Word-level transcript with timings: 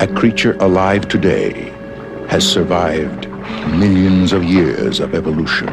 A 0.00 0.06
creature 0.06 0.56
alive 0.60 1.08
today 1.08 1.72
has 2.28 2.48
survived 2.48 3.28
millions 3.72 4.32
of 4.32 4.44
years 4.44 5.00
of 5.00 5.12
evolution. 5.12 5.68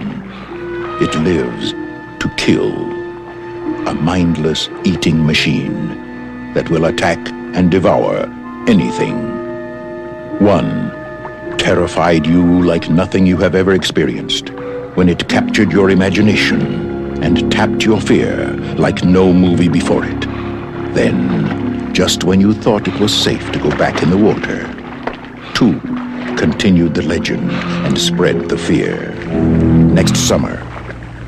It 0.99 1.13
lives 1.17 1.73
to 2.21 2.33
kill. 2.35 2.73
A 3.87 3.93
mindless 3.93 4.67
eating 4.83 5.23
machine 5.27 6.53
that 6.55 6.71
will 6.71 6.85
attack 6.85 7.19
and 7.53 7.69
devour 7.69 8.25
anything. 8.67 9.15
One 10.39 10.89
terrified 11.59 12.25
you 12.25 12.63
like 12.63 12.89
nothing 12.89 13.27
you 13.27 13.37
have 13.37 13.53
ever 13.53 13.73
experienced 13.73 14.49
when 14.95 15.07
it 15.07 15.29
captured 15.29 15.71
your 15.71 15.91
imagination 15.91 17.23
and 17.23 17.51
tapped 17.51 17.85
your 17.85 18.01
fear 18.01 18.53
like 18.77 19.03
no 19.03 19.31
movie 19.31 19.69
before 19.69 20.03
it. 20.03 20.21
Then, 20.95 21.64
just 21.95 22.25
when 22.25 22.41
you 22.41 22.53
thought 22.53 22.89
it 22.89 22.99
was 22.99 23.13
safe 23.13 23.53
to 23.53 23.57
go 23.57 23.69
back 23.77 24.03
in 24.03 24.09
the 24.09 24.17
water, 24.17 24.67
two 25.53 25.79
continued 26.35 26.93
the 26.93 27.01
legend 27.01 27.49
and 27.85 27.97
spread 27.97 28.49
the 28.49 28.57
fear. 28.57 29.15
Next 29.93 30.17
summer, 30.17 30.61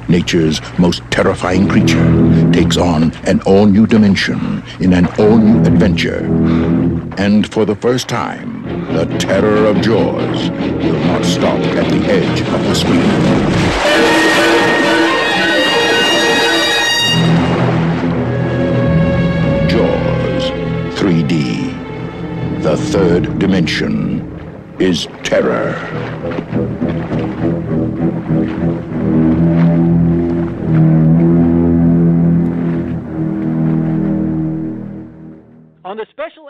nature's 0.09 0.59
most 0.77 1.03
terrifying 1.09 1.69
creature 1.69 2.51
takes 2.51 2.75
on 2.75 3.13
an 3.25 3.39
all-new 3.43 3.87
dimension 3.87 4.61
in 4.81 4.91
an 4.91 5.05
all-new 5.17 5.61
adventure. 5.61 6.25
And 7.17 7.49
for 7.49 7.63
the 7.63 7.75
first 7.75 8.09
time, 8.09 8.63
the 8.93 9.05
terror 9.19 9.67
of 9.67 9.79
Jaws 9.79 10.49
will 10.49 10.99
not 11.05 11.23
stop 11.23 11.61
at 11.61 11.89
the 11.89 12.05
edge 12.11 12.41
of 12.41 12.61
the 12.67 12.75
screen. 12.75 14.46
The 22.67 22.75
third 22.75 23.39
dimension 23.39 24.75
is 24.77 25.07
terror. 25.23 25.73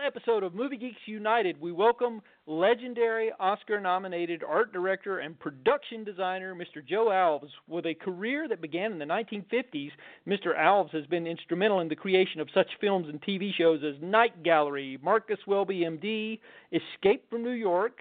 Episode 0.08 0.42
of 0.42 0.56
Movie 0.56 0.78
Geeks 0.78 1.02
United, 1.06 1.60
we 1.60 1.74
welcome 1.74 2.22
legendary 2.46 3.30
Oscar 3.42 3.82
nominated 3.82 4.42
art 4.42 4.72
director 4.72 5.20
and 5.20 5.38
production 5.38 6.06
designer 6.06 6.56
Mr. 6.56 6.82
Joe 6.88 7.08
Alves. 7.08 7.50
With 7.68 7.86
a 7.86 7.94
career 7.94 8.48
that 8.48 8.62
began 8.62 8.94
in 8.94 9.00
the 9.00 9.06
1950s, 9.06 9.92
Mr. 10.26 10.58
Alves 10.58 10.92
has 10.92 11.06
been 11.08 11.28
instrumental 11.28 11.82
in 11.82 11.90
the 11.90 11.96
creation 11.96 12.40
of 12.40 12.48
such 12.54 12.68
films 12.80 13.10
and 13.10 13.22
TV 13.22 13.52
shows 13.54 13.82
as 13.84 14.02
Night 14.02 14.44
Gallery, 14.44 14.98
Marcus 15.04 15.40
Welby 15.46 15.82
MD, 15.82 16.40
Escape 16.72 17.30
from 17.30 17.44
New 17.44 17.50
York, 17.50 17.98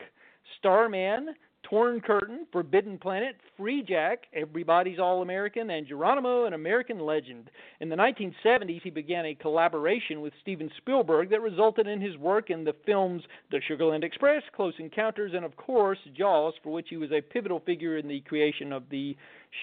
Starman, 0.60 1.34
Torn 1.68 2.00
Curtain, 2.00 2.46
Forbidden 2.52 2.96
Planet, 2.96 3.34
Freejack, 3.58 4.18
Everybody's 4.32 5.00
All 5.00 5.22
American, 5.22 5.70
and 5.70 5.84
Geronimo, 5.84 6.44
an 6.44 6.52
American 6.52 7.00
Legend. 7.00 7.50
In 7.80 7.88
the 7.88 7.96
1970s, 7.96 8.82
he 8.82 8.90
began 8.90 9.26
a 9.26 9.34
collaboration 9.34 10.20
with 10.20 10.32
Steven 10.42 10.70
Spielberg 10.76 11.28
that 11.30 11.42
resulted 11.42 11.88
in 11.88 12.00
his 12.00 12.16
work 12.18 12.50
in 12.50 12.62
the 12.62 12.74
films 12.84 13.22
The 13.50 13.60
Sugarland 13.68 14.04
Express, 14.04 14.44
Close 14.54 14.74
Encounters, 14.78 15.32
and 15.34 15.44
of 15.44 15.56
course, 15.56 15.98
Jaws, 16.16 16.54
for 16.62 16.72
which 16.72 16.86
he 16.88 16.98
was 16.98 17.10
a 17.10 17.20
pivotal 17.20 17.58
figure 17.66 17.98
in 17.98 18.06
the 18.06 18.20
creation 18.20 18.72
of 18.72 18.84
the 18.88 19.16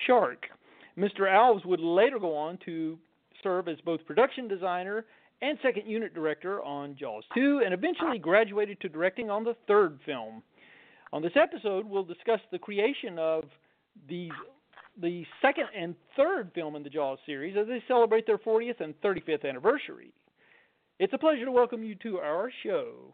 shark. 0.06 0.48
Mr. 0.98 1.22
Alves 1.22 1.66
would 1.66 1.80
later 1.80 2.20
go 2.20 2.36
on 2.36 2.60
to 2.66 3.00
serve 3.42 3.70
as 3.70 3.78
both 3.86 4.06
production 4.06 4.50
designer 4.50 5.06
and 5.42 5.58
second 5.62 5.88
unit 5.88 6.14
director 6.14 6.62
on 6.64 6.98
Jaws 7.00 7.24
2, 7.34 7.62
and 7.64 7.74
eventually 7.74 8.18
graduated 8.18 8.82
to 8.82 8.90
directing 8.90 9.30
on 9.30 9.46
the 9.46 9.56
third 9.68 10.00
film. 10.06 10.44
On 11.14 11.22
this 11.22 11.34
episode, 11.36 11.86
we'll 11.86 12.04
discuss 12.04 12.40
the 12.52 12.58
creation 12.58 13.20
of 13.20 13.44
these 14.10 14.32
the 15.00 15.24
second 15.42 15.66
and 15.78 15.96
third 16.18 16.52
film 16.54 16.76
in 16.76 16.84
the 16.84 16.90
Jaws 16.90 17.20
series 17.26 17.56
as 17.56 17.68
they 17.68 17.84
celebrate 17.88 18.28
their 18.28 18.40
40th 18.40 18.80
and 18.80 19.00
35th 19.02 19.48
anniversary. 19.48 20.12
It's 21.00 21.14
a 21.14 21.18
pleasure 21.18 21.46
to 21.46 21.52
welcome 21.52 21.84
you 21.84 21.96
to 21.96 22.18
our 22.18 22.52
show. 22.64 23.14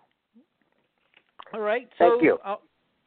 All 1.54 1.60
right, 1.60 1.90
so 1.98 2.12
Thank 2.12 2.24
you. 2.24 2.38
Uh, 2.44 2.56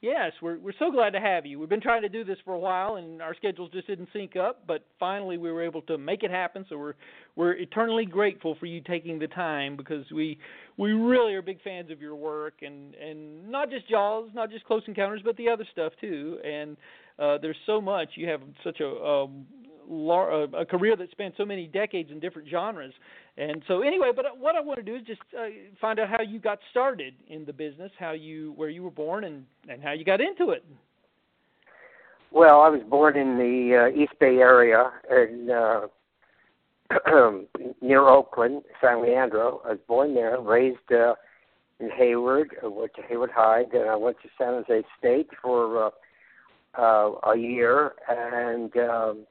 yes, 0.02 0.32
we're 0.42 0.58
we're 0.58 0.74
so 0.78 0.90
glad 0.90 1.10
to 1.10 1.20
have 1.20 1.46
you. 1.46 1.58
We've 1.58 1.68
been 1.68 1.80
trying 1.80 2.02
to 2.02 2.08
do 2.08 2.24
this 2.24 2.36
for 2.44 2.52
a 2.52 2.58
while, 2.58 2.96
and 2.96 3.22
our 3.22 3.34
schedules 3.34 3.70
just 3.72 3.86
didn't 3.86 4.08
sync 4.12 4.36
up. 4.36 4.66
But 4.66 4.84
finally, 5.00 5.38
we 5.38 5.50
were 5.50 5.62
able 5.62 5.80
to 5.82 5.96
make 5.96 6.22
it 6.22 6.30
happen. 6.30 6.66
So 6.68 6.76
we're 6.76 6.94
we're 7.36 7.52
eternally 7.52 8.04
grateful 8.04 8.56
for 8.60 8.66
you 8.66 8.82
taking 8.82 9.18
the 9.18 9.28
time 9.28 9.76
because 9.76 10.04
we 10.12 10.38
we 10.76 10.92
really 10.92 11.32
are 11.34 11.42
big 11.42 11.62
fans 11.62 11.90
of 11.90 12.02
your 12.02 12.16
work 12.16 12.54
and 12.60 12.94
and 12.96 13.50
not 13.50 13.70
just 13.70 13.88
Jaws, 13.88 14.28
not 14.34 14.50
just 14.50 14.64
Close 14.64 14.82
Encounters, 14.86 15.22
but 15.24 15.36
the 15.36 15.48
other 15.48 15.66
stuff 15.72 15.92
too. 16.00 16.38
And 16.44 16.76
uh, 17.18 17.38
there's 17.40 17.56
so 17.66 17.80
much. 17.80 18.10
You 18.16 18.28
have 18.28 18.40
such 18.64 18.80
a 18.80 18.88
um, 18.88 19.46
a 19.90 20.46
a 20.60 20.66
career 20.66 20.96
that 20.96 21.10
spans 21.10 21.34
so 21.36 21.44
many 21.44 21.66
decades 21.66 22.10
in 22.10 22.20
different 22.20 22.48
genres. 22.48 22.92
And 23.38 23.62
so 23.66 23.80
anyway, 23.80 24.10
but 24.14 24.26
what 24.38 24.56
I 24.56 24.60
want 24.60 24.78
to 24.78 24.82
do 24.82 24.94
is 24.94 25.02
just 25.06 25.20
uh, 25.38 25.46
find 25.80 25.98
out 25.98 26.08
how 26.08 26.20
you 26.20 26.38
got 26.38 26.58
started 26.70 27.14
in 27.28 27.46
the 27.46 27.52
business, 27.52 27.90
how 27.98 28.12
you 28.12 28.52
where 28.56 28.68
you 28.68 28.82
were 28.82 28.90
born, 28.90 29.24
and 29.24 29.44
and 29.68 29.82
how 29.82 29.92
you 29.92 30.04
got 30.04 30.20
into 30.20 30.50
it. 30.50 30.64
Well, 32.30 32.60
I 32.60 32.68
was 32.68 32.80
born 32.88 33.16
in 33.16 33.36
the 33.36 33.90
uh, 33.90 34.00
East 34.02 34.12
Bay 34.18 34.36
area 34.38 34.90
in 35.10 35.50
uh, 35.50 35.86
near 37.82 38.08
Oakland, 38.08 38.62
San 38.80 39.02
Leandro. 39.02 39.60
I 39.64 39.70
was 39.70 39.78
born 39.86 40.14
there, 40.14 40.40
raised 40.40 40.92
uh, 40.92 41.14
in 41.80 41.90
Hayward. 41.90 42.54
I 42.62 42.66
went 42.68 42.94
to 42.94 43.02
Hayward 43.02 43.30
High, 43.34 43.64
then 43.72 43.88
I 43.88 43.96
went 43.96 44.16
to 44.22 44.28
San 44.38 44.62
Jose 44.62 44.82
State 44.98 45.28
for 45.42 45.86
uh, 45.86 45.90
uh, 46.78 47.30
a 47.32 47.36
year, 47.36 47.92
and 48.08 48.74
um, 48.76 49.26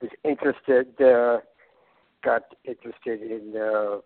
was 0.00 0.10
interested. 0.24 0.88
Uh, 1.00 1.38
got 2.24 2.42
interested 2.64 3.20
in 3.20 3.54
uh, 3.56 3.98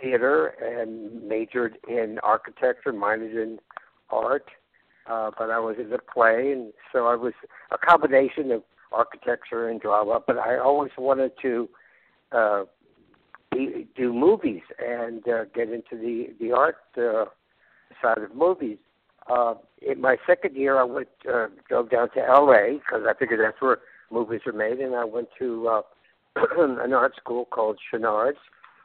theater 0.00 0.46
and 0.46 1.22
majored 1.28 1.78
in 1.88 2.18
architecture, 2.22 2.92
minored 2.92 3.34
in 3.34 3.58
art. 4.10 4.46
Uh, 5.10 5.30
but 5.36 5.50
I 5.50 5.58
was 5.58 5.76
in 5.80 5.90
the 5.90 5.98
play, 5.98 6.52
and 6.52 6.72
so 6.92 7.06
I 7.06 7.16
was 7.16 7.32
a 7.72 7.78
combination 7.78 8.52
of 8.52 8.62
architecture 8.92 9.68
and 9.68 9.80
drama. 9.80 10.20
But 10.24 10.38
I 10.38 10.58
always 10.58 10.92
wanted 10.96 11.32
to 11.42 11.68
uh, 12.30 12.64
be, 13.50 13.88
do 13.96 14.12
movies 14.12 14.62
and 14.78 15.26
uh, 15.28 15.44
get 15.54 15.70
into 15.70 15.96
the 15.96 16.28
the 16.40 16.52
art 16.52 16.76
uh, 16.96 17.24
side 18.00 18.18
of 18.18 18.34
movies. 18.34 18.78
Uh, 19.28 19.54
in 19.80 20.00
my 20.00 20.16
second 20.26 20.56
year, 20.56 20.78
I 20.78 20.84
went 20.84 21.08
uh, 21.28 21.46
drove 21.68 21.90
down 21.90 22.10
to 22.10 22.20
L.A. 22.20 22.78
because 22.78 23.02
I 23.08 23.14
figured 23.18 23.40
that's 23.40 23.60
where 23.60 23.78
movies 24.10 24.40
are 24.46 24.52
made, 24.52 24.78
and 24.78 24.94
I 24.94 25.04
went 25.04 25.28
to 25.40 25.68
uh, 25.68 25.82
an 26.58 26.92
art 26.92 27.14
school 27.16 27.44
called 27.46 27.78
Chouinard's 27.90 28.38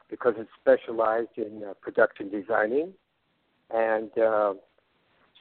because 0.09 0.33
it 0.37 0.47
specialized 0.59 1.37
in 1.37 1.63
uh, 1.67 1.73
production 1.81 2.29
designing, 2.29 2.93
and 3.71 4.17
uh, 4.17 4.53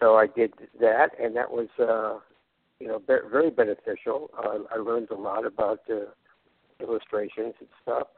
so 0.00 0.16
I 0.16 0.26
did 0.26 0.52
that, 0.80 1.10
and 1.20 1.36
that 1.36 1.50
was 1.50 1.68
uh, 1.78 2.18
you 2.80 2.88
know 2.88 2.98
be- 2.98 3.28
very 3.30 3.50
beneficial. 3.50 4.30
Uh, 4.36 4.58
I 4.74 4.78
learned 4.78 5.10
a 5.10 5.14
lot 5.14 5.46
about 5.46 5.80
uh, 5.90 6.06
illustrations 6.80 7.54
and 7.60 7.68
stuff. 7.82 8.08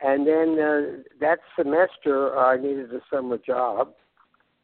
And 0.00 0.26
then 0.26 0.58
uh, 0.60 1.02
that 1.20 1.38
semester, 1.56 2.36
uh, 2.36 2.54
I 2.54 2.56
needed 2.56 2.92
a 2.92 3.00
summer 3.12 3.38
job, 3.38 3.94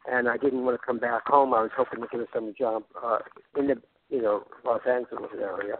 and 0.09 0.29
I 0.29 0.37
didn't 0.37 0.63
want 0.63 0.79
to 0.79 0.85
come 0.85 0.99
back 0.99 1.27
home. 1.27 1.53
I 1.53 1.61
was 1.61 1.71
hoping 1.75 2.01
to 2.01 2.07
get 2.09 2.21
a 2.21 2.27
summer 2.33 2.53
job 2.57 2.83
uh, 3.03 3.19
in 3.57 3.67
the 3.67 3.81
you 4.09 4.21
know 4.21 4.43
Los 4.63 4.81
Angeles 4.87 5.31
area. 5.39 5.75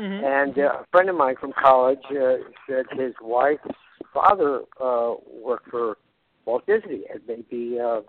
Mm-hmm. 0.00 0.24
And 0.24 0.58
uh, 0.58 0.80
a 0.80 0.86
friend 0.90 1.10
of 1.10 1.16
mine 1.16 1.34
from 1.38 1.52
college 1.52 1.98
uh, 2.10 2.36
said 2.66 2.86
his 2.98 3.12
wife's 3.20 3.60
father 4.14 4.62
uh, 4.80 5.14
worked 5.30 5.68
for 5.70 5.98
Walt 6.46 6.66
Disney, 6.66 7.02
and 7.12 7.20
maybe 7.28 7.78
uh, 7.78 8.00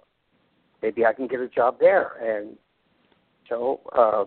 maybe 0.81 1.05
I 1.05 1.11
can 1.11 1.27
get 1.27 1.41
a 1.41 1.49
job 1.49 1.77
there. 1.81 2.13
And 2.21 2.55
so 3.49 3.81
uh, 3.93 4.23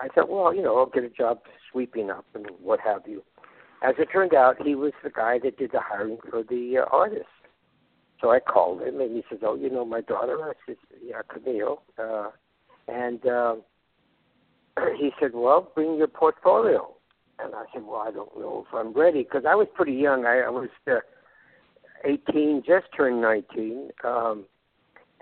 I 0.00 0.08
said, 0.16 0.24
well, 0.28 0.52
you 0.52 0.62
know, 0.62 0.78
I'll 0.78 0.86
get 0.86 1.04
a 1.04 1.08
job 1.08 1.38
sweeping 1.70 2.10
up 2.10 2.24
and 2.34 2.46
what 2.60 2.80
have 2.80 3.02
you. 3.06 3.22
As 3.82 3.94
it 3.98 4.08
turned 4.12 4.34
out, 4.34 4.60
he 4.60 4.74
was 4.74 4.92
the 5.04 5.10
guy 5.10 5.38
that 5.44 5.58
did 5.58 5.70
the 5.70 5.80
hiring 5.80 6.18
for 6.28 6.42
the 6.42 6.78
uh, 6.78 6.94
artist. 6.94 7.26
So 8.20 8.30
I 8.32 8.40
called 8.40 8.82
him, 8.82 9.00
and 9.00 9.14
he 9.14 9.22
says, 9.30 9.38
"Oh, 9.42 9.54
you 9.54 9.70
know 9.70 9.84
my 9.84 10.00
daughter?" 10.00 10.38
I 10.42 10.52
said, 10.66 10.76
"Yeah, 11.02 11.22
Camille." 11.32 11.82
Uh, 11.96 12.30
and 12.88 13.24
uh, 13.24 13.54
he 14.98 15.10
said, 15.20 15.32
"Well, 15.34 15.70
bring 15.74 15.96
your 15.96 16.08
portfolio." 16.08 16.94
And 17.38 17.54
I 17.54 17.64
said, 17.72 17.84
"Well, 17.84 18.02
I 18.06 18.10
don't 18.10 18.38
know 18.38 18.66
if 18.68 18.74
I'm 18.74 18.92
ready 18.92 19.22
because 19.22 19.44
I 19.48 19.54
was 19.54 19.66
pretty 19.74 19.94
young. 19.94 20.26
I, 20.26 20.40
I 20.40 20.50
was 20.50 20.68
uh, 20.90 20.96
18, 22.04 22.62
just 22.66 22.86
turned 22.96 23.20
19." 23.20 23.90
Um, 24.04 24.46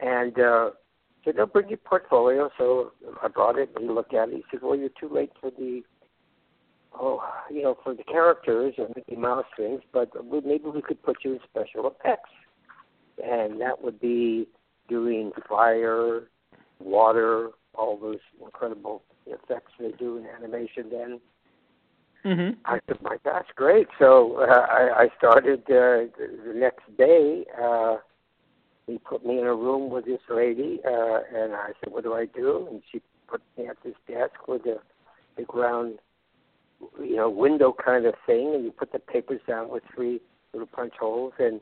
and 0.00 0.38
uh, 0.38 0.70
said, 1.24 1.36
"No, 1.36 1.46
bring 1.46 1.68
your 1.68 1.78
portfolio." 1.78 2.50
So 2.58 2.92
I 3.22 3.28
brought 3.28 3.58
it, 3.58 3.70
and 3.74 3.84
he 3.84 3.90
looked 3.90 4.14
at 4.14 4.28
it. 4.28 4.36
He 4.36 4.44
said, 4.50 4.60
"Well, 4.62 4.76
you're 4.76 4.90
too 5.00 5.08
late 5.12 5.32
for 5.40 5.50
the 5.50 5.82
oh, 6.98 7.22
you 7.50 7.62
know, 7.62 7.76
for 7.82 7.94
the 7.94 8.04
characters 8.04 8.74
and 8.78 8.88
Mickey 8.94 9.16
Mouse 9.16 9.44
things, 9.56 9.80
but 9.92 10.10
maybe 10.44 10.64
we 10.64 10.82
could 10.82 11.02
put 11.02 11.18
you 11.24 11.34
in 11.34 11.40
special 11.48 11.90
effects, 11.90 12.30
and 13.24 13.60
that 13.60 13.82
would 13.82 14.00
be 14.00 14.48
doing 14.88 15.32
fire, 15.48 16.22
water, 16.80 17.50
all 17.74 17.96
those 17.96 18.18
incredible 18.42 19.02
effects 19.26 19.72
they 19.78 19.92
do 19.92 20.18
in 20.18 20.26
animation 20.26 20.90
then. 20.90 21.20
Mm-hmm. 22.24 22.58
I 22.64 22.80
said, 22.86 23.00
"My 23.00 23.16
gosh, 23.24 23.46
great!" 23.54 23.86
So 23.98 24.38
uh, 24.40 24.66
I, 24.68 25.04
I 25.04 25.08
started 25.16 25.60
uh, 25.68 26.10
the, 26.18 26.52
next 26.54 26.84
day. 26.96 27.44
Uh, 27.60 27.98
he 28.86 28.98
put 28.98 29.24
me 29.24 29.38
in 29.38 29.46
a 29.46 29.54
room 29.54 29.90
with 29.90 30.06
this 30.06 30.20
lady, 30.28 30.80
uh, 30.84 31.20
and 31.34 31.54
I 31.54 31.68
said, 31.80 31.92
"What 31.92 32.02
do 32.02 32.14
I 32.14 32.26
do?" 32.26 32.66
And 32.70 32.82
she 32.90 33.00
put 33.28 33.40
me 33.56 33.68
at 33.68 33.76
this 33.84 33.94
desk 34.08 34.48
with 34.48 34.66
a 34.66 34.78
big 35.36 35.54
round, 35.54 36.00
you 36.98 37.16
know, 37.16 37.30
window 37.30 37.72
kind 37.72 38.04
of 38.04 38.14
thing, 38.26 38.52
and 38.54 38.64
you 38.64 38.72
put 38.72 38.92
the 38.92 38.98
papers 38.98 39.40
down 39.46 39.68
with 39.68 39.84
three 39.94 40.20
little 40.52 40.66
punch 40.66 40.94
holes, 40.98 41.34
and 41.38 41.60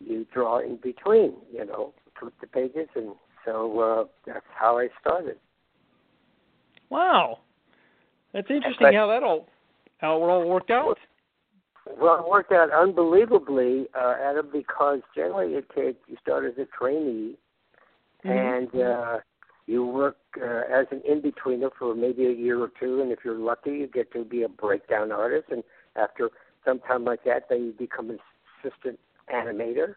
you 0.00 0.26
draw 0.34 0.58
in 0.58 0.76
between, 0.76 1.34
you 1.50 1.64
know, 1.64 1.94
flip 2.18 2.34
the 2.40 2.46
pages, 2.46 2.88
and 2.94 3.12
so 3.44 3.80
uh, 3.80 4.04
that's 4.26 4.46
how 4.54 4.78
I 4.78 4.88
started. 5.00 5.36
Wow, 6.90 7.38
that's 8.32 8.50
interesting 8.50 8.86
But- 8.88 8.94
how 8.94 9.06
that 9.08 9.22
all 9.22 9.48
how 9.98 10.16
it 10.16 10.26
all 10.28 10.48
worked 10.48 10.70
out. 10.70 10.98
Well, 12.00 12.20
it 12.24 12.28
worked 12.30 12.52
out 12.52 12.70
unbelievably, 12.70 13.88
uh, 13.94 14.14
Adam, 14.20 14.50
because 14.52 15.00
generally 15.16 15.54
it 15.54 15.68
takes 15.74 15.98
you 16.08 16.16
start 16.20 16.44
as 16.44 16.56
a 16.58 16.66
trainee, 16.66 17.36
Mhm. 18.24 18.30
and 18.30 18.80
uh, 18.82 19.18
you 19.66 19.84
work 19.86 20.16
uh, 20.40 20.44
as 20.70 20.86
an 20.92 21.00
in 21.04 21.20
betweener 21.22 21.70
for 21.78 21.94
maybe 21.94 22.26
a 22.26 22.30
year 22.30 22.60
or 22.60 22.70
two, 22.78 23.00
and 23.00 23.10
if 23.10 23.24
you're 23.24 23.34
lucky, 23.38 23.70
you 23.78 23.86
get 23.88 24.12
to 24.12 24.24
be 24.24 24.42
a 24.42 24.48
breakdown 24.48 25.10
artist, 25.12 25.48
and 25.50 25.64
after 25.96 26.30
some 26.64 26.78
time 26.80 27.04
like 27.04 27.24
that, 27.24 27.48
then 27.48 27.64
you 27.64 27.72
become 27.72 28.10
an 28.10 28.18
assistant 28.62 28.98
animator, 29.32 29.96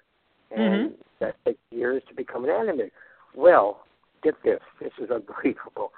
and 0.51 0.91
Mhm. 0.91 0.95
that 1.19 1.35
takes 1.45 1.59
years 1.71 2.03
to 2.05 2.13
become 2.15 2.45
an 2.45 2.49
animator. 2.51 2.91
Well, 3.35 3.81
get 4.23 4.35
this, 4.43 4.59
this 4.81 4.91
is 4.99 5.09
unbelievable. 5.11 5.91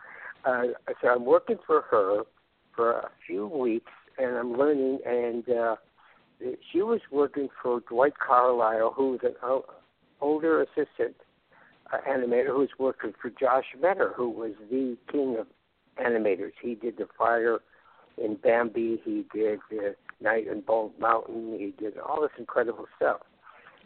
Uh, 0.46 0.64
so 1.02 1.10
I'm 1.10 1.26
working 1.26 1.58
for 1.66 1.82
her 1.90 2.24
for 2.76 2.92
a 2.92 3.10
few 3.26 3.48
weeks, 3.48 3.92
and 4.18 4.38
I'm 4.38 4.54
learning, 4.58 5.00
and 5.06 5.48
uh, 5.50 5.76
she 6.72 6.82
was 6.82 7.02
working 7.12 7.50
for 7.62 7.82
Dwight 7.82 8.14
Carlisle, 8.20 8.94
who 8.96 9.12
was 9.12 9.20
an 9.24 9.34
o- 9.44 9.66
older 10.22 10.62
assistant 10.62 11.16
uh, 11.92 11.98
animator 12.10 12.58
was 12.58 12.70
working 12.78 13.14
for 13.22 13.30
Josh 13.30 13.66
Meador, 13.82 14.14
who 14.16 14.30
was 14.30 14.52
the 14.70 14.98
king 15.12 15.38
of 15.40 15.48
animators. 16.04 16.52
He 16.62 16.76
did 16.76 16.98
the 16.98 17.08
fire 17.18 17.60
in 18.18 18.36
Bambi. 18.36 19.02
He 19.04 19.26
did 19.34 19.60
the 19.70 19.96
Night 20.22 20.48
in 20.48 20.62
Bald 20.62 20.94
Mountain. 21.00 21.58
He 21.60 21.74
did 21.82 21.98
all 21.98 22.22
this 22.22 22.32
incredible 22.38 22.86
stuff. 22.96 23.22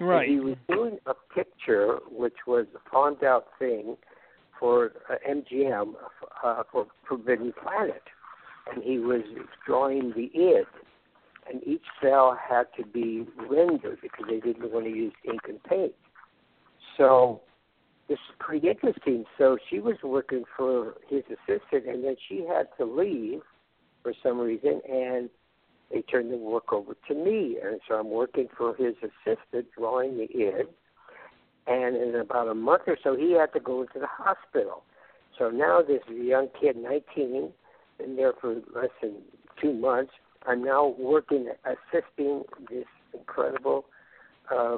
Right. 0.01 0.27
He 0.27 0.39
was 0.39 0.56
doing 0.68 0.98
a 1.06 1.13
picture, 1.33 2.00
which 2.09 2.33
was 2.48 2.65
a 2.75 2.89
farmed 2.89 3.24
out 3.24 3.45
thing 3.59 3.98
for 4.59 4.94
uh, 5.09 5.15
MGM 5.30 5.94
uh, 6.44 6.63
for 6.71 6.88
Forbidden 7.07 7.53
Planet, 7.62 8.01
and 8.74 8.83
he 8.83 8.98
was 8.98 9.21
drawing 9.65 10.12
the 10.15 10.31
id, 10.33 10.65
and 11.48 11.62
each 11.68 11.83
cell 12.01 12.36
had 12.50 12.65
to 12.77 12.86
be 12.86 13.27
rendered 13.48 14.00
because 14.01 14.25
they 14.27 14.39
didn't 14.39 14.71
want 14.71 14.86
to 14.86 14.92
use 14.92 15.13
ink 15.24 15.42
and 15.48 15.63
paint. 15.63 15.94
So 16.97 17.42
this 18.09 18.18
is 18.18 18.36
pretty 18.39 18.68
interesting. 18.68 19.25
So 19.38 19.57
she 19.69 19.80
was 19.80 19.97
working 20.04 20.45
for 20.57 20.95
his 21.09 21.24
assistant, 21.25 21.86
and 21.88 22.04
then 22.04 22.15
she 22.27 22.44
had 22.47 22.69
to 22.80 22.86
leave 22.86 23.42
for 24.01 24.13
some 24.24 24.39
reason, 24.39 24.81
and 24.89 25.30
they 25.91 26.01
turned 26.01 26.31
the 26.31 26.38
work 26.38 26.71
over 26.71 26.95
to 27.07 27.13
me, 27.13 27.57
and 27.63 27.79
so 27.88 27.95
I'm 27.95 28.09
working 28.09 28.47
for 28.57 28.75
his 28.75 28.95
assistant, 28.97 29.67
drawing 29.77 30.17
the 30.17 30.23
id. 30.23 30.67
And 31.67 31.95
in 31.95 32.15
about 32.15 32.47
a 32.47 32.55
month 32.55 32.83
or 32.88 32.97
so, 33.03 33.15
he 33.15 33.33
had 33.33 33.53
to 33.53 33.59
go 33.59 33.81
into 33.81 33.99
the 33.99 34.07
hospital. 34.07 34.83
So 35.38 35.49
now 35.49 35.81
this 35.81 36.01
young 36.09 36.49
kid, 36.59 36.75
19, 36.75 37.51
been 37.97 38.15
there 38.15 38.33
for 38.39 38.55
less 38.73 38.89
than 39.01 39.15
two 39.61 39.73
months. 39.73 40.11
I'm 40.47 40.63
now 40.63 40.95
working, 40.97 41.49
assisting 41.65 42.44
this 42.69 42.85
incredible, 43.13 43.85
uh, 44.49 44.77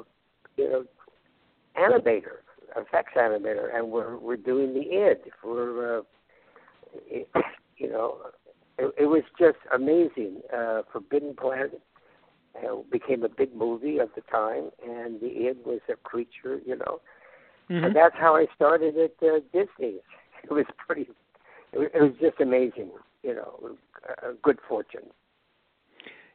you 0.56 0.68
know, 0.70 0.84
animator, 1.76 2.42
effects 2.76 3.12
animator, 3.16 3.74
and 3.74 3.90
we're 3.90 4.16
we're 4.18 4.36
doing 4.36 4.74
the 4.74 4.80
id 4.80 5.30
for, 5.40 5.98
uh, 5.98 6.02
you 7.78 7.88
know, 7.90 8.18
it, 8.78 8.94
it 8.98 9.06
was 9.06 9.22
just 9.38 9.58
amazing. 9.74 10.40
Uh, 10.56 10.82
Forbidden 10.92 11.34
Planet 11.34 11.80
uh, 12.56 12.76
became 12.90 13.24
a 13.24 13.28
big 13.28 13.54
movie 13.54 13.98
of 13.98 14.10
the 14.14 14.22
time, 14.22 14.70
and 14.86 15.20
the 15.20 15.48
id 15.48 15.58
was 15.64 15.80
a 15.88 15.96
creature, 15.96 16.60
you 16.66 16.76
know. 16.76 17.00
Mhm. 17.70 17.86
And 17.86 17.96
that's 17.96 18.16
how 18.16 18.36
I 18.36 18.46
started 18.54 18.96
at 18.98 19.14
uh, 19.22 19.40
Disney. 19.52 20.00
It 20.44 20.52
was 20.52 20.66
pretty. 20.76 21.08
It 21.72 21.78
was, 21.78 21.88
it 21.94 22.02
was 22.02 22.12
just 22.20 22.38
amazing, 22.38 22.90
you 23.22 23.34
know, 23.34 23.78
good 24.42 24.58
fortune. 24.68 25.08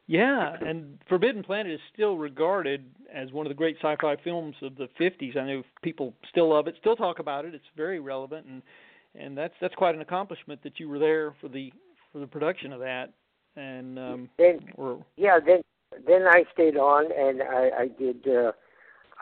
Yeah, 0.07 0.56
and 0.59 0.97
Forbidden 1.07 1.44
Planet 1.44 1.71
is 1.71 1.80
still 1.94 2.18
regarded 2.18 2.83
as 3.13 3.31
one 3.31 3.45
of 3.45 3.51
the 3.51 3.56
great 3.56 3.77
sci-fi 3.77 4.15
films 4.24 4.56
of 4.63 4.75
the 4.77 4.89
50s. 5.00 5.38
I 5.38 5.45
know 5.45 5.63
people 5.83 6.15
still 6.27 6.50
love 6.50 6.68
it, 6.68 6.74
still 6.80 6.95
talk 6.95 7.19
about 7.19 7.45
it. 7.45 7.53
It's 7.53 7.63
very 7.77 8.00
relevant, 8.00 8.47
and 8.47 8.63
and 9.13 9.38
that's 9.38 9.53
that's 9.62 9.75
quite 9.75 9.94
an 9.94 10.01
accomplishment 10.01 10.63
that 10.63 10.80
you 10.80 10.89
were 10.89 10.97
there 10.97 11.35
for 11.39 11.47
the 11.47 11.71
for 12.11 12.19
the 12.19 12.27
production 12.27 12.73
of 12.73 12.79
that. 12.79 13.13
And 13.56 14.00
um, 14.00 14.29
Then 14.38 14.59
or 14.75 15.03
yeah, 15.17 15.39
then 15.45 15.61
then 16.07 16.23
I 16.27 16.44
stayed 16.53 16.77
on 16.77 17.06
and 17.11 17.41
I, 17.41 17.83
I 17.83 17.88
did 17.88 18.27
uh, 18.27 18.51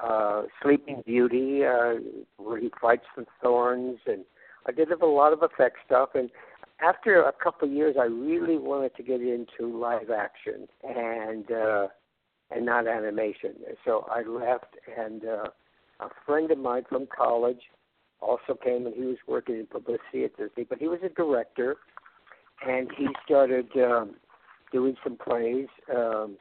uh, 0.04 0.44
Sleeping 0.62 1.02
Beauty, 1.06 1.66
uh, 1.66 1.96
where 2.38 2.60
he 2.60 2.70
fights 2.80 3.06
the 3.16 3.26
thorns, 3.42 4.00
and 4.06 4.24
I 4.68 4.72
did 4.72 4.92
a 4.92 5.06
lot 5.06 5.34
of 5.34 5.42
effect 5.44 5.78
stuff. 5.86 6.10
And 6.14 6.30
after 6.82 7.24
a 7.24 7.32
couple 7.32 7.68
of 7.68 7.74
years, 7.74 7.96
I 8.00 8.06
really 8.06 8.58
wanted 8.58 8.96
to 8.98 9.04
get 9.04 9.22
into 9.22 9.78
live 9.78 10.12
action 10.12 10.68
and 10.84 11.52
uh, 11.52 11.88
and 12.52 12.66
not 12.66 12.88
animation. 12.88 13.56
So 13.84 14.06
I 14.10 14.22
left, 14.22 14.76
and 14.98 15.26
uh, 15.26 15.50
a 16.00 16.10
friend 16.26 16.52
of 16.52 16.58
mine 16.58 16.84
from 16.88 17.08
college 17.08 17.62
also 18.22 18.56
came, 18.64 18.86
and 18.86 18.96
he 18.96 19.02
was 19.02 19.18
working 19.28 19.56
in 19.56 19.66
publicity 19.66 20.24
at 20.26 20.38
Disney, 20.38 20.64
but 20.64 20.80
he 20.80 20.88
was 20.88 21.00
a 21.04 21.10
director, 21.10 21.78
and 22.66 22.90
he 22.98 23.08
started 23.26 23.68
um, 23.78 24.16
doing 24.72 24.96
some 25.04 25.18
plays, 25.18 25.68
um, 25.96 26.38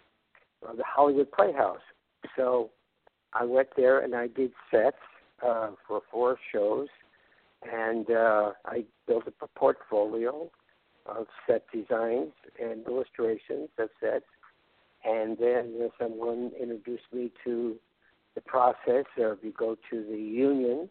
the 0.63 0.85
Hollywood 0.85 1.31
Playhouse. 1.33 1.81
So 2.37 2.71
I 3.33 3.45
went 3.45 3.69
there 3.77 4.01
and 4.01 4.15
I 4.15 4.29
did 4.29 4.53
sets 4.71 4.97
uh, 5.47 5.71
for 5.87 6.03
four 6.11 6.39
shows, 6.53 6.89
and 7.71 8.11
uh, 8.11 8.53
I 8.65 8.85
built 9.07 9.27
up 9.27 9.35
a 9.43 9.59
portfolio 9.59 10.51
of 11.07 11.27
set 11.47 11.65
designs 11.73 12.33
and 12.61 12.87
illustrations 12.87 13.69
of 13.79 13.91
sets. 14.01 14.25
And 15.05 15.37
then 15.39 15.91
someone 16.01 16.51
introduced 16.61 17.05
me 17.13 17.31
to 17.45 17.77
the 18.35 18.41
process 18.41 19.05
of 19.19 19.39
you 19.43 19.53
go 19.57 19.77
to 19.91 20.05
the 20.05 20.19
union 20.19 20.89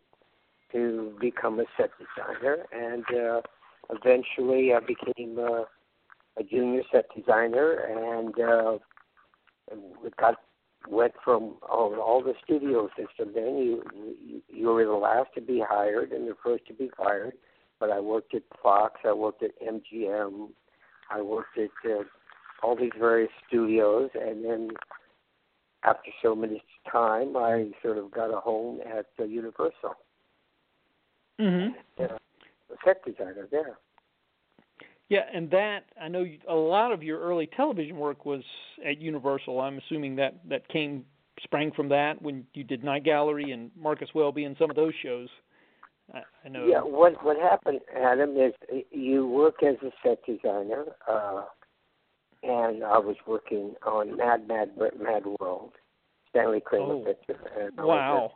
to 0.71 1.13
become 1.19 1.59
a 1.59 1.65
set 1.77 1.91
designer, 1.97 2.65
and 2.71 3.03
uh, 3.15 3.41
eventually 3.89 4.73
I 4.73 4.79
became 4.79 5.37
uh, 5.39 5.63
a 6.37 6.43
junior 6.43 6.83
set 6.91 7.05
designer, 7.15 7.73
and 7.73 8.39
uh, 8.39 8.77
got 10.17 10.35
went 10.87 11.13
from 11.23 11.55
all, 11.67 11.95
all 11.95 12.23
the 12.23 12.33
studio 12.43 12.89
system. 12.89 13.31
Then 13.33 13.57
you, 13.57 13.83
you 14.23 14.41
you 14.47 14.67
were 14.67 14.85
the 14.85 14.91
last 14.91 15.29
to 15.35 15.41
be 15.41 15.63
hired 15.67 16.11
and 16.11 16.27
the 16.27 16.35
first 16.43 16.65
to 16.67 16.73
be 16.73 16.89
fired. 16.97 17.33
But 17.79 17.91
I 17.91 17.99
worked 17.99 18.33
at 18.33 18.43
Fox, 18.63 19.01
I 19.03 19.11
worked 19.11 19.43
at 19.43 19.51
MGM, 19.61 20.49
I 21.09 21.21
worked 21.21 21.57
at 21.57 21.89
uh, 21.89 22.03
all 22.63 22.75
these 22.75 22.91
various 22.97 23.31
studios, 23.47 24.09
and 24.13 24.45
then 24.45 24.69
after 25.83 26.09
so 26.23 26.35
many 26.35 26.63
time, 26.89 27.35
I 27.35 27.71
sort 27.83 27.97
of 27.97 28.11
got 28.11 28.33
a 28.33 28.39
home 28.39 28.79
at 28.81 29.07
uh, 29.19 29.25
Universal. 29.25 29.95
mhm. 31.39 31.73
Yeah, 31.99 32.17
set 32.84 33.03
designer 33.05 33.48
there. 33.50 33.77
Yeah, 35.10 35.25
and 35.31 35.50
that 35.51 35.86
I 36.01 36.07
know 36.07 36.22
you- 36.22 36.39
a 36.48 36.55
lot 36.55 36.91
of 36.91 37.03
your 37.03 37.19
early 37.19 37.48
television 37.48 37.98
work 37.98 38.25
was 38.25 38.43
at 38.84 38.98
Universal. 38.98 39.60
I'm 39.62 39.77
assuming 39.77 40.15
that 40.15 40.48
that 40.50 40.67
came 40.67 41.05
sprang 41.41 41.72
from 41.72 41.89
that 41.89 42.22
when 42.22 42.48
you 42.53 42.63
did 42.63 42.84
Night 42.84 43.03
Gallery 43.03 43.51
and 43.51 43.69
Marcus 43.75 44.13
Welby 44.15 44.45
and 44.45 44.57
some 44.57 44.69
of 44.69 44.75
those 44.75 44.95
shows. 44.95 45.29
I, 46.13 46.24
I 46.43 46.50
know. 46.50 46.65
Yeah, 46.65 46.81
what 46.81 47.24
what 47.24 47.38
happened, 47.38 47.81
Adam, 47.95 48.38
is 48.38 48.53
you 48.91 49.27
work 49.27 49.62
as 49.63 49.75
a 49.84 49.91
set 50.03 50.24
designer, 50.25 50.86
uh, 51.07 51.45
and 52.43 52.84
I 52.84 52.98
was 52.98 53.15
working 53.27 53.75
on 53.84 54.15
Mad 54.17 54.48
Mad 54.48 54.72
Mad 54.77 55.25
World, 55.39 55.74
Stanley 56.29 56.62
Kramer 56.62 56.93
Oh. 56.93 57.03
picture, 57.03 57.39
and 57.60 57.77
Wow. 57.77 58.34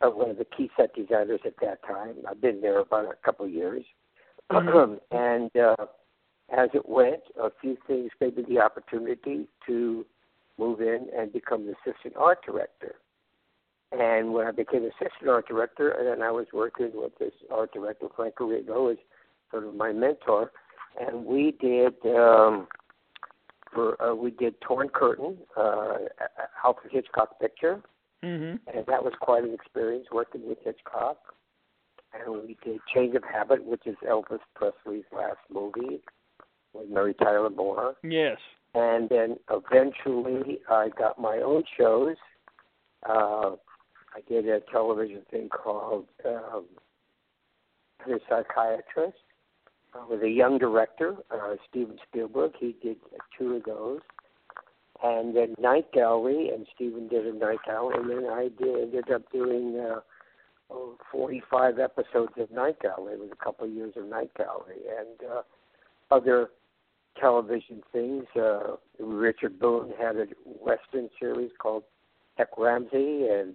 A, 0.00 0.10
one 0.10 0.30
of 0.30 0.38
the 0.38 0.44
key 0.44 0.70
set 0.76 0.94
designers 0.94 1.40
at 1.44 1.54
that 1.62 1.82
time. 1.84 2.14
I've 2.28 2.40
been 2.40 2.60
there 2.60 2.80
about 2.80 3.06
a 3.06 3.16
couple 3.24 3.46
of 3.46 3.52
years, 3.52 3.84
Mhm. 4.50 5.00
and 5.10 5.56
uh, 5.56 5.86
as 6.50 6.70
it 6.72 6.88
went, 6.88 7.20
a 7.40 7.50
few 7.60 7.76
things 7.86 8.10
gave 8.18 8.36
me 8.36 8.44
the 8.48 8.60
opportunity 8.60 9.46
to 9.66 10.06
move 10.58 10.80
in 10.80 11.08
and 11.16 11.32
become 11.32 11.66
the 11.66 11.74
assistant 11.82 12.14
art 12.16 12.44
director. 12.44 12.96
And 13.92 14.32
when 14.34 14.46
I 14.46 14.50
became 14.50 14.84
assistant 14.84 15.28
art 15.28 15.48
director, 15.48 15.90
and 15.90 16.06
then 16.06 16.22
I 16.22 16.30
was 16.30 16.46
working 16.52 16.90
with 16.94 17.16
this 17.18 17.32
art 17.50 17.72
director, 17.72 18.06
Frank 18.14 18.34
Arrigo, 18.36 18.92
as 18.92 18.98
sort 19.50 19.64
of 19.64 19.74
my 19.74 19.92
mentor, 19.92 20.52
and 21.00 21.24
we 21.24 21.52
did 21.52 21.94
um, 22.06 22.66
for 23.72 24.00
uh, 24.02 24.14
we 24.14 24.30
did 24.30 24.60
Torn 24.60 24.88
Curtain, 24.88 25.38
uh, 25.56 25.98
Alfred 26.64 26.92
Hitchcock 26.92 27.38
picture, 27.40 27.80
mm-hmm. 28.24 28.56
and 28.76 28.86
that 28.86 29.04
was 29.04 29.12
quite 29.20 29.44
an 29.44 29.54
experience 29.54 30.06
working 30.12 30.48
with 30.48 30.58
Hitchcock. 30.64 31.18
And 32.14 32.42
we 32.42 32.56
did 32.64 32.80
Change 32.94 33.14
of 33.16 33.22
Habit, 33.22 33.64
which 33.64 33.86
is 33.86 33.96
Elvis 34.08 34.38
Presley's 34.54 35.04
last 35.14 35.38
movie 35.52 36.00
with 36.72 36.88
Mary 36.88 37.14
Tyler 37.14 37.50
Moore. 37.50 37.96
Yes. 38.02 38.38
And 38.74 39.08
then 39.08 39.36
eventually, 39.50 40.60
I 40.70 40.88
got 40.96 41.18
my 41.20 41.38
own 41.38 41.64
shows. 41.76 42.16
Uh, 43.08 43.56
I 44.14 44.20
did 44.28 44.48
a 44.48 44.60
television 44.72 45.22
thing 45.30 45.48
called 45.48 46.06
um, 46.24 46.64
The 48.06 48.20
Psychiatrist 48.28 49.18
uh, 49.94 50.04
with 50.08 50.22
a 50.22 50.28
young 50.28 50.58
director, 50.58 51.16
uh, 51.30 51.56
Steven 51.68 51.98
Spielberg. 52.08 52.52
He 52.58 52.76
did 52.82 52.96
two 53.38 53.54
of 53.56 53.64
those. 53.64 54.00
And 55.02 55.36
then 55.36 55.54
Night 55.60 55.92
Gallery, 55.92 56.50
and 56.52 56.66
Steven 56.74 57.08
did 57.08 57.26
a 57.26 57.32
Night 57.32 57.60
Gallery, 57.64 57.98
and 57.98 58.10
then 58.10 58.30
I 58.30 58.48
did, 58.58 58.82
ended 58.82 59.10
up 59.12 59.30
doing 59.32 59.78
uh, 59.78 60.00
oh, 60.70 60.96
45 61.12 61.78
episodes 61.78 62.32
of 62.36 62.50
Night 62.50 62.80
Gallery. 62.82 63.14
It 63.14 63.20
was 63.20 63.30
a 63.32 63.44
couple 63.44 63.66
of 63.66 63.72
years 63.72 63.94
of 63.96 64.06
Night 64.06 64.30
Gallery, 64.36 64.80
and 64.98 65.30
uh, 65.30 65.42
other 66.10 66.50
television 67.20 67.82
things. 67.92 68.24
Uh, 68.34 68.76
Richard 68.98 69.58
Boone 69.60 69.92
had 69.98 70.16
a 70.16 70.26
Western 70.44 71.08
series 71.20 71.50
called 71.58 71.84
Hec 72.36 72.48
Ramsey, 72.56 73.28
and 73.30 73.54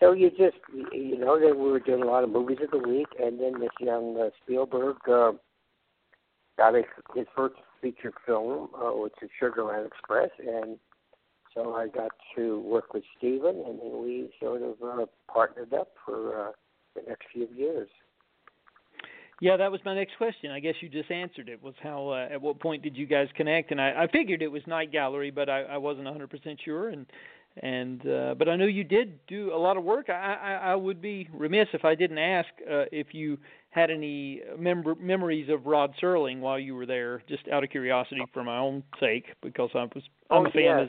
so 0.00 0.12
you 0.12 0.30
just, 0.30 0.56
you 0.92 1.16
know, 1.16 1.38
that 1.38 1.56
we 1.56 1.70
were 1.70 1.78
doing 1.78 2.02
a 2.02 2.06
lot 2.06 2.24
of 2.24 2.30
movies 2.30 2.58
of 2.62 2.70
the 2.70 2.88
week, 2.88 3.06
and 3.20 3.38
then 3.40 3.60
this 3.60 3.70
young 3.78 4.18
uh, 4.20 4.30
Spielberg 4.42 4.96
uh, 5.08 5.32
got 6.58 6.74
his 6.74 7.26
first 7.36 7.54
feature 7.82 8.12
film, 8.24 8.68
uh, 8.74 8.92
which 8.92 9.14
is 9.20 9.28
Sugarland 9.40 9.86
Express, 9.86 10.30
and 10.38 10.78
so 11.54 11.74
I 11.74 11.88
got 11.88 12.12
to 12.36 12.60
work 12.60 12.94
with 12.94 13.04
Steven, 13.18 13.62
and 13.66 13.78
then 13.78 14.02
we 14.02 14.30
sort 14.40 14.62
of 14.62 14.74
uh, 14.82 15.06
partnered 15.30 15.74
up 15.74 15.88
for 16.06 16.48
uh, 16.48 16.52
the 16.94 17.02
next 17.06 17.26
few 17.32 17.48
years. 17.54 17.88
Yeah, 19.40 19.56
that 19.56 19.72
was 19.72 19.80
my 19.84 19.94
next 19.94 20.16
question. 20.18 20.52
I 20.52 20.60
guess 20.60 20.74
you 20.80 20.88
just 20.88 21.10
answered 21.10 21.48
it. 21.48 21.60
Was 21.60 21.74
how 21.82 22.10
uh, 22.10 22.32
at 22.32 22.40
what 22.40 22.60
point 22.60 22.84
did 22.84 22.96
you 22.96 23.06
guys 23.06 23.26
connect? 23.36 23.72
And 23.72 23.80
I, 23.80 24.04
I 24.04 24.06
figured 24.06 24.40
it 24.40 24.46
was 24.46 24.62
Night 24.68 24.92
Gallery, 24.92 25.32
but 25.32 25.48
I, 25.48 25.62
I 25.62 25.76
wasn't 25.78 26.06
100% 26.06 26.28
sure. 26.64 26.90
And 26.90 27.06
and 27.60 28.06
uh, 28.06 28.34
but 28.38 28.48
I 28.48 28.56
know 28.56 28.66
you 28.66 28.84
did 28.84 29.24
do 29.26 29.52
a 29.54 29.56
lot 29.56 29.76
of 29.76 29.84
work. 29.84 30.08
I, 30.08 30.12
I, 30.12 30.70
I 30.72 30.74
would 30.74 31.02
be 31.02 31.28
remiss 31.32 31.68
if 31.72 31.84
I 31.84 31.94
didn't 31.94 32.18
ask 32.18 32.48
uh, 32.62 32.84
if 32.90 33.08
you 33.12 33.38
had 33.70 33.90
any 33.90 34.40
mem- 34.58 34.96
memories 35.00 35.48
of 35.50 35.66
Rod 35.66 35.92
Serling 36.02 36.40
while 36.40 36.58
you 36.58 36.74
were 36.74 36.86
there, 36.86 37.22
just 37.28 37.48
out 37.48 37.62
of 37.64 37.70
curiosity 37.70 38.22
for 38.32 38.42
my 38.42 38.58
own 38.58 38.82
sake, 39.00 39.26
because 39.42 39.70
I 39.74 39.84
was 39.84 40.02
I'm 40.30 40.46
oh, 40.46 40.46
a 40.46 40.50
fan. 40.50 40.62
Yeah. 40.62 40.86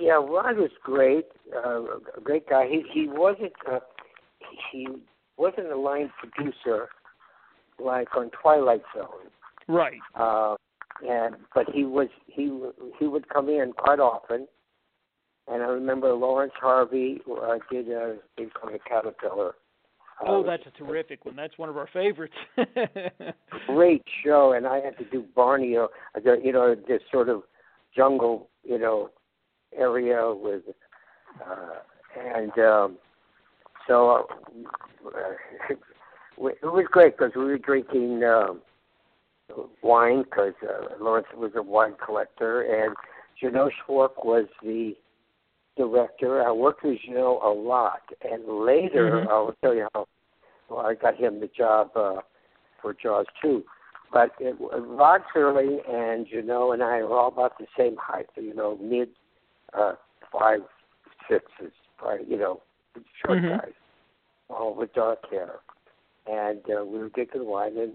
Yeah, 0.00 0.14
Rod 0.14 0.56
was 0.56 0.72
great, 0.82 1.26
uh, 1.54 1.82
a 2.16 2.20
great 2.22 2.48
guy. 2.48 2.66
He 2.68 2.82
he 2.92 3.08
wasn't 3.08 3.52
uh, 3.70 3.78
he 4.72 4.86
wasn't 5.36 5.68
a 5.68 5.76
line 5.76 6.10
producer 6.18 6.88
like 7.78 8.08
on 8.16 8.30
Twilight 8.30 8.82
Zone. 8.96 9.30
Right. 9.68 10.00
Uh, 10.14 10.56
and 11.08 11.36
but 11.54 11.66
he 11.72 11.84
was 11.84 12.08
he 12.26 12.50
he 12.98 13.06
would 13.06 13.28
come 13.28 13.48
in 13.48 13.72
quite 13.76 14.00
often 14.00 14.48
and 15.48 15.62
I 15.62 15.66
remember 15.66 16.12
Laurence 16.12 16.52
Harvey 16.60 17.20
uh, 17.30 17.58
did 17.70 17.88
a 17.88 18.16
thing 18.36 18.50
called 18.50 18.74
a 18.74 18.78
Caterpillar. 18.78 19.54
Oh, 20.26 20.42
uh, 20.42 20.46
that's 20.46 20.64
a 20.66 20.70
terrific 20.70 21.24
one. 21.24 21.36
That's 21.36 21.56
one 21.58 21.68
of 21.68 21.76
our 21.76 21.88
favorites. 21.92 22.34
great 23.66 24.02
show, 24.24 24.52
and 24.52 24.66
I 24.66 24.80
had 24.80 24.96
to 24.98 25.04
do 25.10 25.24
Borneo, 25.34 25.88
uh, 26.16 26.32
you 26.42 26.52
know, 26.52 26.74
this 26.88 27.02
sort 27.12 27.28
of 27.28 27.42
jungle, 27.94 28.48
you 28.64 28.78
know, 28.78 29.10
area 29.76 30.32
with, 30.34 30.62
uh, 31.46 31.80
and 32.18 32.52
um, 32.58 32.98
so 33.86 34.26
uh, 35.06 35.70
it 36.38 36.58
was 36.62 36.86
great 36.90 37.16
because 37.16 37.32
we 37.36 37.44
were 37.44 37.58
drinking 37.58 38.24
um, 38.24 38.62
wine 39.82 40.22
because 40.22 40.54
uh, 40.62 41.02
Laurence 41.02 41.28
was 41.36 41.52
a 41.56 41.62
wine 41.62 41.94
collector, 42.04 42.62
and 42.62 42.96
Jeannot 43.40 43.72
Szwarc 43.86 44.24
was 44.24 44.46
the 44.62 44.94
director. 45.76 46.42
I 46.42 46.50
worked 46.52 46.84
with 46.84 46.98
Jeannot 47.04 47.44
a 47.44 47.52
lot, 47.52 48.02
and 48.22 48.42
later 48.64 49.10
mm-hmm. 49.10 49.28
I'll 49.28 49.54
tell 49.62 49.74
you 49.74 49.88
how 49.94 50.06
well, 50.68 50.86
I 50.86 50.94
got 50.94 51.16
him 51.16 51.40
the 51.40 51.48
job 51.56 51.90
uh, 51.94 52.20
for 52.82 52.94
Jaws 52.94 53.26
too. 53.40 53.64
But 54.12 54.30
it, 54.40 54.56
Rod 54.58 55.22
Serling 55.34 55.78
and 55.88 56.26
Jeannot 56.26 56.72
and 56.72 56.82
I 56.82 56.98
are 56.98 57.12
all 57.12 57.28
about 57.28 57.58
the 57.58 57.66
same 57.76 57.96
height, 58.00 58.26
so, 58.34 58.40
you 58.40 58.54
know, 58.54 58.78
mid 58.80 59.08
uh, 59.76 59.94
five 60.32 60.60
sixes, 61.28 61.72
right? 62.02 62.26
You 62.26 62.38
know, 62.38 62.62
short 63.24 63.38
mm-hmm. 63.38 63.58
guys, 63.58 63.72
all 64.48 64.74
with 64.74 64.94
dark 64.94 65.30
hair, 65.30 65.56
and 66.26 66.60
uh, 66.70 66.84
we 66.84 66.98
were 66.98 67.08
drinking 67.10 67.46
wine, 67.46 67.76
and 67.76 67.92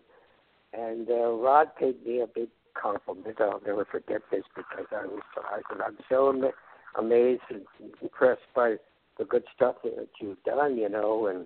and 0.73 1.09
uh, 1.09 1.31
Rod 1.31 1.75
paid 1.77 2.05
me 2.05 2.21
a 2.21 2.27
big 2.27 2.49
compliment. 2.81 3.37
I'll 3.39 3.61
never 3.65 3.85
forget 3.85 4.21
this 4.31 4.43
because 4.55 4.85
I 4.91 5.05
was 5.05 5.21
so 5.35 5.41
I 5.43 5.61
said 5.69 5.81
I'm 5.85 5.97
so 6.09 6.27
amazed 6.27 6.53
amazed 6.97 7.41
and 7.49 7.61
impressed 8.01 8.41
by 8.55 8.75
the 9.17 9.25
good 9.25 9.43
stuff 9.55 9.75
that 9.83 10.09
you've 10.19 10.43
done, 10.43 10.77
you 10.77 10.89
know. 10.89 11.27
And 11.27 11.45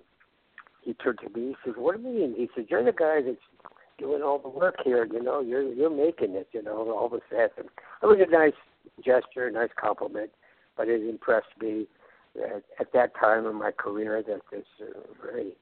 he 0.82 0.94
turned 0.94 1.18
to 1.20 1.28
me, 1.38 1.48
he 1.48 1.56
says, 1.64 1.74
"What 1.76 1.96
do 1.96 2.02
you 2.02 2.14
mean?" 2.14 2.34
He 2.36 2.48
says, 2.54 2.66
"You're 2.68 2.84
the 2.84 2.92
guy 2.92 3.22
that's 3.22 3.36
doing 3.98 4.22
all 4.22 4.38
the 4.38 4.48
work 4.48 4.76
here, 4.84 5.04
you 5.04 5.22
know. 5.22 5.40
You're 5.40 5.62
you're 5.62 5.90
making 5.90 6.34
it, 6.34 6.48
you 6.52 6.62
know, 6.62 6.90
all 6.90 7.08
this 7.08 7.22
that." 7.30 7.52
And 7.56 7.68
it 8.02 8.06
was 8.06 8.18
a 8.20 8.30
nice 8.30 8.54
gesture, 9.04 9.46
a 9.46 9.52
nice 9.52 9.70
compliment, 9.76 10.30
but 10.76 10.88
it 10.88 11.02
impressed 11.08 11.56
me 11.60 11.86
that 12.34 12.62
at 12.78 12.92
that 12.92 13.14
time 13.18 13.46
in 13.46 13.54
my 13.54 13.70
career 13.70 14.22
that 14.22 14.40
this 14.50 14.64
uh, 14.80 15.00
very 15.22 15.52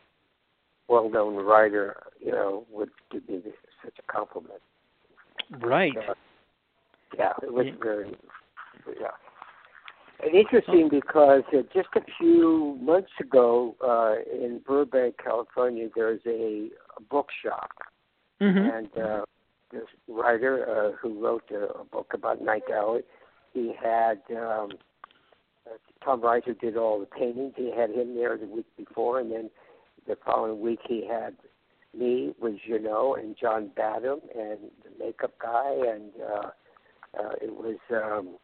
well-known 0.89 1.37
writer, 1.37 2.03
you 2.21 2.33
know, 2.33 2.67
would 2.71 2.91
give 3.11 3.29
me 3.29 3.39
this, 3.39 3.55
such 3.83 3.95
a 3.99 4.13
compliment. 4.13 4.61
Right. 5.61 5.97
Uh, 5.97 6.15
yeah, 7.17 7.33
it 7.43 7.53
was 7.53 7.67
very. 7.81 8.17
Yeah. 9.01 9.09
And 10.25 10.35
interesting 10.35 10.89
because 10.91 11.43
uh, 11.53 11.63
just 11.75 11.89
a 11.97 12.01
few 12.19 12.79
months 12.81 13.11
ago 13.21 13.77
uh, 13.87 14.15
in 14.33 14.61
Burbank, 14.67 15.17
California, 15.23 15.89
there's 15.95 16.21
a, 16.27 16.69
a 16.97 17.01
bookshop, 17.11 17.71
mm-hmm. 18.41 18.59
and 18.59 18.89
uh, 19.05 19.25
this 19.71 19.83
writer 20.09 20.65
uh, 20.67 20.97
who 20.97 21.23
wrote 21.23 21.45
a, 21.51 21.81
a 21.81 21.85
book 21.85 22.13
about 22.15 22.41
Night 22.43 22.63
Gallery, 22.67 23.03
he 23.53 23.75
had 23.79 24.21
um, 24.31 24.71
uh, 25.67 25.77
Tom 26.03 26.23
Reiser 26.23 26.59
did 26.59 26.79
all 26.79 27.01
the 27.01 27.07
paintings. 27.07 27.53
He 27.57 27.71
had 27.77 27.91
him 27.91 28.15
there 28.15 28.39
the 28.39 28.47
week 28.47 28.67
before, 28.79 29.21
and 29.21 29.31
then 29.31 29.51
the 30.07 30.17
following 30.25 30.61
week 30.61 30.81
he 30.89 31.07
had 31.07 31.35
me 31.95 32.33
with 32.41 32.55
Jeannot 32.67 33.19
and 33.19 33.37
John 33.39 33.71
Badham 33.77 34.21
and 34.35 34.59
the 34.85 35.05
makeup 35.05 35.35
guy, 35.39 35.75
and 35.87 36.13
uh, 36.23 36.49
uh, 37.21 37.33
it 37.43 37.55
was. 37.55 37.77
Um, 37.91 38.37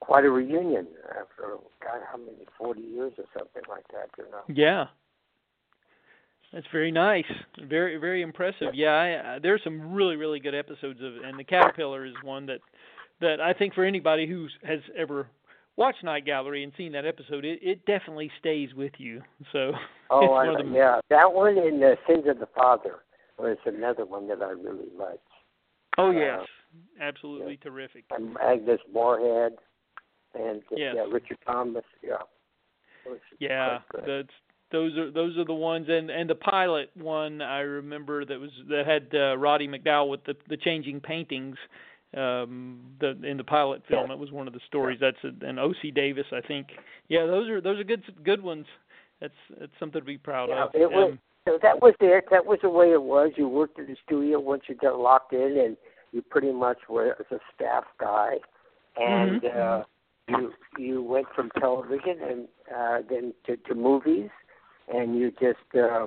quite 0.00 0.24
a 0.24 0.30
reunion 0.30 0.86
after 1.10 1.56
God, 1.82 2.00
how 2.10 2.18
many 2.18 2.46
forty 2.56 2.82
years 2.82 3.12
or 3.18 3.24
something 3.36 3.62
like 3.68 3.84
that, 3.92 4.10
you 4.16 4.24
know. 4.30 4.42
Yeah. 4.48 4.86
That's 6.52 6.66
very 6.72 6.90
nice. 6.90 7.30
Very 7.68 7.98
very 7.98 8.22
impressive. 8.22 8.74
Yeah, 8.74 8.90
I, 8.90 9.12
uh, 9.12 9.38
there's 9.42 9.60
some 9.64 9.92
really 9.92 10.16
really 10.16 10.40
good 10.40 10.54
episodes 10.54 11.00
of 11.02 11.24
and 11.24 11.38
the 11.38 11.44
Caterpillar 11.44 12.06
is 12.06 12.14
one 12.22 12.46
that 12.46 12.60
that 13.20 13.40
I 13.40 13.52
think 13.52 13.74
for 13.74 13.84
anybody 13.84 14.26
who 14.26 14.46
has 14.64 14.80
ever 14.96 15.28
watched 15.76 16.02
Night 16.02 16.24
Gallery 16.24 16.64
and 16.64 16.72
seen 16.76 16.92
that 16.92 17.04
episode, 17.04 17.44
it, 17.44 17.60
it 17.62 17.84
definitely 17.86 18.30
stays 18.40 18.72
with 18.74 18.92
you. 18.98 19.22
So 19.52 19.72
Oh, 20.10 20.32
I, 20.34 20.46
the, 20.46 20.70
yeah, 20.74 21.00
that 21.10 21.32
one 21.32 21.58
in 21.58 21.80
the 21.80 21.96
Sins 22.06 22.24
of 22.26 22.38
the 22.38 22.48
Father 22.54 22.96
was 23.38 23.58
another 23.66 24.06
one 24.06 24.26
that 24.28 24.42
I 24.42 24.50
really 24.50 24.88
liked. 24.98 25.20
Oh 25.98 26.10
yes, 26.10 26.40
uh, 26.40 27.02
absolutely 27.02 27.58
yeah. 27.62 27.70
terrific. 27.70 28.04
And 28.10 28.36
Agnes 28.42 28.80
Moorehead 28.92 29.58
and 30.34 30.60
uh, 30.72 30.76
yes. 30.76 30.94
yeah, 30.96 31.04
Richard 31.10 31.38
Thomas. 31.46 31.84
Yeah. 32.02 32.16
Yeah, 33.38 33.78
that's 34.06 34.28
those 34.70 34.96
are 34.96 35.10
those 35.10 35.36
are 35.38 35.44
the 35.44 35.54
ones 35.54 35.86
and 35.88 36.10
and 36.10 36.28
the 36.28 36.34
pilot 36.34 36.90
one 36.94 37.40
I 37.40 37.60
remember 37.60 38.24
that 38.24 38.38
was 38.38 38.50
that 38.68 38.86
had 38.86 39.08
uh, 39.18 39.36
Roddy 39.36 39.68
McDowall 39.68 40.10
with 40.10 40.24
the 40.24 40.34
the 40.48 40.56
changing 40.56 41.00
paintings 41.00 41.56
um 42.16 42.80
the 43.00 43.18
in 43.22 43.36
the 43.36 43.44
pilot 43.44 43.82
film 43.88 44.08
yeah. 44.08 44.14
it 44.14 44.18
was 44.18 44.30
one 44.30 44.46
of 44.46 44.54
the 44.54 44.60
stories 44.66 44.98
that's 45.00 45.16
a, 45.24 45.28
and 45.46 45.58
Ossie 45.58 45.94
Davis 45.94 46.26
I 46.32 46.40
think 46.46 46.68
yeah 47.08 47.26
those 47.26 47.48
are 47.48 47.60
those 47.60 47.80
are 47.80 47.84
good 47.84 48.02
good 48.24 48.42
ones 48.42 48.66
that's 49.20 49.34
that's 49.58 49.72
something 49.78 50.00
to 50.00 50.06
be 50.06 50.18
proud 50.18 50.48
yeah, 50.48 50.64
of 50.64 50.70
it 50.74 50.90
was, 50.90 51.12
um, 51.12 51.18
so 51.46 51.58
that 51.62 51.80
was 51.80 51.94
it 52.00 52.24
that 52.30 52.44
was 52.44 52.58
the 52.62 52.70
way 52.70 52.92
it 52.92 53.02
was 53.02 53.30
you 53.36 53.48
worked 53.48 53.78
at 53.78 53.86
the 53.86 53.96
studio 54.04 54.38
once 54.40 54.62
you 54.68 54.74
got 54.74 54.98
locked 54.98 55.32
in 55.32 55.58
and 55.58 55.76
you 56.12 56.22
pretty 56.22 56.52
much 56.52 56.78
were 56.88 57.16
as 57.18 57.26
a 57.30 57.38
staff 57.54 57.84
guy 57.98 58.34
and 58.96 59.42
mm-hmm. 59.42 59.80
uh 59.80 59.84
you 60.28 60.52
you 60.78 61.02
went 61.02 61.26
from 61.34 61.50
television 61.58 62.18
and 62.22 62.48
uh, 62.74 62.98
then 63.08 63.34
to, 63.46 63.56
to 63.56 63.74
movies, 63.74 64.30
and 64.92 65.16
you 65.18 65.30
just 65.32 65.58
uh, 65.74 66.06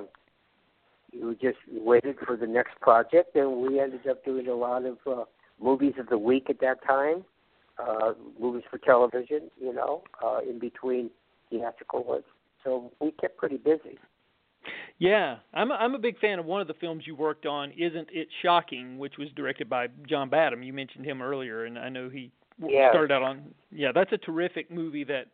you 1.12 1.36
just 1.40 1.58
waited 1.70 2.16
for 2.24 2.36
the 2.36 2.46
next 2.46 2.80
project, 2.80 3.36
and 3.36 3.58
we 3.62 3.80
ended 3.80 4.06
up 4.08 4.24
doing 4.24 4.48
a 4.48 4.54
lot 4.54 4.84
of 4.84 4.98
uh, 5.06 5.24
movies 5.60 5.94
of 5.98 6.08
the 6.08 6.18
week 6.18 6.48
at 6.48 6.60
that 6.60 6.78
time, 6.86 7.24
uh, 7.78 8.12
movies 8.40 8.64
for 8.70 8.78
television, 8.78 9.50
you 9.60 9.72
know, 9.72 10.02
uh, 10.24 10.40
in 10.48 10.58
between 10.58 11.10
theatrical 11.50 12.04
ones. 12.04 12.24
So 12.64 12.92
we 13.00 13.12
kept 13.12 13.36
pretty 13.36 13.58
busy. 13.58 13.98
Yeah, 14.98 15.38
I'm 15.52 15.72
a, 15.72 15.74
I'm 15.74 15.94
a 15.94 15.98
big 15.98 16.18
fan 16.20 16.38
of 16.38 16.46
one 16.46 16.60
of 16.60 16.68
the 16.68 16.74
films 16.74 17.04
you 17.06 17.16
worked 17.16 17.44
on. 17.44 17.72
Isn't 17.72 18.08
it 18.12 18.28
shocking? 18.40 18.98
Which 18.98 19.14
was 19.18 19.28
directed 19.34 19.68
by 19.68 19.88
John 20.08 20.28
Badham. 20.28 20.62
You 20.62 20.72
mentioned 20.72 21.04
him 21.04 21.20
earlier, 21.20 21.64
and 21.64 21.76
I 21.76 21.88
know 21.88 22.08
he 22.08 22.30
yeah. 22.58 22.90
started 22.90 23.12
out 23.12 23.22
on. 23.22 23.54
Yeah, 23.70 23.92
that's 23.94 24.12
a 24.12 24.18
terrific 24.18 24.70
movie 24.70 25.04
that 25.04 25.26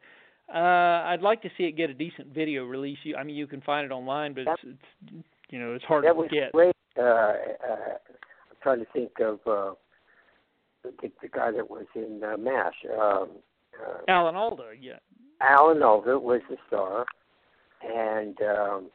uh 0.53 1.07
I'd 1.09 1.21
like 1.23 1.43
to 1.43 1.51
see 1.59 1.65
it 1.65 1.73
get 1.73 1.91
a 1.91 1.95
decent 1.95 2.29
video 2.35 2.65
release. 2.65 2.99
You, 3.03 3.17
I 3.17 3.25
mean, 3.25 3.37
you 3.37 3.47
can 3.47 3.61
find 3.61 3.85
it 3.85 3.93
online, 3.93 4.33
but 4.35 4.43
it's, 4.43 4.63
it's 4.65 5.25
you 5.51 5.59
know 5.59 5.75
it's 5.75 5.85
hard 5.85 6.05
that 6.05 6.13
to 6.13 6.15
was 6.15 6.29
get. 6.31 6.53
great. 6.53 6.75
Uh, 6.99 7.03
uh, 7.03 7.35
I'm 7.69 8.57
trying 8.63 8.81
to 8.81 8.87
think 8.93 9.13
of 9.21 9.35
uh, 9.47 9.75
the, 10.83 11.11
the 11.23 11.29
guy 11.29 11.51
that 11.53 11.71
was 11.71 11.87
in 11.95 12.23
uh, 12.25 12.37
MASH. 12.37 12.75
Um, 12.99 13.29
uh, 13.81 13.99
Alan 14.09 14.35
Alda, 14.35 14.71
yeah. 14.81 14.99
Alan 15.41 15.83
Alda 15.83 16.19
was 16.19 16.41
the 16.51 16.57
star, 16.67 17.07
and 17.83 18.37
um, 18.43 18.87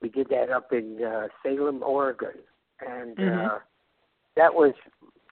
we 0.00 0.08
did 0.08 0.28
that 0.28 0.50
up 0.50 0.72
in 0.72 1.02
uh, 1.02 1.26
Salem, 1.42 1.82
Oregon, 1.82 2.38
and 2.86 3.16
Mhm. 3.16 3.46
uh, 3.46 3.58
that 4.36 4.54
was 4.54 4.74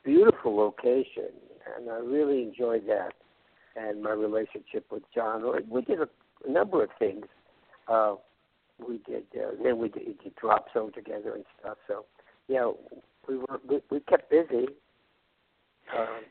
beautiful 0.04 0.56
location, 0.56 1.30
and 1.76 1.90
I 1.90 1.96
really 1.96 2.42
enjoyed 2.42 2.86
that. 2.88 3.12
And 3.76 4.02
my 4.02 4.10
relationship 4.10 4.86
with 4.90 5.02
John, 5.14 5.42
we 5.68 5.82
did 5.82 6.00
a, 6.00 6.08
a 6.46 6.50
number 6.50 6.82
of 6.82 6.90
things. 6.98 7.26
Uh, 7.88 8.14
we 8.86 8.98
did, 8.98 9.24
uh, 9.36 9.50
then 9.62 9.78
we 9.78 9.88
did, 9.88 10.18
did 10.22 10.34
drop 10.36 10.66
zone 10.72 10.92
together 10.92 11.34
and 11.34 11.44
stuff. 11.60 11.78
So, 11.88 12.04
yeah, 12.48 12.70
we 13.28 13.38
were 13.38 13.60
we, 13.68 13.80
we 13.90 14.00
kept 14.00 14.30
busy. 14.30 14.66
Um, 15.96 16.22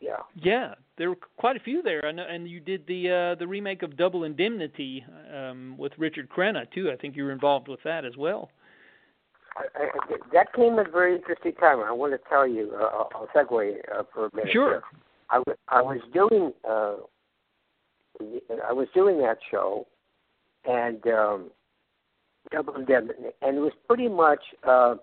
yeah. 0.00 0.16
Yeah, 0.34 0.74
there 0.96 1.10
were 1.10 1.18
quite 1.36 1.56
a 1.56 1.60
few 1.60 1.82
there, 1.82 2.00
and 2.00 2.18
and 2.18 2.48
you 2.48 2.60
did 2.60 2.86
the 2.86 3.10
uh, 3.10 3.38
the 3.38 3.46
remake 3.46 3.82
of 3.82 3.96
Double 3.96 4.24
Indemnity 4.24 5.04
um, 5.34 5.74
with 5.76 5.92
Richard 5.98 6.28
Crenna 6.30 6.70
too. 6.72 6.90
I 6.90 6.96
think 6.96 7.16
you 7.16 7.24
were 7.24 7.32
involved 7.32 7.68
with 7.68 7.80
that 7.84 8.04
as 8.04 8.16
well. 8.16 8.50
I, 9.56 9.64
I, 9.74 9.88
that 10.32 10.52
came 10.54 10.78
at 10.78 10.88
a 10.88 10.90
very 10.90 11.16
interesting 11.16 11.52
time. 11.54 11.80
I 11.80 11.92
want 11.92 12.12
to 12.12 12.20
tell 12.28 12.46
you. 12.46 12.72
Uh, 12.74 12.84
I'll 12.84 13.10
I'll 13.14 13.28
segue 13.34 13.78
uh, 13.92 14.02
for 14.12 14.26
a 14.26 14.30
minute. 14.34 14.52
Sure. 14.52 14.82
I, 15.28 15.36
w- 15.36 15.56
I 15.68 15.82
was 15.82 15.98
doing 16.12 16.52
uh, 16.68 16.96
I 18.66 18.72
was 18.72 18.88
doing 18.94 19.18
that 19.18 19.38
show, 19.50 19.86
and 20.64 21.04
um, 21.06 21.50
and 22.52 23.56
it 23.56 23.60
was 23.60 23.72
pretty 23.86 24.08
much 24.08 24.40
uh, 24.66 24.96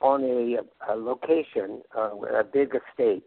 on 0.00 0.22
a, 0.24 0.58
a 0.92 0.94
location, 0.94 1.82
uh, 1.96 2.10
a 2.38 2.44
big 2.44 2.72
estate 2.74 3.26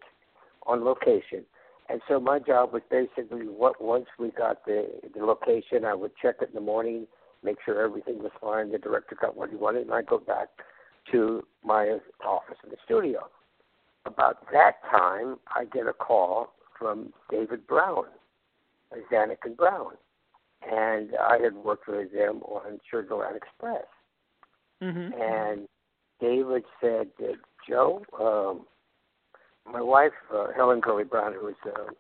on 0.66 0.84
location. 0.84 1.44
And 1.90 2.02
so 2.08 2.20
my 2.20 2.40
job 2.40 2.72
was 2.72 2.84
basically 2.90 3.48
what 3.48 3.82
once 3.84 4.06
we 4.18 4.30
got 4.32 4.66
the 4.66 4.88
the 5.14 5.26
location, 5.26 5.86
I 5.86 5.94
would 5.94 6.12
check 6.22 6.36
it 6.42 6.50
in 6.50 6.56
the 6.56 6.62
morning, 6.62 7.08
make 7.44 7.58
sure 7.66 7.84
everything 7.84 8.20
was 8.20 8.32
fine. 8.40 8.72
The 8.72 8.78
director 8.78 9.16
got 9.20 9.36
what 9.36 9.50
he 9.50 9.56
wanted, 9.56 9.84
and 9.84 9.94
I 9.94 10.02
go 10.02 10.18
back 10.20 10.50
to 11.12 11.44
my 11.64 11.98
office 12.26 12.58
in 12.64 12.70
the 12.70 12.78
studio. 12.86 13.28
About 14.06 14.46
that 14.52 14.76
time, 14.90 15.38
I 15.56 15.66
get 15.66 15.88
a 15.88 15.94
call 15.94 16.54
from 16.78 17.14
David 17.30 17.68
Brown, 17.68 18.06
Zanuck 19.12 19.38
and 19.44 19.56
Brown, 19.56 19.92
and 20.70 21.12
I 21.20 21.38
had 21.38 21.54
worked 21.56 21.88
with 21.88 22.12
them 22.12 22.42
on 22.44 22.80
Sugarland 22.92 23.36
Express. 23.36 23.86
Mm-hmm. 24.82 25.22
And 25.22 25.68
David 26.20 26.64
said 26.80 27.08
that 27.20 27.36
Joe, 27.68 28.04
um, 28.20 28.66
my 29.72 29.82
wife 29.82 30.12
uh, 30.34 30.48
Helen 30.56 30.80
Gurley 30.80 31.04
Brown, 31.04 31.34
who 31.40 31.50
is 31.50 31.56
uh, 31.66 31.92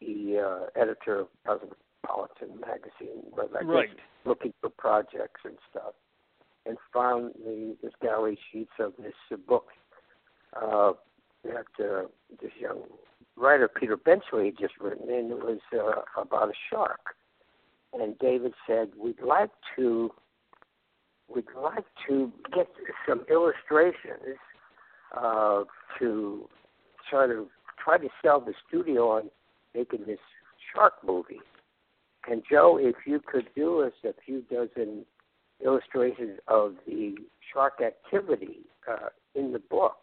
the 0.00 0.68
uh, 0.76 0.80
editor 0.80 1.24
of 1.46 1.60
Cosmopolitan 2.06 2.60
magazine, 2.60 3.22
was 3.32 3.48
I 3.54 3.60
guess 3.60 3.68
Right. 3.68 3.98
looking 4.24 4.52
for 4.60 4.70
projects 4.70 5.40
and 5.44 5.58
stuff, 5.70 5.94
and 6.64 6.78
found 6.92 7.34
the 7.34 7.76
this 7.82 7.94
galley 8.00 8.38
sheets 8.50 8.72
of 8.78 8.96
this 8.96 9.14
uh, 9.32 9.36
book 9.36 9.68
uh, 10.54 10.92
that 11.44 11.66
uh, 11.78 12.06
this 12.40 12.52
young 12.58 12.82
writer 13.36 13.68
Peter 13.68 13.96
Benchley 13.96 14.46
had 14.46 14.58
just 14.58 14.78
written, 14.80 15.08
and 15.10 15.30
it 15.30 15.38
was 15.38 15.60
uh, 15.72 16.20
about 16.20 16.48
a 16.48 16.54
shark. 16.70 17.16
And 17.92 18.18
David 18.18 18.54
said, 18.66 18.92
"We'd 18.96 19.20
like 19.20 19.50
to." 19.76 20.12
We'd 21.28 21.44
like 21.60 21.86
to 22.06 22.32
get 22.54 22.68
some 23.04 23.26
illustrations 23.28 24.38
uh, 25.12 25.64
to 25.98 26.48
sort 27.10 27.32
of 27.32 27.48
try 27.82 27.98
to 27.98 28.08
sell 28.22 28.40
the 28.40 28.54
studio 28.68 29.08
on 29.10 29.30
making 29.74 30.04
this 30.06 30.20
shark 30.72 30.94
movie. 31.04 31.40
And 32.30 32.42
Joe, 32.50 32.78
if 32.80 32.96
you 33.06 33.20
could 33.24 33.48
do 33.54 33.82
us 33.82 33.92
a 34.04 34.12
few 34.24 34.42
dozen 34.42 35.04
illustrations 35.64 36.38
of 36.48 36.74
the 36.86 37.14
shark 37.52 37.80
activity 37.80 38.60
uh, 38.90 39.08
in 39.34 39.52
the 39.52 39.58
book, 39.58 39.96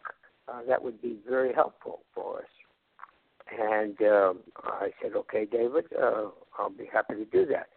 uh, 0.48 0.60
that 0.66 0.82
would 0.82 1.00
be 1.00 1.18
very 1.28 1.52
helpful 1.52 2.00
for 2.14 2.38
us. 2.38 2.44
And 3.58 4.00
um, 4.02 4.40
I 4.64 4.90
said, 5.02 5.12
okay, 5.14 5.44
David, 5.44 5.84
uh, 6.00 6.28
I'll 6.58 6.70
be 6.70 6.88
happy 6.90 7.14
to 7.14 7.24
do 7.26 7.46
that. 7.46 7.68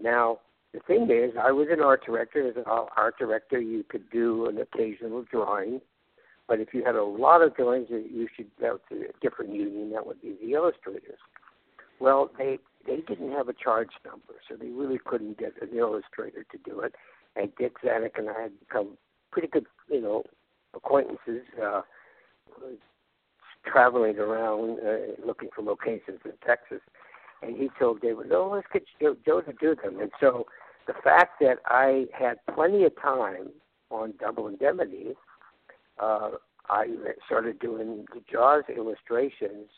Now, 0.00 0.38
the 0.72 0.80
thing 0.80 1.08
is, 1.10 1.34
I 1.40 1.52
was 1.52 1.68
an 1.70 1.80
art 1.80 2.04
director. 2.04 2.48
As 2.48 2.56
an 2.56 2.64
art 2.66 3.14
director, 3.18 3.60
you 3.60 3.84
could 3.88 4.10
do 4.10 4.46
an 4.48 4.58
occasional 4.58 5.24
drawing, 5.30 5.80
but 6.48 6.60
if 6.60 6.74
you 6.74 6.84
had 6.84 6.96
a 6.96 7.04
lot 7.04 7.42
of 7.42 7.56
drawings, 7.56 7.86
you 7.90 8.28
should 8.36 8.50
go 8.60 8.80
to 8.90 8.94
a 8.96 9.20
different 9.22 9.54
union. 9.54 9.90
That 9.92 10.06
would 10.06 10.20
be 10.20 10.36
the 10.42 10.52
illustrators. 10.52 11.18
Well, 12.00 12.30
they 12.36 12.58
they 12.86 12.96
didn't 12.96 13.32
have 13.32 13.48
a 13.48 13.52
charge 13.52 13.90
number, 14.04 14.34
so 14.48 14.56
they 14.56 14.68
really 14.68 14.98
couldn't 15.04 15.38
get 15.38 15.54
an 15.60 15.76
illustrator 15.76 16.44
to 16.50 16.58
do 16.64 16.80
it. 16.80 16.94
And 17.36 17.50
Dick 17.56 17.76
Zanuck 17.84 18.18
and 18.18 18.30
I 18.30 18.42
had 18.42 18.60
become 18.60 18.96
pretty 19.32 19.48
good, 19.48 19.66
you 19.88 20.00
know, 20.00 20.24
acquaintances, 20.74 21.42
uh, 21.62 21.82
traveling 23.66 24.18
around 24.18 24.78
uh, 24.80 25.26
looking 25.26 25.48
for 25.54 25.62
locations 25.62 26.20
in 26.24 26.32
Texas. 26.46 26.80
And 27.42 27.56
he 27.56 27.68
told 27.78 28.00
David, 28.00 28.28
"No, 28.28 28.48
let's 28.48 28.66
get 28.72 28.84
Joe, 29.00 29.16
Joe 29.24 29.40
to 29.40 29.52
do 29.52 29.74
them." 29.74 30.00
And 30.00 30.10
so 30.20 30.46
the 30.86 30.94
fact 31.02 31.40
that 31.40 31.58
I 31.66 32.06
had 32.12 32.36
plenty 32.54 32.84
of 32.84 32.94
time 33.00 33.50
on 33.90 34.14
Double 34.18 34.48
Indemnity, 34.48 35.14
uh, 35.98 36.32
I 36.68 36.86
started 37.26 37.58
doing 37.58 38.06
the 38.14 38.20
Jaws 38.30 38.64
illustrations 38.74 39.68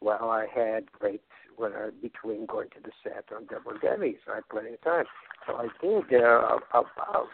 while 0.00 0.30
I 0.30 0.46
had 0.52 0.84
breaks 0.98 1.24
when 1.56 1.72
I 1.72 1.90
between 2.02 2.46
going 2.46 2.68
to 2.70 2.80
the 2.82 2.90
set 3.02 3.24
on 3.34 3.46
Double 3.46 3.78
so 3.80 4.32
I 4.32 4.34
had 4.36 4.48
plenty 4.50 4.74
of 4.74 4.80
time. 4.82 5.04
So 5.46 5.54
I 5.56 5.68
did 5.82 6.22
uh, 6.22 6.58
about 6.72 7.28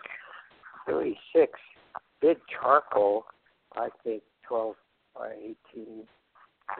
36 0.87 1.53
big 2.21 2.39
charcoal, 2.49 3.25
I 3.75 3.89
think 4.05 4.23
12 4.49 4.75
by 5.15 5.33
18 5.75 6.05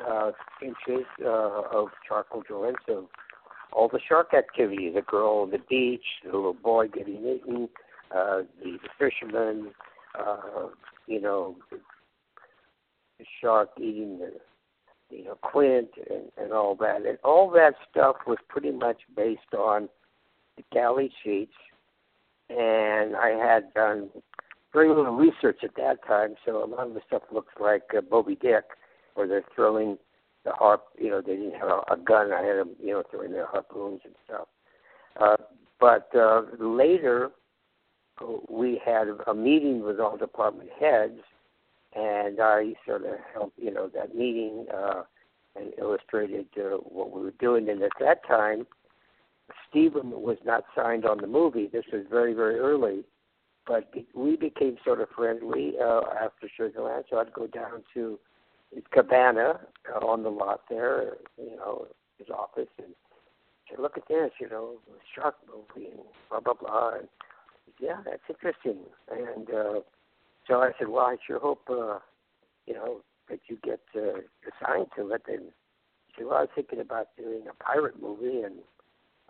uh, 0.09 0.33
inches 0.63 1.07
uh, 1.25 1.63
of 1.73 1.89
charcoal 2.07 2.43
drawings 2.47 2.79
of 2.89 3.07
all 3.73 3.89
the 3.89 4.01
shark 4.09 4.33
activity, 4.35 4.91
the 4.91 5.03
girl 5.03 5.43
on 5.43 5.51
the 5.51 5.61
beach, 5.69 6.05
the 6.25 6.33
little 6.33 6.55
boy 6.55 6.89
getting 6.89 7.27
eaten, 7.27 7.69
uh, 8.11 8.43
the, 8.63 8.79
the 8.83 8.89
fisherman, 8.99 9.73
uh, 10.19 10.69
you 11.07 11.21
know, 11.21 11.57
the 11.71 13.25
shark 13.41 13.71
eating 13.79 14.19
the, 14.19 14.33
you 15.11 15.25
know, 15.25 15.37
Quint 15.43 15.89
and, 16.11 16.31
and 16.37 16.53
all 16.53 16.75
that. 16.77 17.07
And 17.07 17.19
all 17.25 17.51
that 17.51 17.75
stuff 17.91 18.17
was 18.27 18.39
pretty 18.49 18.73
much 18.73 18.99
based 19.15 19.55
on 19.57 19.89
the 20.57 20.63
galley 20.73 21.13
sheets. 21.23 21.53
And 22.49 23.17
I 23.17 23.31
had 23.31 23.73
done 23.75 24.09
very 24.73 24.89
little 24.89 25.17
research 25.17 25.59
at 25.65 25.75
that 25.77 26.05
time, 26.07 26.35
so 26.45 26.63
a 26.63 26.67
lot 26.67 26.87
of 26.87 26.95
the 26.95 27.01
stuff 27.07 27.23
looks 27.33 27.53
like 27.61 27.83
uh, 27.97 28.23
Dick, 28.41 28.65
where 29.15 29.27
they're 29.27 29.43
throwing 29.55 29.97
the 30.45 30.53
harp. 30.53 30.85
You 30.99 31.11
know, 31.11 31.21
they 31.21 31.37
didn't 31.37 31.59
have 31.59 31.69
a, 31.69 31.95
a 31.95 31.97
gun. 31.97 32.33
I 32.33 32.43
had 32.43 32.59
them, 32.59 32.77
you 32.83 32.93
know, 32.93 33.03
throwing 33.11 33.33
their 33.33 33.47
harpoons 33.47 34.01
and 34.05 34.15
stuff. 34.25 34.49
Uh, 35.19 35.37
but 35.81 36.09
uh, 36.15 36.43
later, 36.61 37.31
we 38.49 38.81
had 38.85 39.09
a 39.27 39.35
meeting 39.35 39.83
with 39.83 40.01
all 40.01 40.17
department 40.17 40.71
heads, 40.79 41.21
and 41.97 42.41
I 42.41 42.75
sort 42.87 43.05
of 43.05 43.15
helped, 43.33 43.59
you 43.59 43.73
know, 43.73 43.89
that 43.95 44.15
meeting 44.15 44.67
uh, 44.73 45.03
and 45.55 45.73
illustrated 45.79 46.47
uh, 46.59 46.77
what 46.77 47.11
we 47.11 47.23
were 47.23 47.35
doing. 47.41 47.69
And 47.69 47.83
at 47.83 47.93
that 48.01 48.27
time, 48.27 48.67
Steven 49.69 50.11
was 50.11 50.37
not 50.45 50.65
signed 50.77 51.07
on 51.07 51.19
the 51.19 51.27
movie. 51.27 51.69
This 51.73 51.85
was 51.93 52.05
very, 52.11 52.35
very 52.35 52.59
early, 52.59 53.05
but 53.67 53.93
we 54.15 54.37
became 54.37 54.77
sort 54.85 55.01
of 55.01 55.09
friendly 55.17 55.75
uh, 55.83 56.03
after 56.23 56.49
Sugarland. 56.59 57.05
So 57.09 57.19
I'd 57.19 57.33
go 57.33 57.47
down 57.47 57.83
to 57.95 58.19
his 58.75 58.85
cabana 58.93 59.61
uh, 59.95 60.05
on 60.05 60.23
the 60.23 60.31
lot 60.31 60.63
there, 60.69 61.15
you 61.39 61.57
know, 61.57 61.87
his 62.19 62.29
office, 62.29 62.69
and 62.79 62.89
said, 63.71 63.79
"Look 63.79 63.97
at 63.97 64.09
this, 64.09 64.33
you 64.41 64.49
know, 64.49 64.75
shark 65.15 65.37
movie 65.47 65.91
and 65.91 66.01
blah 66.29 66.41
blah 66.41 66.55
blah." 66.55 66.95
And 66.99 67.09
yeah, 67.81 67.99
that's 68.05 68.23
interesting. 68.29 68.79
And 69.11 69.49
uh, 69.51 69.81
so 70.47 70.61
I 70.61 70.73
said, 70.79 70.89
"Well, 70.89 71.07
I 71.07 71.17
sure 71.27 71.39
hope, 71.39 71.69
uh, 71.69 71.99
you 72.67 72.75
know, 72.75 73.03
that 73.29 73.41
you 73.49 73.59
get 73.63 73.81
uh, 73.95 74.21
assigned 74.47 74.89
to 74.97 75.11
it." 75.13 75.23
And 75.29 75.53
he 76.07 76.15
said, 76.17 76.27
"Well, 76.27 76.39
I 76.39 76.41
was 76.43 76.51
thinking 76.55 76.81
about 76.81 77.09
doing 77.17 77.43
a 77.49 77.63
pirate 77.63 78.01
movie, 78.01 78.41
and 78.41 78.57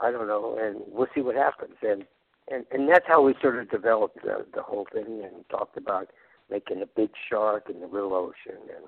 I 0.01 0.11
don't 0.11 0.29
know, 0.29 0.59
and 0.61 0.83
we'll 0.89 1.09
see 1.15 1.23
what 1.23 1.37
happens." 1.37 1.77
And 1.83 2.07
and 2.49 2.65
and 2.71 2.89
that's 2.89 3.07
how 3.07 3.23
we 3.23 3.35
sort 3.41 3.59
of 3.59 3.71
developed 3.71 4.23
the, 4.23 4.47
the 4.55 4.63
whole 4.63 4.87
thing 4.93 5.23
and 5.25 5.49
talked 5.51 5.77
about 5.77 6.11
making 6.51 6.83
a 6.83 6.87
big 6.87 7.11
shark 7.29 7.69
in 7.69 7.81
the 7.81 7.87
real 7.87 8.13
ocean, 8.15 8.61
and 8.75 8.85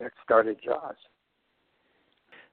that 0.00 0.12
started 0.24 0.58
Jaws. 0.62 0.96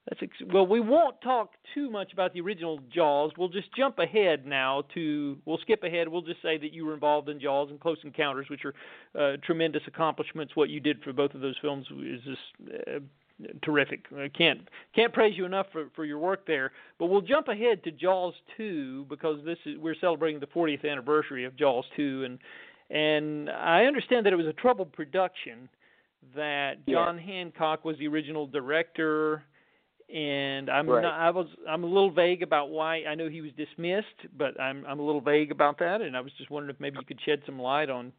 That's 0.10 0.24
ex- 0.24 0.52
well. 0.52 0.66
We 0.66 0.80
won't 0.80 1.22
talk 1.22 1.52
too 1.76 1.90
much 1.92 2.14
about 2.14 2.34
the 2.34 2.42
original 2.42 2.80
Jaws. 2.94 3.32
We'll 3.38 3.50
just 3.50 3.74
jump 3.76 4.00
ahead 4.00 4.46
now 4.46 4.84
to. 4.96 5.38
We'll 5.46 5.60
skip 5.60 5.84
ahead. 5.84 6.08
We'll 6.08 6.24
just 6.24 6.42
say 6.42 6.58
that 6.58 6.74
you 6.74 6.86
were 6.86 6.96
involved 6.96 7.30
in 7.30 7.40
Jaws 7.40 7.70
and 7.70 7.80
Close 7.80 8.00
Encounters, 8.04 8.48
which 8.50 8.62
are 8.66 8.74
uh, 9.20 9.38
tremendous 9.46 9.84
accomplishments. 9.86 10.56
What 10.56 10.70
you 10.70 10.80
did 10.80 11.04
for 11.04 11.14
both 11.14 11.36
of 11.36 11.42
those 11.42 11.56
films 11.62 11.86
is 11.92 12.22
just 12.24 12.88
uh, 12.88 13.00
terrific. 13.62 14.06
I 14.18 14.30
can't 14.30 14.62
can't 14.96 15.14
praise 15.14 15.38
you 15.38 15.46
enough 15.46 15.68
for 15.72 15.90
for 15.96 16.06
your 16.06 16.18
work 16.18 16.48
there. 16.48 16.72
But 16.98 17.08
we'll 17.08 17.22
jump 17.22 17.48
ahead 17.48 17.84
to 17.84 17.92
Jaws 17.92 18.34
2 18.58 19.06
because 19.10 19.46
this 19.46 19.60
is 19.68 19.78
we're 19.78 19.96
celebrating 20.02 20.40
the 20.40 20.48
40th 20.48 20.90
anniversary 20.90 21.46
of 21.46 21.56
Jaws 21.56 21.86
2 21.96 22.24
and 22.26 22.40
and 22.90 23.50
I 23.52 23.84
understand 23.84 24.26
that 24.26 24.34
it 24.34 24.38
was 24.38 24.48
a 24.48 24.54
troubled 24.54 24.92
production 24.92 25.70
that 26.36 26.88
John 26.88 27.18
yeah. 27.18 27.24
Hancock 27.24 27.86
was 27.86 27.98
the 28.00 28.08
original 28.08 28.48
director 28.48 29.44
and 30.14 30.70
I'm 30.70 30.90
right. 30.90 31.02
not, 31.02 31.14
I 31.14 31.30
was 31.30 31.48
I'm 31.68 31.84
a 31.84 31.88
little 31.88 32.12
vague 32.12 32.42
about 32.44 32.70
why 32.70 33.04
I 33.04 33.16
know 33.16 33.30
he 33.30 33.42
was 33.42 33.52
dismissed, 33.58 34.08
but 34.38 34.60
I'm 34.60 34.86
I'm 34.88 35.00
a 35.00 35.04
little 35.04 35.22
vague 35.22 35.52
about 35.52 35.80
that 35.80 36.02
and 36.02 36.16
I 36.18 36.22
was 36.22 36.32
just 36.38 36.50
wondering 36.50 36.76
if 36.76 36.82
maybe 36.82 36.98
you 37.00 37.06
could 37.06 37.20
shed 37.26 37.42
some 37.46 37.60
light 37.60 37.90
on 37.90 38.12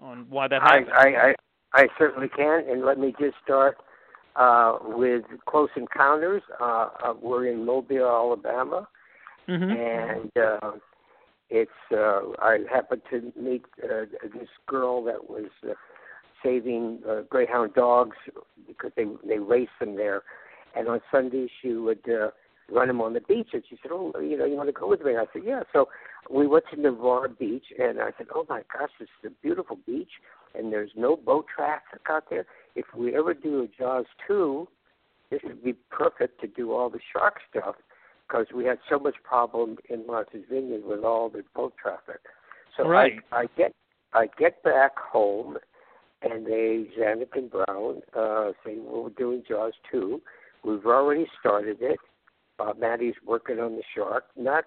on 0.00 0.26
why 0.28 0.48
that 0.48 0.62
happened. 0.62 0.88
I 0.92 1.08
I 1.08 1.28
I, 1.28 1.34
I 1.82 1.88
certainly 1.98 2.28
can 2.28 2.64
and 2.68 2.84
let 2.84 2.98
me 2.98 3.14
just 3.18 3.36
start 3.42 3.78
uh, 4.36 4.78
with 4.82 5.24
Close 5.48 5.70
Encounters. 5.76 6.42
Uh, 6.60 6.88
uh, 7.04 7.14
we're 7.20 7.46
in 7.46 7.64
Mobile, 7.64 8.06
Alabama, 8.06 8.86
mm-hmm. 9.48 9.70
and 9.70 10.30
uh, 10.36 10.72
it's 11.50 11.70
uh, 11.92 12.20
I 12.40 12.58
happened 12.70 13.02
to 13.10 13.32
meet 13.40 13.64
uh, 13.82 14.04
this 14.22 14.48
girl 14.66 15.02
that 15.04 15.28
was 15.28 15.50
uh, 15.68 15.72
saving 16.44 17.00
uh, 17.08 17.22
greyhound 17.28 17.74
dogs 17.74 18.16
because 18.66 18.92
they 18.96 19.06
they 19.26 19.38
race 19.38 19.68
them 19.80 19.96
there, 19.96 20.22
and 20.76 20.88
on 20.88 21.00
Sundays 21.10 21.50
she 21.62 21.72
would 21.72 22.08
uh, 22.08 22.30
run 22.70 22.88
them 22.88 23.00
on 23.00 23.14
the 23.14 23.20
beach, 23.20 23.48
and 23.52 23.62
she 23.68 23.76
said, 23.82 23.90
"Oh, 23.92 24.12
you 24.20 24.36
know, 24.36 24.44
you 24.44 24.56
want 24.56 24.68
to 24.68 24.72
go 24.72 24.88
with 24.88 25.02
me?" 25.02 25.16
I 25.16 25.24
said, 25.32 25.42
"Yeah." 25.44 25.62
So 25.72 25.88
we 26.30 26.46
went 26.46 26.64
to 26.72 26.80
Navarre 26.80 27.28
Beach, 27.28 27.66
and 27.78 28.00
I 28.00 28.10
said, 28.18 28.26
"Oh 28.34 28.46
my 28.48 28.62
gosh, 28.72 28.90
this 28.98 29.08
is 29.22 29.30
a 29.32 29.42
beautiful 29.42 29.78
beach, 29.86 30.10
and 30.54 30.72
there's 30.72 30.90
no 30.96 31.16
boat 31.16 31.46
traffic 31.54 32.00
out 32.08 32.24
there." 32.30 32.46
if 32.76 32.84
we 32.96 33.16
ever 33.16 33.34
do 33.34 33.62
a 33.62 33.66
Jaws 33.66 34.04
2, 34.28 34.68
this 35.30 35.40
would 35.42 35.64
be 35.64 35.72
perfect 35.90 36.40
to 36.42 36.46
do 36.46 36.72
all 36.72 36.88
the 36.90 37.00
shark 37.12 37.38
stuff 37.50 37.74
because 38.28 38.46
we 38.54 38.64
had 38.64 38.78
so 38.88 38.98
much 38.98 39.14
problem 39.24 39.78
in 39.88 40.06
Martha's 40.06 40.42
Vineyard 40.48 40.84
with 40.84 41.02
all 41.02 41.28
the 41.28 41.42
boat 41.54 41.74
traffic. 41.82 42.20
So 42.76 42.86
right. 42.86 43.14
I, 43.32 43.40
I 43.40 43.46
get 43.56 43.72
I 44.12 44.28
get 44.38 44.62
back 44.62 44.92
home, 44.98 45.56
and 46.22 46.46
they 46.46 46.86
Zanuck 46.98 47.34
and 47.34 47.50
Brown 47.50 48.02
uh, 48.14 48.52
say 48.64 48.76
well, 48.78 49.04
we're 49.04 49.10
doing 49.10 49.42
Jaws 49.48 49.72
2. 49.90 50.20
We've 50.66 50.84
already 50.84 51.26
started 51.38 51.78
it. 51.80 51.98
Uh, 52.58 52.72
Mattey's 52.72 53.14
working 53.24 53.60
on 53.60 53.76
the 53.76 53.82
shark, 53.94 54.24
not 54.36 54.64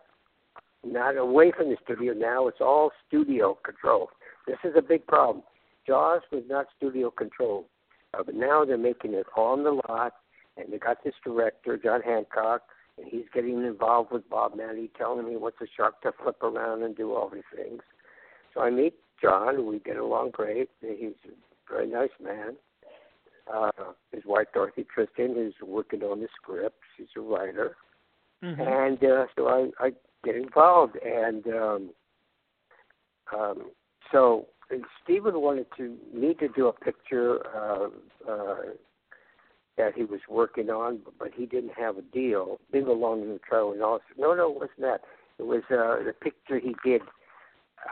not 0.86 1.18
away 1.18 1.52
from 1.56 1.70
the 1.70 1.78
studio 1.84 2.14
now. 2.14 2.48
It's 2.48 2.62
all 2.62 2.92
studio 3.08 3.58
control. 3.66 4.10
This 4.48 4.58
is 4.64 4.72
a 4.78 4.82
big 4.82 5.06
problem. 5.08 5.44
Jaws 5.86 6.22
was 6.32 6.44
not 6.48 6.68
studio 6.78 7.12
controlled. 7.12 7.66
Uh, 8.14 8.24
but 8.24 8.34
now 8.34 8.64
they're 8.64 8.78
making 8.78 9.14
it 9.14 9.26
on 9.36 9.64
the 9.64 9.82
lot, 9.90 10.14
and 10.56 10.72
they 10.72 10.78
got 10.78 11.04
this 11.04 11.14
director, 11.24 11.78
John 11.78 12.02
Hancock, 12.02 12.62
and 12.98 13.06
he's 13.06 13.26
getting 13.34 13.64
involved 13.66 14.12
with 14.14 14.28
Bob 14.30 14.54
Mattey, 14.54 14.90
telling 14.98 15.28
me 15.28 15.36
what's 15.36 15.60
a 15.62 15.68
shark 15.76 16.02
to 16.04 16.14
flip 16.24 16.42
around 16.42 16.84
and 16.84 16.96
do 16.96 17.14
all 17.14 17.30
these 17.30 17.44
things. 17.54 17.82
So 18.54 18.62
I 18.62 18.70
meet 18.70 18.94
John. 19.22 19.66
We 19.66 19.80
get 19.80 19.98
along 19.98 20.32
great. 20.32 20.70
He's 20.82 21.12
a 21.26 21.72
very 21.72 21.88
nice 21.88 22.10
man. 22.24 22.56
Uh, 23.54 23.72
his 24.12 24.24
wife 24.26 24.48
Dorothy 24.54 24.86
Tristan 24.94 25.36
is 25.38 25.54
working 25.66 26.04
on 26.04 26.20
the 26.20 26.28
script. 26.36 26.78
She's 26.96 27.08
a 27.18 27.22
writer, 27.22 27.76
mm-hmm. 28.44 28.62
and 28.62 29.04
uh, 29.04 29.26
so 29.36 29.48
I, 29.48 29.86
I 29.86 29.92
get 30.24 30.36
involved. 30.36 30.98
And 31.04 31.48
um, 31.48 31.90
um, 33.36 33.72
so 34.12 34.48
and 34.70 34.84
Steven 35.04 35.42
wanted 35.42 35.66
to 35.78 35.98
me 36.14 36.34
to 36.36 36.48
do 36.50 36.68
a 36.68 36.74
picture 36.74 37.40
uh, 37.56 37.88
uh, 38.30 38.56
that 39.78 39.94
he 39.96 40.04
was 40.04 40.20
working 40.30 40.70
on, 40.70 41.00
but 41.18 41.30
he 41.36 41.46
didn't 41.46 41.74
have 41.78 41.98
a 41.98 42.02
deal. 42.02 42.60
Bingo 42.72 42.94
Long 42.94 43.22
in 43.22 43.30
the 43.30 43.40
Trail 43.40 43.72
and 43.72 43.82
all. 43.82 44.00
No, 44.18 44.34
no, 44.36 44.52
it 44.52 44.56
wasn't 44.56 44.82
that. 44.82 45.02
It 45.40 45.44
was 45.44 45.64
uh, 45.72 46.04
the 46.04 46.14
picture 46.22 46.60
he 46.60 46.76
did 46.84 47.02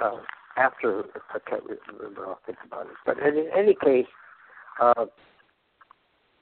uh, 0.03 0.17
after. 0.57 1.05
I 1.33 1.39
can't 1.49 1.63
remember. 1.63 2.27
I'll 2.27 2.39
think 2.45 2.57
about 2.65 2.87
it. 2.87 2.93
But 3.05 3.19
in, 3.19 3.37
in 3.37 3.49
any 3.57 3.73
case, 3.73 4.05
uh, 4.81 5.05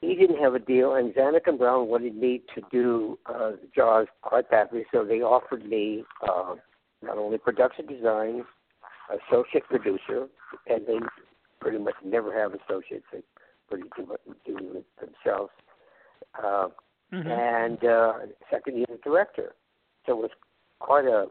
he 0.08 0.16
didn't 0.16 0.42
have 0.42 0.56
a 0.56 0.60
deal, 0.60 0.96
and 0.96 1.14
Zanuck 1.14 1.48
and 1.48 1.58
Brown 1.58 1.88
wanted 1.88 2.16
me 2.16 2.42
to 2.54 2.62
do 2.72 3.18
uh, 3.26 3.52
Jaws 3.76 4.08
quite 4.22 4.50
badly, 4.50 4.86
so 4.92 5.04
they 5.04 5.22
offered 5.22 5.66
me 5.66 6.04
uh, 6.28 6.56
not 7.02 7.18
only 7.18 7.38
production 7.38 7.86
design 7.86 8.44
associate 9.10 9.64
producer, 9.70 10.28
and 10.68 10.86
they 10.88 11.00
pretty 11.60 11.78
much 11.78 11.96
never 12.04 12.34
have 12.34 12.54
associates. 12.54 13.06
They 13.12 13.22
pretty 13.70 13.90
do 13.96 14.12
it, 14.14 14.22
do 14.46 14.58
it 14.78 14.86
themselves. 15.00 15.52
Uh, 16.38 16.68
mm-hmm. 17.14 17.28
And 17.28 17.84
uh, 17.84 18.14
second 18.52 18.76
unit 18.76 19.02
director. 19.04 19.54
So 20.06 20.14
it 20.14 20.22
was 20.22 20.32
quite 20.80 21.06
a 21.06 21.28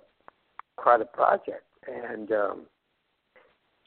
quite 0.76 1.00
a 1.00 1.04
project. 1.04 1.64
And 1.86 2.32
um, 2.32 2.62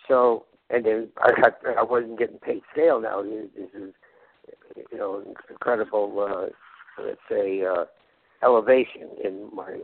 so 0.08 0.46
and 0.70 0.86
then 0.86 1.10
I 1.18 1.32
got 1.42 1.58
I 1.78 1.84
wasn't 1.84 2.20
getting 2.20 2.40
paid 2.40 2.62
scale 2.72 3.02
now. 3.02 3.22
This 3.24 3.70
is 3.74 3.94
you 4.92 4.98
know 4.98 5.24
incredible. 5.50 6.20
Uh, 6.20 7.04
let's 7.04 7.20
say 7.30 7.64
uh, 7.64 7.86
elevation 8.44 9.10
in 9.24 9.50
my 9.54 9.80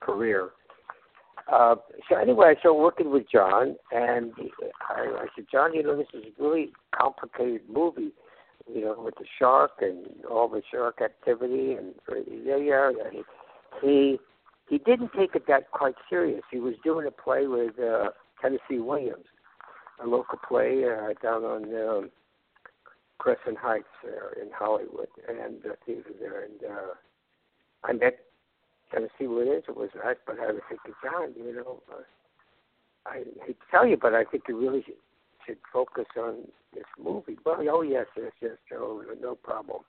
career 0.00 0.50
uh, 1.50 1.76
so 2.08 2.16
anyway, 2.16 2.54
I 2.56 2.60
started 2.60 2.80
working 2.80 3.10
with 3.10 3.24
John, 3.30 3.76
and 3.90 4.32
I, 4.88 5.00
I 5.00 5.26
said, 5.34 5.46
John, 5.50 5.74
you 5.74 5.82
know, 5.82 5.96
this 5.96 6.06
is 6.14 6.24
a 6.38 6.42
really 6.42 6.72
complicated 6.94 7.62
movie, 7.68 8.12
you 8.72 8.82
know, 8.82 8.96
with 8.98 9.14
the 9.16 9.24
shark 9.38 9.72
and 9.80 10.06
all 10.30 10.48
the 10.48 10.62
shark 10.70 11.00
activity, 11.02 11.72
and 11.72 11.94
yeah, 12.30 12.56
yeah. 12.56 12.90
And 12.90 13.24
he 13.82 14.18
he 14.68 14.78
didn't 14.78 15.10
take 15.18 15.34
it 15.34 15.46
that 15.48 15.70
quite 15.72 15.96
serious. 16.08 16.42
He 16.50 16.58
was 16.58 16.74
doing 16.84 17.06
a 17.06 17.10
play 17.10 17.46
with 17.46 17.78
uh, 17.78 18.10
Tennessee 18.40 18.78
Williams, 18.78 19.26
a 20.02 20.06
local 20.06 20.38
play 20.46 20.84
uh, 20.84 21.12
down 21.22 21.44
on 21.44 21.64
um, 21.64 22.10
Crescent 23.18 23.58
Heights 23.58 23.84
uh, 24.04 24.40
in 24.40 24.48
Hollywood, 24.52 25.08
and 25.28 25.64
uh, 25.64 25.74
theater 25.86 26.10
there, 26.18 26.44
and 26.44 26.70
uh, 26.70 26.94
I 27.84 27.92
met 27.92 28.18
kind 28.92 29.04
of 29.04 29.10
see 29.18 29.26
what 29.26 29.46
it 29.46 29.64
was 29.74 29.88
nice, 30.04 30.16
but 30.26 30.38
I 30.38 30.52
was 30.52 30.60
thinking, 30.68 30.92
John, 31.02 31.32
you 31.36 31.54
know, 31.54 31.82
uh, 31.90 32.02
I 33.06 33.22
hate 33.46 33.58
to 33.58 33.66
tell 33.70 33.86
you, 33.86 33.96
but 33.96 34.14
I 34.14 34.24
think 34.24 34.44
you 34.48 34.58
really 34.58 34.82
should, 34.82 34.94
should 35.46 35.58
focus 35.72 36.04
on 36.18 36.46
this 36.74 36.84
movie. 37.02 37.38
Well, 37.44 37.56
oh 37.70 37.82
yes, 37.82 38.06
yes, 38.16 38.32
yes, 38.40 38.52
Joe, 38.68 39.02
no 39.20 39.34
problem. 39.34 39.82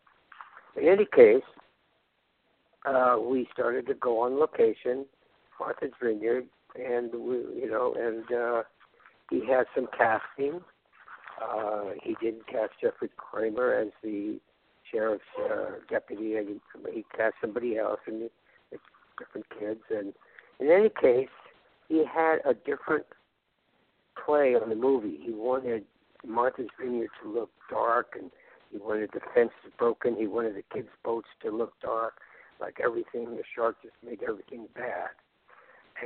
In 0.75 0.87
any 0.87 1.05
case, 1.05 1.43
uh, 2.85 3.17
we 3.21 3.47
started 3.53 3.87
to 3.87 3.93
go 3.93 4.21
on 4.21 4.39
location, 4.39 5.05
Martha's 5.59 5.91
Vineyard, 6.01 6.45
and 6.75 7.11
we, 7.13 7.35
you 7.61 7.69
know, 7.69 7.93
and 7.99 8.23
uh, 8.35 8.63
he 9.29 9.45
had 9.45 9.65
some 9.75 9.87
casting. 9.95 10.61
Uh, 11.41 11.91
he 12.01 12.15
didn't 12.21 12.47
cast 12.47 12.73
Jeffrey 12.81 13.09
Kramer 13.17 13.73
as 13.73 13.89
the 14.03 14.39
sheriff's 14.91 15.23
uh, 15.39 15.71
deputy, 15.89 16.35
and 16.35 16.59
he, 16.93 17.05
cast 17.15 17.35
somebody 17.41 17.77
else, 17.77 17.99
and 18.07 18.29
different 19.17 19.47
kids. 19.59 19.81
And 19.89 20.13
in 20.59 20.71
any 20.71 20.89
case, 20.89 21.29
he 21.87 22.03
had 22.05 22.37
a 22.45 22.53
different 22.53 23.05
play 24.23 24.55
on 24.55 24.69
the 24.69 24.75
movie. 24.75 25.19
He 25.21 25.31
wanted 25.31 25.85
Martha's 26.25 26.67
Vineyard 26.79 27.09
to 27.21 27.33
look 27.33 27.49
dark, 27.69 28.15
and 28.19 28.31
he 28.71 28.77
wanted 28.77 29.11
the 29.13 29.21
fences 29.33 29.71
broken. 29.77 30.15
He 30.15 30.27
wanted 30.27 30.55
the 30.55 30.63
kids' 30.73 30.89
boats 31.03 31.27
to 31.43 31.51
look 31.51 31.73
dark, 31.81 32.13
like 32.59 32.79
everything. 32.83 33.35
The 33.35 33.43
shark 33.55 33.77
just 33.81 33.95
made 34.05 34.21
everything 34.27 34.67
bad. 34.75 35.09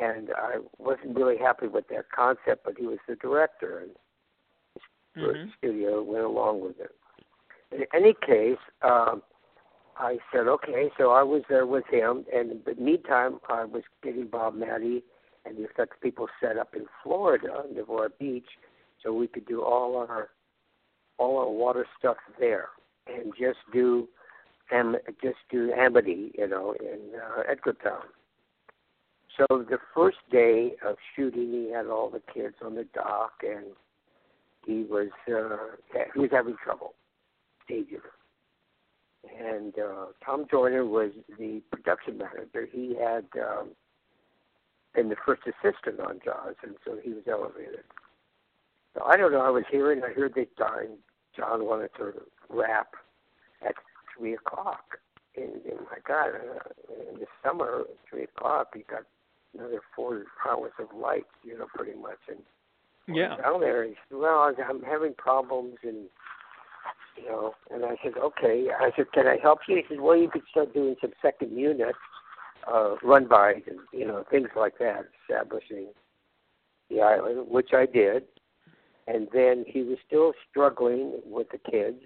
And 0.01 0.29
I 0.35 0.57
wasn't 0.77 1.15
really 1.15 1.37
happy 1.37 1.67
with 1.67 1.87
that 1.89 2.11
concept, 2.11 2.65
but 2.65 2.77
he 2.77 2.85
was 2.85 2.99
the 3.07 3.15
director, 3.15 3.79
and 3.79 3.91
the 5.17 5.33
mm-hmm. 5.33 5.49
studio 5.57 6.01
went 6.03 6.23
along 6.23 6.61
with 6.61 6.79
it. 6.79 6.91
in 7.71 7.85
any 7.93 8.13
case, 8.25 8.57
um, 8.81 9.21
I 9.97 10.17
said, 10.31 10.47
okay. 10.47 10.89
So 10.97 11.11
I 11.11 11.23
was 11.23 11.41
there 11.49 11.65
with 11.65 11.85
him, 11.89 12.25
and 12.33 12.51
in 12.51 12.61
the 12.65 12.75
meantime, 12.81 13.39
I 13.49 13.65
was 13.65 13.83
getting 14.03 14.27
Bob 14.27 14.55
Mattey 14.55 15.01
and 15.45 15.57
the 15.57 15.63
effects 15.63 15.97
people 16.01 16.27
set 16.41 16.57
up 16.57 16.75
in 16.75 16.85
Florida, 17.03 17.63
Navarre 17.73 18.09
Beach, 18.19 18.47
so 19.03 19.13
we 19.13 19.27
could 19.27 19.45
do 19.45 19.63
all 19.63 19.95
our 19.97 20.29
all 21.17 21.39
our 21.39 21.49
water 21.49 21.85
stuff 21.97 22.17
there, 22.39 22.69
and 23.07 23.33
just 23.39 23.59
do 23.73 24.07
and 24.71 24.97
just 25.23 25.37
do 25.49 25.71
Amity, 25.71 26.31
you 26.37 26.47
know, 26.47 26.75
in 26.79 27.19
uh, 27.19 27.43
Edgartown. 27.49 28.03
So 29.37 29.45
the 29.49 29.77
first 29.95 30.17
day 30.31 30.73
of 30.85 30.97
shooting, 31.15 31.51
he 31.51 31.71
had 31.71 31.87
all 31.87 32.09
the 32.09 32.21
kids 32.33 32.55
on 32.63 32.75
the 32.75 32.85
dock, 32.93 33.33
and 33.43 33.67
he 34.67 34.83
was 34.83 35.07
uh, 35.29 36.01
he 36.13 36.19
was 36.19 36.29
having 36.31 36.55
trouble 36.61 36.93
staging. 37.63 38.01
And 39.39 39.73
uh, 39.79 40.07
Tom 40.23 40.45
Joyner 40.49 40.85
was 40.85 41.11
the 41.39 41.61
production 41.71 42.17
manager. 42.17 42.67
He 42.71 42.95
had 42.95 43.25
um, 43.41 43.69
been 44.93 45.09
the 45.09 45.15
first 45.25 45.43
assistant 45.45 45.99
on 45.99 46.19
Jaws, 46.23 46.55
and 46.63 46.75
so 46.85 46.97
he 47.01 47.11
was 47.11 47.23
elevated. 47.29 47.83
So 48.93 49.03
I 49.03 49.15
don't 49.15 49.31
know. 49.31 49.41
I 49.41 49.49
was 49.49 49.63
hearing. 49.71 50.01
I 50.03 50.13
heard 50.13 50.33
that 50.35 50.55
John 50.57 50.97
John 51.35 51.65
wanted 51.65 51.91
to 51.97 52.13
wrap 52.49 52.93
at 53.65 53.75
three 54.15 54.33
o'clock. 54.33 54.99
And, 55.35 55.53
and 55.65 55.79
my 55.91 55.99
God, 56.05 56.29
uh, 56.29 57.11
in 57.11 57.19
the 57.19 57.27
summer, 57.43 57.81
at 57.81 57.97
three 58.09 58.23
o'clock, 58.23 58.69
you 58.75 58.83
got 58.89 59.03
another 59.53 59.81
four 59.95 60.23
hours 60.47 60.71
of 60.79 60.87
light, 60.97 61.27
you 61.43 61.57
know, 61.57 61.67
pretty 61.75 61.97
much. 61.99 62.17
And 62.27 62.39
yeah, 63.07 63.37
down 63.37 63.61
there, 63.61 63.83
he 63.83 63.95
said, 64.09 64.17
"Well, 64.17 64.53
I'm 64.57 64.83
having 64.83 65.13
problems," 65.13 65.77
and 65.83 66.05
you 67.15 67.25
know, 67.25 67.53
and 67.71 67.85
I 67.85 67.97
said, 68.03 68.17
"Okay." 68.17 68.67
I 68.77 68.91
said, 68.95 69.11
"Can 69.13 69.27
I 69.27 69.37
help 69.41 69.59
you?" 69.67 69.77
He 69.77 69.83
said, 69.87 70.01
"Well, 70.01 70.17
you 70.17 70.29
could 70.29 70.43
start 70.49 70.73
doing 70.73 70.95
some 71.01 71.13
second 71.21 71.57
unit 71.57 71.95
uh, 72.71 72.95
run 73.03 73.27
by, 73.27 73.63
and 73.67 73.79
you 73.91 74.05
know, 74.05 74.23
things 74.29 74.49
like 74.55 74.77
that, 74.79 75.05
establishing 75.21 75.87
the 76.89 77.01
island, 77.01 77.47
which 77.49 77.69
I 77.73 77.85
did." 77.85 78.23
And 79.07 79.29
then 79.33 79.63
he 79.65 79.83
was 79.83 79.97
still 80.05 80.33
struggling 80.49 81.21
with 81.25 81.47
the 81.49 81.57
kids, 81.57 82.01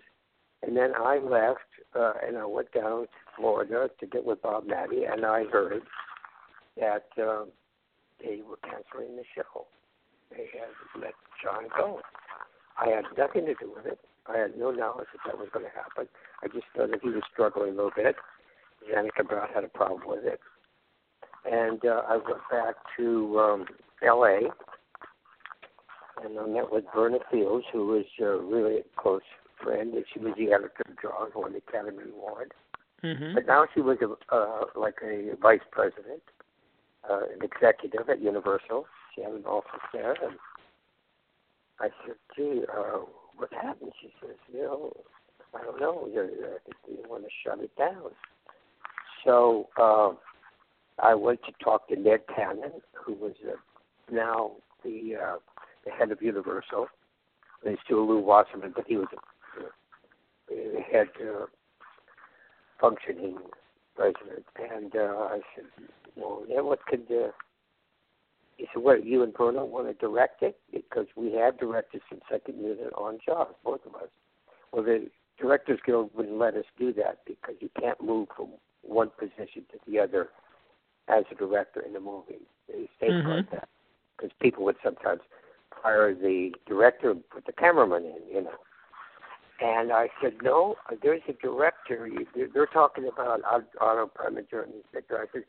and 0.62 0.78
then 0.78 0.94
I 0.96 1.18
left 1.18 1.62
uh, 1.96 2.14
and 2.26 2.38
I 2.38 2.46
went 2.46 2.72
down 2.72 3.02
to 3.04 3.08
Florida 3.36 3.90
to 4.00 4.06
get 4.06 4.24
with 4.24 4.42
Bob 4.42 4.66
Mattey, 4.68 5.12
and 5.12 5.26
I 5.26 5.46
heard 5.46 5.84
that 6.80 7.08
um, 7.18 7.48
they 8.20 8.42
were 8.48 8.58
canceling 8.58 9.18
the 9.18 9.24
show. 9.36 9.66
They 10.32 10.48
had 10.54 10.72
let 11.02 11.14
John 11.44 11.68
go. 11.78 12.02
I 12.80 12.90
had 12.90 13.06
nothing 13.18 13.46
to 13.46 13.54
do 13.54 13.72
with 13.76 13.86
it. 13.86 14.00
I 14.28 14.38
had 14.38 14.58
no 14.58 14.72
knowledge 14.72 15.08
that 15.14 15.32
that 15.32 15.38
was 15.38 15.50
going 15.54 15.66
to 15.66 15.72
happen. 15.72 16.08
I 16.44 16.48
just 16.48 16.66
know 16.78 16.88
that 16.88 17.02
he 17.02 17.10
was 17.10 17.24
struggling 17.32 17.74
a 17.74 17.76
little 17.76 17.92
bit. 17.96 18.16
Janica 18.90 19.28
Brown 19.28 19.50
had 19.54 19.64
a 19.64 19.68
problem 19.68 20.02
with 20.06 20.26
it. 20.26 20.40
And 21.46 21.84
uh, 21.86 22.04
I 22.08 22.18
went 22.18 22.42
back 22.52 22.76
to 22.98 23.40
um, 23.40 23.66
L.A. 24.06 24.42
and 26.24 26.40
I 26.40 26.46
met 26.48 26.72
with 26.72 26.86
Verna 26.96 27.18
Fields, 27.32 27.66
who 27.74 27.88
was 27.88 28.06
uh, 28.22 28.38
really 28.40 28.78
a 28.78 28.84
close 28.96 29.22
friend, 29.62 29.94
and 29.94 30.06
she 30.14 30.20
was 30.20 30.34
the 30.38 30.54
editor 30.54 30.84
of 30.88 31.02
Jaws, 31.02 31.32
won 31.36 31.54
the 31.54 31.60
Academy 31.60 32.04
Award. 32.16 32.54
Mm-hmm. 33.04 33.34
But 33.34 33.48
now 33.48 33.66
she 33.74 33.82
was 33.82 33.98
a, 34.02 34.36
uh, 34.36 34.66
like 34.76 34.96
a 35.04 35.36
vice 35.42 35.66
president, 35.72 36.22
uh, 37.10 37.22
an 37.34 37.42
executive 37.42 38.08
at 38.10 38.22
Universal. 38.22 38.86
She 39.16 39.22
had 39.22 39.34
an 39.34 39.46
office 39.46 39.82
there, 39.94 40.16
and 40.24 40.38
I 41.80 41.90
said, 42.06 42.16
"Gee, 42.36 42.64
uh, 42.72 43.00
what 43.38 43.52
happened?" 43.54 43.92
She 44.02 44.14
says, 44.22 44.36
"You 44.54 44.62
know, 44.62 44.94
I 45.54 45.64
don't 45.64 45.80
know. 45.80 46.08
You're, 46.12 46.26
I 46.26 46.58
think 46.66 46.76
you 46.88 47.10
want 47.10 47.24
to 47.24 47.30
shut 47.44 47.60
it 47.60 47.76
down." 47.76 48.12
So 49.26 49.70
uh, 49.78 50.12
I 51.00 51.14
went 51.16 51.42
to 51.44 51.52
talk 51.64 51.88
to 51.90 51.96
Ned 51.96 52.22
Tannen, 52.28 52.82
who 52.94 53.14
was 53.14 53.34
uh, 53.48 53.56
now 54.12 54.52
the 54.84 55.16
uh, 55.16 55.36
the 55.86 55.92
head 55.92 56.12
of 56.12 56.22
Universal. 56.22 56.88
He's 57.64 57.78
still 57.84 58.08
Lew 58.08 58.20
Wasserman, 58.20 58.74
but 58.76 58.86
he 58.88 58.98
was 58.98 59.08
a, 60.50 60.54
a 60.54 60.82
head 60.82 61.08
uh, 61.22 61.46
functioning 62.80 63.38
president. 63.96 64.46
And 64.58 64.96
uh, 64.96 65.28
I 65.30 65.40
said, 65.56 65.66
"Well, 66.16 66.44
yeah, 66.48 66.62
what 66.62 66.86
could?" 66.86 67.06
Uh, 67.10 67.32
he 68.62 68.68
said, 68.72 68.84
"What 68.84 69.04
you 69.04 69.24
and 69.24 69.34
Bruno 69.34 69.66
want 69.66 69.88
to 69.88 69.94
direct 69.94 70.44
it? 70.44 70.60
Because 70.72 71.08
we 71.16 71.34
have 71.34 71.58
directed 71.58 72.02
some 72.10 72.22
second 72.30 72.60
unit 72.62 72.94
on 72.96 73.18
Jaws, 73.26 73.56
both 73.64 73.84
of 73.88 73.96
us." 73.96 74.10
Well, 74.72 74.84
the 74.84 75.10
Directors 75.40 75.80
Guild 75.84 76.12
wouldn't 76.14 76.38
let 76.38 76.54
us 76.54 76.66
do 76.78 76.94
that 76.94 77.26
because 77.26 77.56
you 77.60 77.70
can't 77.80 78.00
move 78.00 78.28
from 78.36 78.50
one 78.84 79.10
position 79.18 79.66
to 79.72 79.80
the 79.88 80.00
other 80.00 80.30
as 81.08 81.24
a 81.32 81.36
director 81.36 81.82
in 81.82 81.96
a 81.96 82.00
movie. 82.00 82.46
They 82.68 82.88
safeguard 83.00 83.48
Mhm. 83.48 83.50
that 83.50 83.70
because 84.16 84.32
people 84.40 84.64
would 84.66 84.78
sometimes 84.84 85.22
hire 85.74 86.14
the 86.14 86.54
director 86.68 87.10
and 87.10 87.28
put 87.32 87.46
the 87.46 87.54
cameraman 87.54 88.06
in, 88.06 88.28
you 88.28 88.42
know. 88.42 88.60
And 89.62 89.92
I 89.92 90.10
said, 90.22 90.42
no, 90.44 90.78
there's 91.02 91.24
a 91.28 91.34
director. 91.34 92.08
They're 92.36 92.68
talking 92.68 93.08
about 93.08 93.42
Otto 93.44 94.08
Preminger 94.08 94.64
and 94.64 94.84
Victor. 94.92 95.20
I 95.20 95.28
said, 95.32 95.46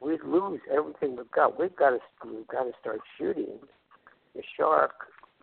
we, 0.00 0.18
lose 0.24 0.60
everything 0.72 1.16
we've 1.16 1.30
got. 1.30 1.58
We've 1.58 1.74
got 1.74 1.90
to 1.90 1.98
we've 2.24 2.46
got 2.48 2.64
to 2.64 2.72
start 2.80 3.00
shooting 3.18 3.58
the 4.34 4.42
shark 4.56 4.92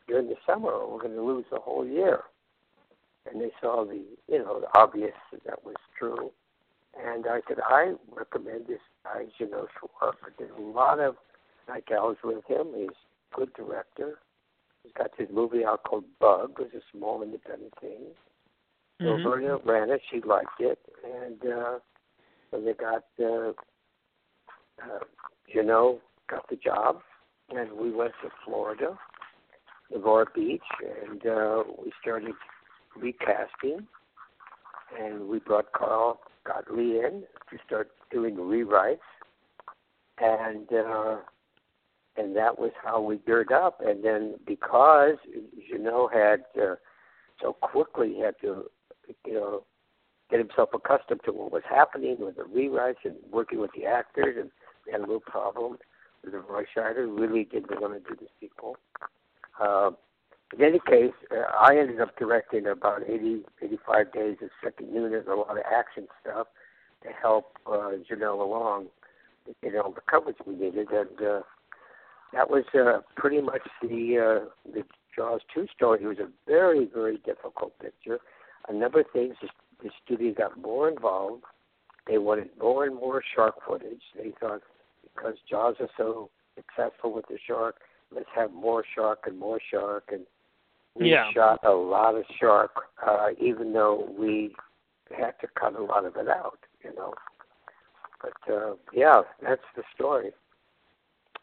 during 0.08 0.28
the 0.28 0.36
summer, 0.46 0.70
or 0.70 0.94
we're 0.94 1.02
going 1.02 1.16
to 1.16 1.22
lose 1.24 1.46
the 1.52 1.60
whole 1.60 1.86
year. 1.86 2.22
And 3.30 3.42
they 3.42 3.52
saw 3.62 3.86
the 3.86 4.02
you 4.28 4.40
know 4.40 4.60
the 4.62 4.80
obvious 4.80 5.14
that 5.32 5.44
that 5.46 5.66
was 5.66 5.76
true. 5.98 6.32
And 6.98 7.26
I 7.28 7.42
said, 7.48 7.58
I 7.68 7.94
recommend 8.16 8.68
this 8.68 8.80
guy, 9.04 9.26
Jeannot 9.38 9.68
Szwarc. 9.82 10.14
I 10.24 10.30
did 10.42 10.50
a 10.58 10.62
lot 10.62 11.00
of 11.00 11.16
night 11.68 11.86
gals 11.88 12.18
with 12.24 12.46
him. 12.48 12.68
He's 12.76 12.88
a 13.34 13.36
good 13.36 13.54
director. 13.54 14.20
He's 14.84 14.94
got 14.94 15.12
this 15.18 15.28
movie 15.34 15.66
out 15.66 15.84
called 15.84 16.06
Bug. 16.20 16.52
It 16.58 16.74
was 16.74 16.74
a 16.74 16.98
small 16.98 17.22
independent 17.22 17.74
thing. 17.82 18.16
So 19.00 19.18
Mhm. 19.18 19.24
Verna 19.24 19.58
ran 19.66 19.90
it. 19.90 20.02
She 20.10 20.22
liked 20.22 20.62
it. 20.62 20.80
And 21.04 21.46
uh, 21.46 21.80
so 22.52 22.62
they 22.62 22.74
got, 22.74 23.04
uh, 23.20 23.52
uh, 24.82 25.00
Jeannot 25.54 26.00
got 26.30 26.48
the 26.50 26.56
job. 26.56 27.00
And 27.50 27.72
we 27.74 27.92
went 27.92 28.14
to 28.24 28.30
Florida, 28.44 28.98
Navarre 29.92 30.26
Beach, 30.34 30.62
and 30.82 31.26
uh, 31.28 31.64
we 31.84 31.92
started 32.02 32.34
recasting. 32.96 33.88
And 35.00 35.28
we 35.28 35.40
brought 35.40 35.72
Carl 35.74 36.20
Gottlieb 36.46 36.96
in 36.96 37.24
to 37.50 37.58
start 37.66 37.92
doing 38.12 38.36
rewrites. 38.36 38.98
And 40.20 40.68
uh, 40.72 41.18
and 42.18 42.36
that 42.36 42.58
was 42.58 42.72
how 42.82 43.02
we 43.02 43.18
geared 43.18 43.52
up. 43.52 43.82
And 43.86 44.04
then 44.04 44.36
because 44.48 45.18
Jeannot 45.70 46.14
had 46.14 46.46
uh, 46.60 46.76
so 47.42 47.54
quickly 47.54 48.18
had 48.24 48.36
to, 48.42 48.66
you 49.26 49.34
know, 49.34 49.64
get 50.30 50.40
himself 50.40 50.70
accustomed 50.74 51.22
to 51.26 51.32
what 51.32 51.52
was 51.52 51.64
happening 51.70 52.18
with 52.20 52.38
the 52.38 52.44
rewrites 52.44 53.04
and 53.04 53.16
working 53.32 53.60
with 53.60 53.72
the 53.76 53.86
actors, 53.86 54.36
and 54.40 54.50
we 54.86 54.92
had 54.92 55.02
a 55.02 55.06
little 55.06 55.20
problem 55.20 55.78
with 56.24 56.34
the 56.34 56.40
Roy 56.40 56.64
Scheider. 56.76 57.08
Really 57.08 57.46
didn't 57.46 57.82
want 57.82 57.94
to 57.94 58.10
do 58.10 58.16
the 58.20 58.28
sequel. 58.40 58.78
Uh, 59.60 59.92
in 60.54 60.64
any 60.64 60.80
case, 60.80 61.14
uh, 61.32 61.52
I 61.60 61.78
ended 61.78 62.00
up 62.00 62.18
directing 62.18 62.68
about 62.68 63.04
80, 63.08 63.42
85 63.62 64.14
days 64.14 64.38
of 64.42 64.50
second 64.64 64.94
unit, 64.94 65.28
a 65.28 65.36
lot 65.36 65.58
of 65.58 65.64
action 65.72 66.08
stuff 66.22 66.48
to 67.04 67.10
help 67.10 67.58
uh, 67.68 67.92
Jeannot 68.08 68.40
along, 68.40 68.88
you 69.64 69.72
know, 69.72 69.92
the 69.94 70.02
coverage 70.10 70.38
we 70.46 70.56
needed, 70.56 70.90
and 70.92 71.22
uh, 71.22 71.42
that 72.34 72.50
was 72.50 72.64
uh, 72.74 73.00
pretty 73.16 73.42
much 73.42 73.62
the 73.82 74.18
uh, 74.18 74.72
the 74.72 74.84
Jaws 75.16 75.42
two 75.54 75.68
story. 75.76 76.04
It 76.04 76.08
was 76.08 76.20
a 76.20 76.30
very 76.48 76.86
very 76.86 77.18
difficult 77.26 77.78
picture. 77.80 78.20
A 78.68 78.74
number 78.74 79.02
of 79.02 79.06
things. 79.14 79.36
The 79.84 79.90
studio 80.04 80.34
got 80.34 80.60
more 80.60 80.90
involved. 80.90 81.44
They 82.08 82.18
wanted 82.18 82.50
more 82.60 82.86
and 82.86 82.96
more 82.96 83.22
shark 83.36 83.56
footage. 83.68 84.02
They 84.16 84.34
thought 84.40 84.62
because 85.16 85.36
Jaws 85.50 85.76
is 85.80 85.90
so 85.98 86.30
successful 86.56 87.14
with 87.14 87.26
the 87.28 87.38
shark, 87.48 87.78
let's 88.14 88.30
have 88.36 88.52
more 88.52 88.84
shark 88.96 89.24
and 89.26 89.38
more 89.38 89.60
shark. 89.72 90.10
And 90.12 90.26
we 90.96 91.10
Yeah. 91.10 91.32
shot 91.32 91.60
a 91.64 91.72
lot 91.72 92.16
of 92.16 92.26
shark, 92.40 92.90
uh, 93.02 93.32
even 93.38 93.74
though 93.74 93.96
we 94.18 94.56
had 95.12 95.40
to 95.40 95.48
cut 95.48 95.76
a 95.76 95.84
lot 95.84 96.06
of 96.06 96.16
it 96.16 96.28
out. 96.28 96.60
You 96.84 96.94
know. 96.96 97.14
But 98.22 98.54
uh, 98.54 98.76
yeah, 98.94 99.24
that's 99.42 99.66
the 99.76 99.84
story. 99.94 100.34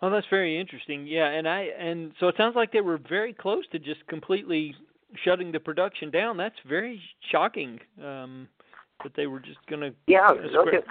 Oh, 0.01 0.11
that's 0.11 0.27
very 0.29 0.59
interesting. 0.59 1.07
Yeah, 1.07 1.29
and 1.29 1.49
I 1.49 1.63
and 1.79 2.13
so 2.19 2.29
it 2.29 2.37
sounds 2.37 2.57
like 2.57 2.73
they 2.73 2.81
were 2.81 2.99
very 2.99 3.33
close 3.33 3.67
to 3.69 3.79
just 3.79 4.07
completely 4.09 4.75
shutting 5.23 5.53
the 5.53 5.61
production 5.61 6.11
down. 6.11 6.37
That's 6.37 6.59
very 6.67 7.01
shocking. 7.31 7.81
Um 8.03 8.49
that 9.03 9.15
they 9.15 9.27
were 9.27 9.41
just 9.41 9.65
going 9.67 9.81
to 9.81 9.93
Yeah, 10.07 10.31
look 10.31 10.69
at 10.75 10.85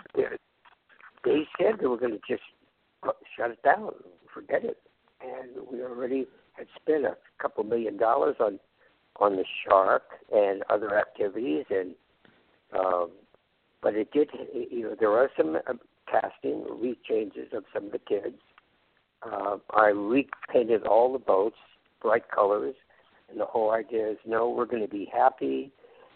they 1.24 1.48
said 1.58 1.80
they 1.80 1.88
were 1.88 1.98
going 1.98 2.12
to 2.14 2.20
just 2.28 2.44
shut 3.38 3.52
it 3.52 3.64
down, 3.64 3.92
forget 4.34 4.64
it, 4.64 4.78
and 5.22 5.68
we 5.72 5.82
already 5.82 6.28
had 6.54 6.68
spent 6.76 7.06
a 7.06 7.18
couple 7.42 7.64
million 7.64 7.98
dollars 7.98 8.36
on 8.40 8.60
on 9.18 9.36
the 9.36 9.46
shark 9.68 10.04
and 10.34 10.64
other 10.70 10.98
activities, 10.98 11.66
and 11.70 11.96
um, 12.78 13.10
but 13.82 13.96
it 13.96 14.12
did. 14.12 14.30
You 14.72 14.84
know, 14.84 14.96
there 15.00 15.12
are 15.12 15.30
some 15.36 15.56
uh, 15.56 15.74
casting 16.10 16.64
rechanges 16.70 17.54
of 17.54 17.64
some 17.74 17.86
of 17.88 17.92
the 17.92 18.00
kids. 18.00 18.38
Uh, 19.24 19.58
I 19.76 19.88
repainted 19.88 20.84
all 20.88 21.14
the 21.14 21.20
boats 21.20 21.58
bright 22.02 22.30
colors, 22.32 22.76
and 23.30 23.40
the 23.40 23.46
whole 23.46 23.72
idea 23.72 24.12
is 24.12 24.18
no, 24.26 24.50
we're 24.50 24.66
going 24.66 24.82
to 24.82 24.90
be 24.90 25.10
happy, 25.14 25.72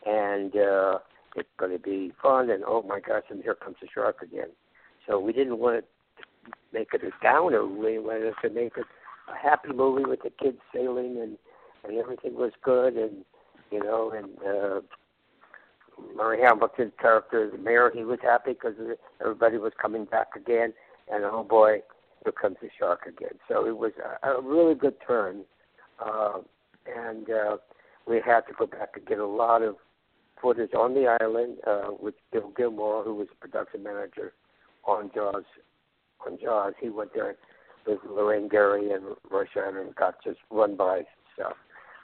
and 0.06 0.56
uh, 0.56 1.00
it's 1.36 1.50
going 1.58 1.72
to 1.72 1.80
be 1.80 2.12
fun, 2.22 2.50
and 2.50 2.64
oh 2.66 2.82
my 2.82 3.00
gosh, 3.00 3.24
and 3.30 3.44
here 3.44 3.56
comes 3.56 3.78
the 3.82 3.88
shark 3.94 4.22
again. 4.22 4.50
So 5.08 5.20
we 5.20 5.34
didn't 5.34 5.60
want 5.60 5.80
to 5.80 5.86
make 6.74 6.90
it 6.94 7.02
a 7.04 7.12
downer. 7.24 7.66
We 7.66 8.00
wanted 8.00 8.34
to 8.42 8.50
make 8.50 8.74
it 8.78 8.86
a 9.30 9.38
happy 9.38 9.74
movie 9.74 10.06
with 10.06 10.22
the 10.24 10.30
kids 10.30 10.58
sailing 10.74 11.18
and 11.22 11.38
and 11.84 11.98
everything 11.98 12.36
was 12.36 12.52
good 12.64 12.96
and 12.96 13.24
you 13.72 13.80
know 13.80 14.12
and 14.12 14.30
uh 14.44 14.82
Murray 16.16 16.42
Hamilton's 16.42 16.94
character, 17.00 17.50
the 17.50 17.58
mayor, 17.58 17.92
he 17.94 18.04
was 18.04 18.20
happy 18.22 18.54
because 18.54 18.74
everybody 19.22 19.58
was 19.58 19.74
coming 19.82 20.06
back 20.06 20.36
again, 20.36 20.74
and 21.12 21.24
oh 21.24 21.44
boy, 21.44 21.82
here 22.24 22.34
comes 22.34 22.58
the 22.62 22.70
shark 22.78 23.06
again. 23.08 23.40
So 23.48 23.66
it 23.66 23.78
was 23.78 23.92
a, 24.24 24.28
a 24.28 24.42
really 24.42 24.76
good 24.76 24.96
turn, 25.06 25.44
uh, 26.06 26.40
and 26.86 27.30
uh, 27.30 27.58
we 28.08 28.22
had 28.26 28.42
to 28.42 28.54
go 28.58 28.66
back 28.66 28.90
and 28.96 29.06
get 29.06 29.20
a 29.20 29.26
lot 29.26 29.62
of 29.62 29.76
footage 30.42 30.74
on 30.74 30.94
the 30.94 31.18
island 31.22 31.58
uh, 31.66 31.92
with 32.00 32.16
Bill 32.32 32.52
Gilmore, 32.56 33.04
who 33.04 33.16
was 33.16 33.28
production 33.40 33.84
manager 33.84 34.34
on 34.86 35.12
Jaws. 35.14 35.44
On 36.26 36.38
Jaws, 36.42 36.74
he 36.80 36.90
went 36.90 37.14
there 37.14 37.36
with 37.86 38.00
Lorraine 38.10 38.48
Gary 38.48 38.92
and 38.92 39.04
Scheider 39.32 39.82
and 39.82 39.96
got 39.96 40.24
just 40.24 40.40
run 40.50 40.76
by 40.76 41.04
stuff. 41.34 41.54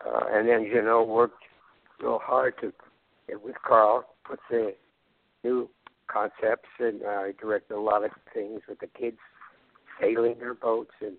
Uh, 0.05 0.25
and 0.31 0.47
then, 0.47 0.63
you 0.63 0.81
know, 0.81 1.03
worked 1.03 1.43
real 2.01 2.19
hard 2.21 2.53
to, 2.61 2.73
with 3.43 3.55
Carl, 3.65 4.05
put 4.23 4.39
the 4.49 4.73
new 5.43 5.69
concepts, 6.07 6.69
and 6.79 7.01
uh, 7.03 7.23
directed 7.39 7.75
a 7.75 7.79
lot 7.79 8.03
of 8.03 8.11
things 8.33 8.61
with 8.67 8.79
the 8.79 8.87
kids 8.87 9.17
sailing 9.99 10.35
their 10.39 10.53
boats, 10.53 10.91
and 11.01 11.13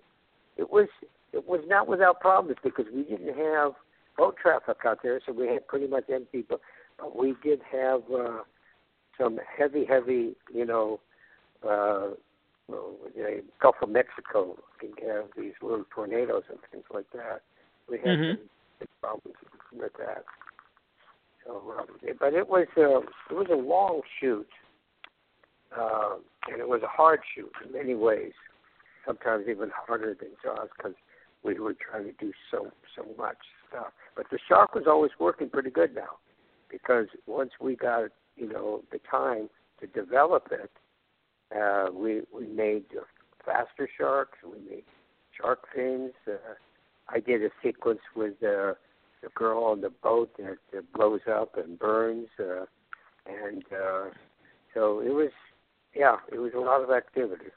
it 0.56 0.70
was 0.70 0.88
it 1.32 1.48
was 1.48 1.60
not 1.66 1.88
without 1.88 2.20
problems 2.20 2.58
because 2.62 2.84
we 2.94 3.04
didn't 3.04 3.34
have 3.36 3.72
boat 4.18 4.36
traffic 4.40 4.76
out 4.84 4.98
there, 5.02 5.20
so 5.24 5.32
we 5.32 5.46
had 5.46 5.66
pretty 5.66 5.86
much 5.86 6.04
empty. 6.12 6.44
But, 6.46 6.60
but 6.98 7.16
we 7.18 7.34
did 7.42 7.60
have 7.70 8.02
uh, 8.14 8.40
some 9.18 9.38
heavy, 9.58 9.86
heavy, 9.86 10.36
you 10.52 10.66
know, 10.66 11.00
uh, 11.66 12.08
well, 12.68 12.96
the 13.14 13.42
Gulf 13.60 13.76
of 13.82 13.90
Mexico 13.90 14.56
can 14.80 14.90
have 15.06 15.26
these 15.36 15.52
little 15.60 15.84
tornadoes 15.94 16.44
and 16.48 16.58
things 16.70 16.84
like 16.92 17.06
that. 17.12 17.42
We 17.88 17.98
had 17.98 18.06
mm-hmm. 18.06 18.38
some 18.38 18.48
big 18.78 18.88
problems 19.00 19.36
with 19.72 19.92
that. 19.98 20.24
So, 21.44 21.74
um, 21.78 21.86
but 22.20 22.34
it 22.34 22.48
was 22.48 22.66
uh, 22.76 23.00
it 23.30 23.34
was 23.34 23.48
a 23.50 23.56
long 23.56 24.02
shoot, 24.20 24.46
uh, 25.76 26.16
and 26.48 26.60
it 26.60 26.68
was 26.68 26.82
a 26.82 26.88
hard 26.88 27.20
shoot 27.34 27.50
in 27.64 27.72
many 27.72 27.94
ways. 27.94 28.32
Sometimes 29.06 29.46
even 29.48 29.70
harder 29.74 30.16
than 30.18 30.30
Jaws 30.42 30.68
because 30.76 30.94
we 31.42 31.58
were 31.58 31.74
trying 31.74 32.04
to 32.04 32.12
do 32.12 32.32
so 32.50 32.70
so 32.96 33.04
much 33.18 33.38
stuff. 33.68 33.92
But 34.14 34.26
the 34.30 34.38
shark 34.48 34.74
was 34.74 34.84
always 34.86 35.10
working 35.18 35.50
pretty 35.50 35.70
good 35.70 35.94
now, 35.94 36.18
because 36.70 37.06
once 37.26 37.50
we 37.60 37.74
got 37.74 38.10
you 38.36 38.48
know 38.48 38.82
the 38.92 39.00
time 39.10 39.48
to 39.80 39.86
develop 39.88 40.48
it, 40.52 40.70
uh, 41.56 41.86
we 41.92 42.22
we 42.34 42.46
made 42.46 42.84
faster 43.44 43.88
sharks. 43.98 44.38
We 44.44 44.58
made 44.68 44.84
shark 45.40 45.60
fins. 45.74 46.12
Uh, 46.26 46.54
I 47.08 47.20
did 47.20 47.42
a 47.42 47.50
sequence 47.62 48.00
with 48.14 48.34
uh, 48.42 48.74
the 49.22 49.28
girl 49.34 49.64
on 49.64 49.80
the 49.80 49.90
boat 49.90 50.30
that, 50.38 50.58
that 50.72 50.92
blows 50.92 51.20
up 51.30 51.56
and 51.56 51.78
burns, 51.78 52.28
uh, 52.38 52.64
and 53.26 53.64
uh, 53.72 54.10
so 54.74 55.00
it 55.00 55.12
was, 55.12 55.30
yeah, 55.94 56.16
it 56.32 56.38
was 56.38 56.52
a 56.56 56.60
lot 56.60 56.82
of 56.82 56.90
activity. 56.90 57.50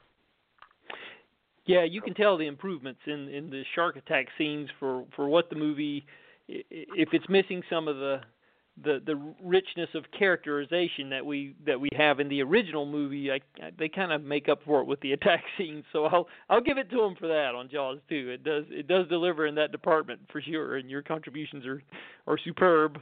Yeah, 1.64 1.84
you 1.84 2.00
can 2.00 2.14
tell 2.14 2.36
the 2.36 2.46
improvements 2.46 3.00
in 3.06 3.28
in 3.28 3.50
the 3.50 3.64
shark 3.74 3.96
attack 3.96 4.26
scenes 4.38 4.68
for 4.78 5.04
for 5.16 5.28
what 5.28 5.50
the 5.50 5.56
movie, 5.56 6.06
if 6.48 7.08
it's 7.12 7.28
missing 7.28 7.62
some 7.68 7.88
of 7.88 7.96
the 7.96 8.20
the 8.82 9.00
the 9.04 9.16
richness 9.42 9.88
of 9.94 10.04
characterization 10.16 11.08
that 11.10 11.24
we 11.24 11.54
that 11.66 11.80
we 11.80 11.88
have 11.96 12.20
in 12.20 12.28
the 12.28 12.42
original 12.42 12.84
movie, 12.84 13.30
I, 13.30 13.36
I, 13.62 13.70
they 13.78 13.88
kind 13.88 14.12
of 14.12 14.22
make 14.22 14.48
up 14.48 14.60
for 14.64 14.80
it 14.80 14.86
with 14.86 15.00
the 15.00 15.12
attack 15.14 15.44
scenes. 15.56 15.84
So 15.92 16.04
I'll 16.04 16.26
I'll 16.50 16.60
give 16.60 16.78
it 16.78 16.90
to 16.90 16.96
them 16.96 17.14
for 17.18 17.28
that 17.28 17.54
on 17.54 17.68
Jaws 17.70 17.98
too. 18.08 18.30
It 18.30 18.44
does 18.44 18.64
it 18.68 18.86
does 18.86 19.08
deliver 19.08 19.46
in 19.46 19.54
that 19.54 19.72
department 19.72 20.20
for 20.30 20.40
sure, 20.40 20.76
and 20.76 20.90
your 20.90 21.02
contributions 21.02 21.64
are 21.64 21.82
are 22.26 22.38
superb, 22.38 22.98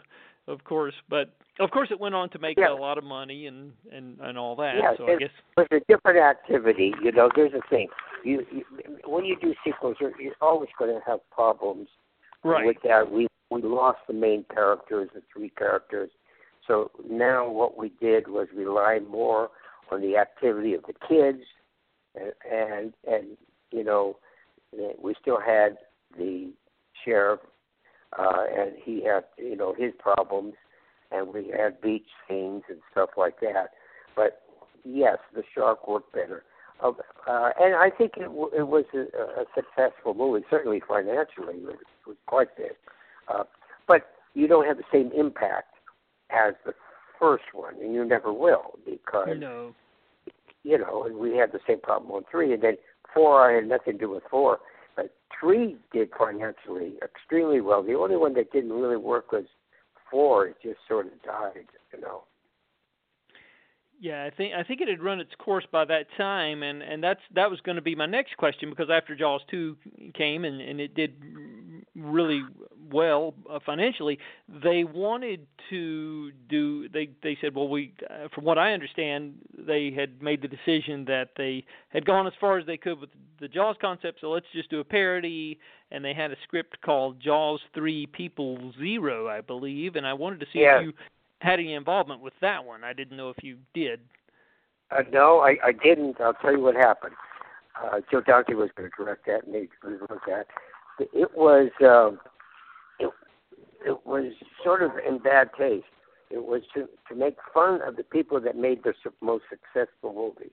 of 0.46 0.62
course. 0.64 0.94
But 1.08 1.34
of 1.58 1.70
course, 1.70 1.88
it 1.90 1.98
went 1.98 2.14
on 2.14 2.30
to 2.30 2.38
make 2.38 2.56
yeah. 2.56 2.72
a 2.72 2.74
lot 2.74 2.96
of 2.96 3.04
money 3.04 3.46
and 3.46 3.72
and 3.92 4.18
and 4.20 4.38
all 4.38 4.54
that. 4.56 4.74
Yeah, 4.76 4.94
so 4.96 5.12
I 5.12 5.16
guess 5.16 5.30
it's 5.58 5.72
a 5.72 5.92
different 5.92 6.18
activity. 6.18 6.92
You 7.02 7.10
know, 7.10 7.28
there's 7.34 7.52
a 7.52 7.68
thing. 7.68 7.88
You, 8.22 8.46
you 8.52 8.64
when 9.06 9.24
you 9.24 9.37
do 9.40 9.54
sequels, 9.64 9.96
you're, 10.00 10.18
you're 10.20 10.34
always 10.40 10.70
going 10.78 10.94
to 10.94 11.00
have 11.04 11.18
problems 11.30 11.88
right. 12.44 12.64
with 12.64 12.76
that. 12.84 13.10
We 13.10 13.26
we 13.50 13.62
lost 13.62 13.98
the 14.07 14.14
main 14.14 14.44
characters, 14.52 15.11
the 15.14 15.22
three 15.33 15.50
characters. 15.50 16.11
So 16.66 16.90
now 17.09 17.48
what 17.48 17.76
we 17.76 17.92
did 18.00 18.28
was 18.28 18.48
rely 18.54 19.00
more 19.09 19.50
on 19.90 20.00
the 20.00 20.16
activity 20.16 20.74
of 20.74 20.83
the 20.87 20.94
kids, 21.07 21.42
and 22.14 22.33
and, 22.50 22.94
and 23.07 23.37
you 23.70 23.85
know, 23.85 24.16
we 25.00 25.14
still 25.20 25.40
had 25.40 25.76
the 26.16 26.52
sheriff, 27.04 27.40
uh, 28.18 28.44
and 28.57 28.72
he 28.83 29.04
had 29.04 29.24
you 29.37 29.57
know 29.57 29.74
his 29.76 29.92
problems, 29.98 30.54
and 31.11 31.33
we 31.33 31.52
had 31.57 31.80
beach 31.80 32.07
scenes 32.28 32.62
and 32.68 32.78
stuff 32.90 33.11
like 33.16 33.40
that. 33.40 33.70
But 34.16 34.42
yes, 34.85 35.18
the 35.35 35.42
shark 35.54 35.87
worked 35.87 36.12
better. 36.12 36.44
Uh, 36.83 37.50
and 37.61 37.74
I 37.74 37.88
think 37.96 38.12
it, 38.16 38.24
w- 38.24 38.50
it 38.57 38.66
was 38.66 38.85
a, 38.94 39.40
a 39.40 39.44
successful 39.54 40.12
movie, 40.12 40.44
certainly 40.50 40.83
financially. 40.87 41.54
It 41.57 41.78
was 42.07 42.16
quite 42.26 42.54
big. 42.57 42.72
Uh, 43.28 43.44
but 43.87 44.02
you 44.34 44.46
don't 44.48 44.66
have 44.66 44.76
the 44.76 44.84
same 44.92 45.10
impact 45.12 45.74
as 46.30 46.54
the 46.64 46.74
first 47.18 47.44
one, 47.52 47.74
and 47.80 47.94
you 47.94 48.04
never 48.04 48.32
will 48.32 48.78
because 48.84 49.28
no. 49.38 49.74
you 50.62 50.78
know. 50.78 51.04
And 51.04 51.16
we 51.16 51.37
had 51.37 51.52
the 51.52 51.60
same 51.66 51.80
problem 51.80 52.10
on 52.12 52.24
three, 52.30 52.52
and 52.52 52.62
then 52.62 52.76
four 53.12 53.50
I 53.50 53.54
had 53.56 53.68
nothing 53.68 53.94
to 53.94 53.98
do 53.98 54.10
with 54.10 54.24
four, 54.30 54.58
but 54.96 55.14
three 55.38 55.76
did 55.92 56.10
financially 56.18 56.94
extremely 57.02 57.60
well. 57.60 57.82
The 57.82 57.94
only 57.94 58.16
one 58.16 58.34
that 58.34 58.52
didn't 58.52 58.72
really 58.72 58.96
work 58.96 59.32
was 59.32 59.44
four. 60.10 60.46
It 60.48 60.56
just 60.62 60.78
sort 60.88 61.06
of 61.06 61.12
died, 61.22 61.66
you 61.92 62.00
know. 62.00 62.24
Yeah, 64.00 64.24
I 64.24 64.37
think 64.37 64.54
I 64.54 64.62
think 64.64 64.80
it 64.80 64.88
had 64.88 65.02
run 65.02 65.20
its 65.20 65.34
course 65.38 65.64
by 65.70 65.84
that 65.87 66.06
time, 66.16 66.62
and 66.62 66.82
and 66.82 67.02
that's 67.02 67.20
that 67.34 67.50
was 67.50 67.60
going 67.60 67.76
to 67.76 67.82
be 67.82 67.94
my 67.94 68.06
next 68.06 68.37
question 68.37 68.68
because 68.68 68.88
after 68.90 69.14
Jaws 69.14 69.40
two 69.50 69.76
came 70.14 70.44
and 70.44 70.60
and 70.60 70.80
it 70.80 70.94
did 70.94 71.14
really 71.96 72.42
well 72.92 73.35
uh, 73.50 73.59
financially, 73.64 74.18
they 74.48 74.85
wanted 74.85 75.46
to 75.70 76.33
do. 76.48 76.88
They 76.88 77.11
they 77.22 77.37
said, 77.40 77.54
well, 77.54 77.68
we 77.68 77.92
uh, 78.09 78.28
from 78.35 78.44
what 78.44 78.59
I 78.59 78.72
understand, 78.72 79.35
they 79.57 79.90
had 79.90 80.22
made 80.22 80.42
the 80.42 80.48
decision 80.48 81.04
that 81.07 81.30
they 81.37 81.64
had 81.88 82.04
gone 82.04 82.26
as 82.26 82.33
far 82.40 82.59
as 82.59 82.66
they 82.66 82.76
could 82.76 83.00
with 83.00 83.11
the 83.40 83.48
Jaws 83.48 83.76
concept, 83.80 84.20
so 84.20 84.30
let's 84.30 84.46
just 84.52 84.70
do 84.70 84.80
a 84.80 84.85
parody. 84.85 85.59
And 85.90 86.04
they 86.04 86.14
had 86.14 86.33
a 86.33 86.37
script 86.42 86.80
called 86.83 87.20
Jaws 87.20 87.61
three 87.72 88.07
People 88.07 88.72
Zero, 88.78 89.28
I 89.28 89.40
believe, 89.40 89.94
and 89.94 90.07
I 90.07 90.12
wanted 90.14 90.40
to 90.40 90.46
see 90.52 90.61
yeah. 90.61 90.78
if 90.78 90.87
you 90.87 90.92
had 91.40 91.61
any 91.61 91.74
involvement 91.74 92.20
with 92.20 92.33
that 92.40 92.64
one. 92.64 92.83
I 92.83 92.92
didn't 92.92 93.16
know 93.16 93.30
if 93.30 93.37
you 93.44 93.59
did. 93.74 94.00
Uh, 94.90 95.02
no, 95.12 95.40
I, 95.40 95.57
I 95.62 95.72
didn't. 95.72 96.20
I'll 96.20 96.35
tell 96.35 96.52
you 96.52 96.61
what 96.61 96.74
happened. 96.74 97.14
Uh, 97.80 98.00
Joe 98.11 98.20
Dante 98.20 98.54
was 98.54 98.70
going 98.76 98.90
to 98.90 99.04
direct 99.04 99.26
that, 99.26 99.44
and 99.44 99.54
they 99.54 99.68
wrote 99.83 100.20
that. 100.26 100.46
It 100.98 101.30
was 101.37 101.70
um, 101.83 102.18
it, 102.98 103.11
it 103.87 104.07
was 104.07 104.33
sort 104.62 104.83
of 104.83 104.92
in 105.07 105.18
bad 105.18 105.51
taste. 105.59 105.84
It 106.30 106.45
was 106.45 106.62
to 106.74 106.88
to 107.09 107.14
make 107.14 107.36
fun 107.53 107.80
of 107.86 107.97
the 107.97 108.05
people 108.05 108.40
that 108.40 108.57
made 108.57 108.82
the 108.84 108.95
most 109.20 109.45
successful 109.51 110.14
movie, 110.14 110.53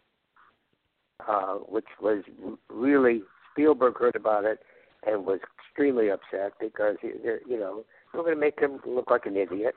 uh, 1.28 1.56
which 1.68 1.86
was 2.02 2.24
really 2.70 3.22
Spielberg 3.52 3.98
heard 3.98 4.16
about 4.16 4.46
it 4.46 4.60
and 5.06 5.26
was 5.26 5.40
extremely 5.60 6.10
upset 6.10 6.54
because 6.60 6.98
you 7.04 7.60
know 7.60 7.84
we're 8.14 8.22
going 8.22 8.36
to 8.36 8.40
make 8.40 8.60
him 8.60 8.80
look 8.86 9.10
like 9.10 9.26
an 9.26 9.38
idiot 9.38 9.76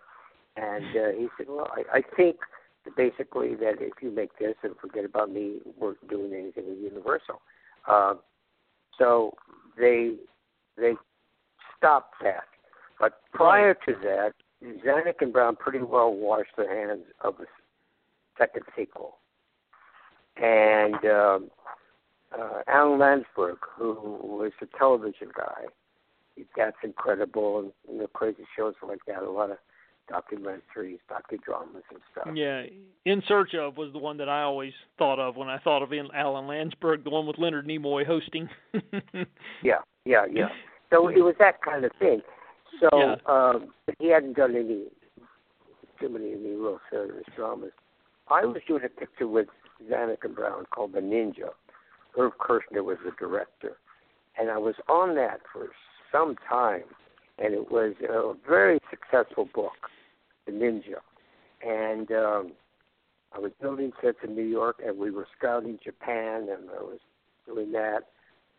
and 0.56 0.84
uh, 0.96 1.10
he 1.16 1.28
said, 1.36 1.46
"Well, 1.48 1.68
I, 1.72 1.98
I 1.98 2.02
think 2.16 2.36
basically 2.96 3.54
that 3.56 3.76
if 3.80 3.94
you 4.00 4.10
make 4.10 4.38
this 4.38 4.54
and 4.62 4.74
forget 4.80 5.04
about 5.04 5.30
me, 5.30 5.58
we're 5.78 5.94
doing 6.08 6.32
anything 6.32 6.68
with 6.68 6.78
Universal." 6.78 7.40
Uh, 7.88 8.14
so 8.98 9.34
they 9.76 10.14
they 10.76 10.94
stopped 11.76 12.14
that. 12.22 12.44
But 12.98 13.20
prior 13.32 13.74
to 13.74 13.94
that, 14.02 14.32
Zanuck 14.84 15.20
and 15.20 15.32
Brown 15.32 15.56
pretty 15.56 15.80
well 15.80 16.12
washed 16.12 16.56
their 16.56 16.88
hands 16.88 17.04
of 17.22 17.36
the 17.38 17.46
second 18.38 18.64
sequel. 18.76 19.18
And 20.36 21.04
um, 21.04 21.50
uh, 22.36 22.62
Alan 22.66 22.98
Landsberg, 22.98 23.58
who 23.76 23.94
was 24.22 24.52
a 24.60 24.78
television 24.78 25.28
guy, 25.36 25.64
that's 26.56 26.76
incredible, 26.82 27.60
and 27.60 27.72
you 27.88 27.98
know, 28.00 28.06
crazy 28.08 28.44
shows 28.56 28.74
like 28.86 28.98
that. 29.06 29.22
A 29.22 29.30
lot 29.30 29.50
of 29.50 29.58
documentaries, 30.10 30.98
docudramas, 31.10 31.82
and 31.90 32.00
stuff. 32.12 32.28
Yeah, 32.34 32.64
In 33.04 33.22
Search 33.28 33.54
of 33.54 33.76
was 33.76 33.92
the 33.92 33.98
one 33.98 34.16
that 34.18 34.28
I 34.28 34.42
always 34.42 34.72
thought 34.98 35.18
of 35.18 35.36
when 35.36 35.48
I 35.48 35.58
thought 35.58 35.82
of 35.82 35.92
Alan 36.14 36.46
Landsberg, 36.46 37.04
the 37.04 37.10
one 37.10 37.26
with 37.26 37.38
Leonard 37.38 37.66
Nimoy 37.66 38.04
hosting. 38.04 38.48
yeah, 39.62 39.78
yeah, 40.04 40.26
yeah. 40.30 40.48
So 40.90 41.08
it 41.08 41.22
was 41.24 41.34
that 41.40 41.60
kind 41.60 41.84
of 41.84 41.90
thing. 41.98 42.20
So 42.78 42.88
yeah. 42.92 43.16
um, 43.26 43.72
he 43.98 44.10
hadn't 44.10 44.36
done 44.36 44.54
any 44.54 44.84
too 45.98 46.08
many 46.08 46.32
any 46.32 46.54
real 46.54 46.78
serious 46.88 47.24
dramas. 47.34 47.72
I 48.28 48.44
was 48.44 48.58
doing 48.68 48.82
a 48.84 48.88
picture 48.88 49.26
with 49.26 49.48
Zanuck 49.90 50.24
and 50.24 50.36
Brown 50.36 50.66
called 50.72 50.92
The 50.92 51.00
Ninja. 51.00 51.50
Irv 52.16 52.32
Kershner 52.38 52.84
was 52.84 52.98
the 53.04 53.10
director, 53.18 53.76
and 54.38 54.50
I 54.50 54.58
was 54.58 54.76
on 54.88 55.16
that 55.16 55.40
for 55.52 55.70
some 56.12 56.36
time, 56.48 56.84
and 57.38 57.54
it 57.54 57.72
was 57.72 57.94
a 58.08 58.34
very 58.48 58.78
successful 58.88 59.48
book, 59.52 59.72
The 60.46 60.52
Ninja. 60.52 61.00
And 61.66 62.12
um, 62.12 62.52
I 63.34 63.40
was 63.40 63.50
building 63.60 63.90
sets 64.00 64.18
in 64.22 64.36
New 64.36 64.44
York, 64.44 64.80
and 64.84 64.96
we 64.96 65.10
were 65.10 65.26
scouting 65.36 65.78
Japan, 65.82 66.48
and 66.50 66.70
I 66.70 66.82
was 66.82 67.00
doing 67.46 67.72
that, 67.72 68.02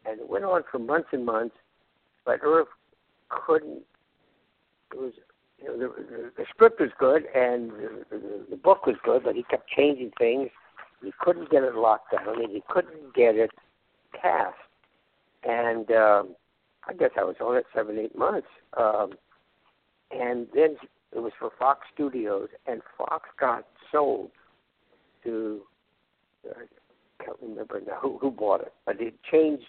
and 0.07 0.19
it 0.19 0.29
went 0.29 0.45
on 0.45 0.63
for 0.71 0.79
months 0.79 1.09
and 1.11 1.25
months. 1.25 1.55
But 2.25 2.39
Irv 2.43 2.67
couldn't. 3.29 3.83
It 4.91 4.99
was 4.99 5.13
you 5.61 5.67
know, 5.67 5.77
the, 5.77 6.31
the, 6.37 6.45
script 6.49 6.79
was 6.79 6.89
good 6.99 7.23
and 7.35 7.71
the, 8.09 8.45
the, 8.49 8.55
book 8.55 8.85
was 8.85 8.95
good, 9.03 9.23
but 9.23 9.35
he 9.35 9.43
kept 9.43 9.69
changing 9.69 10.11
things. 10.17 10.49
He 11.03 11.11
couldn't 11.19 11.49
get 11.49 11.63
it 11.63 11.75
locked 11.75 12.11
down, 12.11 12.41
and 12.41 12.51
he 12.51 12.61
couldn't 12.69 13.13
get 13.13 13.35
it 13.35 13.51
cast. 14.19 14.55
And 15.43 15.89
um, 15.91 16.35
I 16.87 16.93
guess 16.93 17.11
I 17.17 17.23
was 17.23 17.35
on 17.41 17.57
it 17.57 17.65
seven, 17.73 17.97
eight 17.97 18.17
months. 18.17 18.47
Um, 18.77 19.13
and 20.11 20.47
then 20.53 20.77
it 21.15 21.19
was 21.19 21.31
for 21.39 21.51
Fox 21.57 21.81
Studios, 21.93 22.49
and 22.67 22.81
Fox 22.97 23.29
got 23.39 23.65
sold 23.91 24.31
to 25.23 25.61
I 26.49 27.23
can't 27.23 27.37
remember 27.41 27.81
now 27.85 27.99
who, 28.01 28.17
who 28.19 28.31
bought 28.31 28.61
it, 28.61 28.73
but 28.85 29.01
it 29.01 29.15
changed 29.29 29.63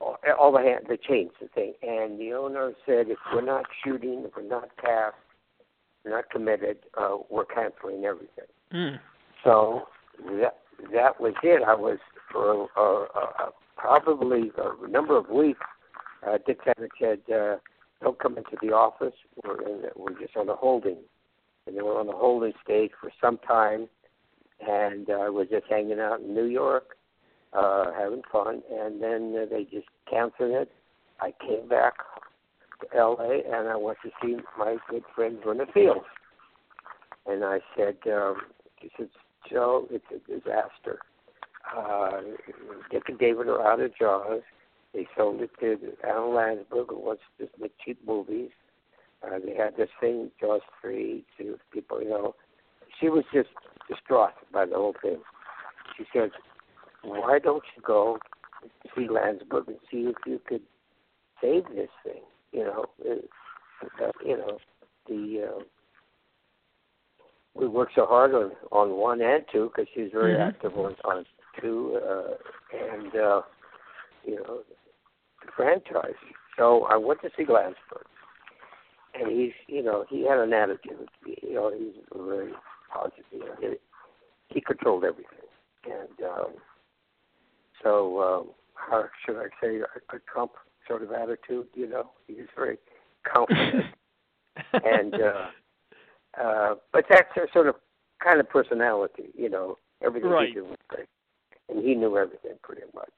all, 0.00 0.16
all 0.38 0.52
the 0.52 0.60
hand, 0.60 0.86
the 0.88 0.96
changed 0.96 1.34
the 1.40 1.48
thing, 1.48 1.74
and 1.82 2.18
the 2.18 2.32
owner 2.32 2.72
said 2.86 3.08
if 3.08 3.18
we're 3.32 3.40
not 3.40 3.64
shooting, 3.84 4.24
if 4.24 4.32
we're 4.36 4.48
not 4.48 4.68
cast, 4.80 5.16
we're 6.04 6.12
not 6.12 6.30
committed, 6.30 6.78
uh, 6.96 7.16
we're 7.30 7.44
canceling 7.44 8.04
everything. 8.04 8.44
Mm. 8.72 8.98
So 9.44 9.88
that 10.40 10.58
that 10.92 11.20
was 11.20 11.34
it. 11.42 11.62
I 11.66 11.74
was 11.74 11.98
for 12.30 12.68
uh, 12.76 13.18
uh, 13.18 13.50
probably 13.76 14.52
a 14.56 14.88
number 14.88 15.16
of 15.16 15.28
weeks. 15.28 15.60
Uh, 16.26 16.38
Dick 16.46 16.58
Zanuck 16.64 16.88
said, 17.00 17.20
uh, 17.32 17.56
"Don't 18.02 18.18
come 18.18 18.36
into 18.36 18.56
the 18.60 18.72
office. 18.72 19.14
We're 19.44 19.62
in, 19.62 19.82
we're 19.96 20.18
just 20.20 20.36
on 20.36 20.48
a 20.48 20.54
holding." 20.54 20.98
And 21.66 21.76
they 21.76 21.82
were 21.82 21.98
on 21.98 22.08
a 22.08 22.12
holding 22.12 22.54
stage 22.64 22.92
for 22.98 23.10
some 23.20 23.38
time, 23.38 23.88
and 24.66 25.08
I 25.10 25.26
uh, 25.26 25.30
was 25.30 25.48
just 25.50 25.66
hanging 25.68 26.00
out 26.00 26.20
in 26.20 26.34
New 26.34 26.46
York, 26.46 26.96
uh, 27.52 27.92
having 27.98 28.22
fun, 28.30 28.62
and 28.70 29.02
then 29.02 29.34
uh, 29.40 29.46
they 29.50 29.64
just 29.64 29.88
canceled 30.10 30.52
it. 30.52 30.70
I 31.20 31.32
came 31.46 31.68
back 31.68 31.94
to 32.80 32.96
L.A. 32.96 33.42
and 33.46 33.68
I 33.68 33.76
went 33.76 33.98
to 34.04 34.10
see 34.22 34.36
my 34.58 34.76
good 34.88 35.02
friend 35.14 35.38
Verna 35.44 35.64
Fields, 35.72 36.06
and 37.26 37.44
I 37.44 37.60
said, 37.76 37.96
um, 38.12 38.36
"He 38.76 38.90
said, 38.96 39.08
Joe, 39.50 39.86
it's 39.90 40.04
a 40.10 40.18
disaster. 40.30 41.00
Uh, 41.76 42.20
Dick 42.90 43.04
and 43.08 43.18
David 43.18 43.48
are 43.48 43.66
out 43.66 43.80
of 43.80 43.96
Jaws. 43.96 44.42
They 44.94 45.06
sold 45.16 45.40
it 45.42 45.50
to 45.60 45.78
Alan 46.06 46.34
Landsberg, 46.34 46.88
who 46.88 46.98
wants 46.98 47.22
to 47.38 47.46
just 47.46 47.58
make 47.60 47.72
cheap 47.84 47.98
movies. 48.06 48.50
Uh, 49.22 49.38
they 49.44 49.54
had 49.54 49.76
this 49.76 49.90
thing, 50.00 50.30
Jaws 50.40 50.60
3, 50.80 51.24
to 51.38 51.58
people, 51.72 52.02
you 52.02 52.10
know. 52.10 52.34
She 53.00 53.08
was 53.08 53.24
just 53.32 53.48
distraught 53.88 54.32
by 54.52 54.66
the 54.66 54.76
whole 54.76 54.94
thing. 55.02 55.18
She 55.96 56.04
said, 56.12 56.30
why 57.02 57.38
don't 57.38 57.62
you 57.76 57.82
go 57.82 58.18
see 58.96 59.08
Landsberg 59.08 59.68
and 59.68 59.76
see 59.90 60.08
if 60.08 60.16
you 60.26 60.40
could 60.46 60.62
save 61.40 61.64
this 61.74 61.88
thing? 62.04 62.22
You 62.52 62.64
know, 62.64 62.84
uh, 63.08 64.10
you 64.24 64.36
know, 64.36 64.58
the 65.08 65.48
uh, 65.48 65.62
we 67.54 67.66
work 67.66 67.90
so 67.94 68.06
hard 68.06 68.34
on 68.34 68.52
on 68.72 68.96
one 68.96 69.20
and 69.20 69.44
two 69.52 69.70
because 69.74 69.88
she's 69.94 70.10
very 70.12 70.34
mm-hmm. 70.34 70.48
active 70.48 70.76
on 70.76 70.94
on 71.04 71.24
two, 71.60 72.00
uh, 72.08 72.34
and 72.76 73.14
uh, 73.14 73.42
you 74.24 74.36
know, 74.36 74.60
the 75.44 75.52
franchise. 75.56 76.16
So 76.56 76.84
I 76.90 76.96
went 76.96 77.20
to 77.22 77.30
see 77.36 77.44
Landsberg, 77.44 78.06
and 79.14 79.30
he's 79.30 79.52
you 79.66 79.82
know 79.82 80.04
he 80.08 80.26
had 80.26 80.38
an 80.38 80.52
attitude. 80.52 81.08
You 81.24 81.54
know, 81.54 81.72
he's 81.76 82.02
very 82.14 82.52
positive. 82.92 83.24
You 83.30 83.40
know, 83.40 83.54
he, 83.60 83.68
he 84.48 84.60
controlled 84.60 85.04
everything, 85.04 85.38
and 85.84 86.28
um, 86.28 86.46
so 87.82 88.20
um, 88.22 88.50
how 88.74 89.04
should 89.24 89.36
I 89.36 89.48
say 89.62 89.78
a, 89.78 90.16
a 90.16 90.18
Trump 90.32 90.52
sort 90.86 91.02
of 91.02 91.12
attitude? 91.12 91.66
You 91.74 91.88
know, 91.88 92.10
he 92.26 92.34
was 92.34 92.48
very 92.56 92.78
confident, 93.30 93.86
and 94.72 95.14
uh, 95.14 95.46
uh, 96.42 96.74
but 96.92 97.04
that's 97.08 97.36
a 97.36 97.52
sort 97.52 97.68
of 97.68 97.76
kind 98.22 98.40
of 98.40 98.48
personality. 98.48 99.30
You 99.36 99.50
know, 99.50 99.78
everything 100.02 100.30
right. 100.30 100.48
he 100.48 100.54
did 100.54 100.62
was 100.62 100.76
great, 100.88 101.08
and 101.68 101.84
he 101.84 101.94
knew 101.94 102.16
everything 102.16 102.58
pretty 102.62 102.82
much. 102.94 103.12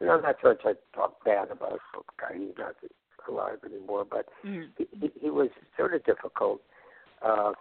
And 0.00 0.10
I'm 0.10 0.22
not 0.22 0.36
sure 0.40 0.56
I 0.64 0.74
talk 0.94 1.24
bad 1.24 1.50
about 1.50 1.80
the 1.94 2.02
guy. 2.20 2.38
He's 2.38 2.54
not 2.58 2.74
alive 3.28 3.58
anymore, 3.64 4.04
but 4.08 4.26
mm. 4.44 4.66
he, 4.76 4.86
he, 4.92 5.10
he 5.20 5.30
was 5.30 5.48
sort 5.76 5.94
of 5.94 6.04
difficult. 6.04 6.60
Uh, 7.22 7.52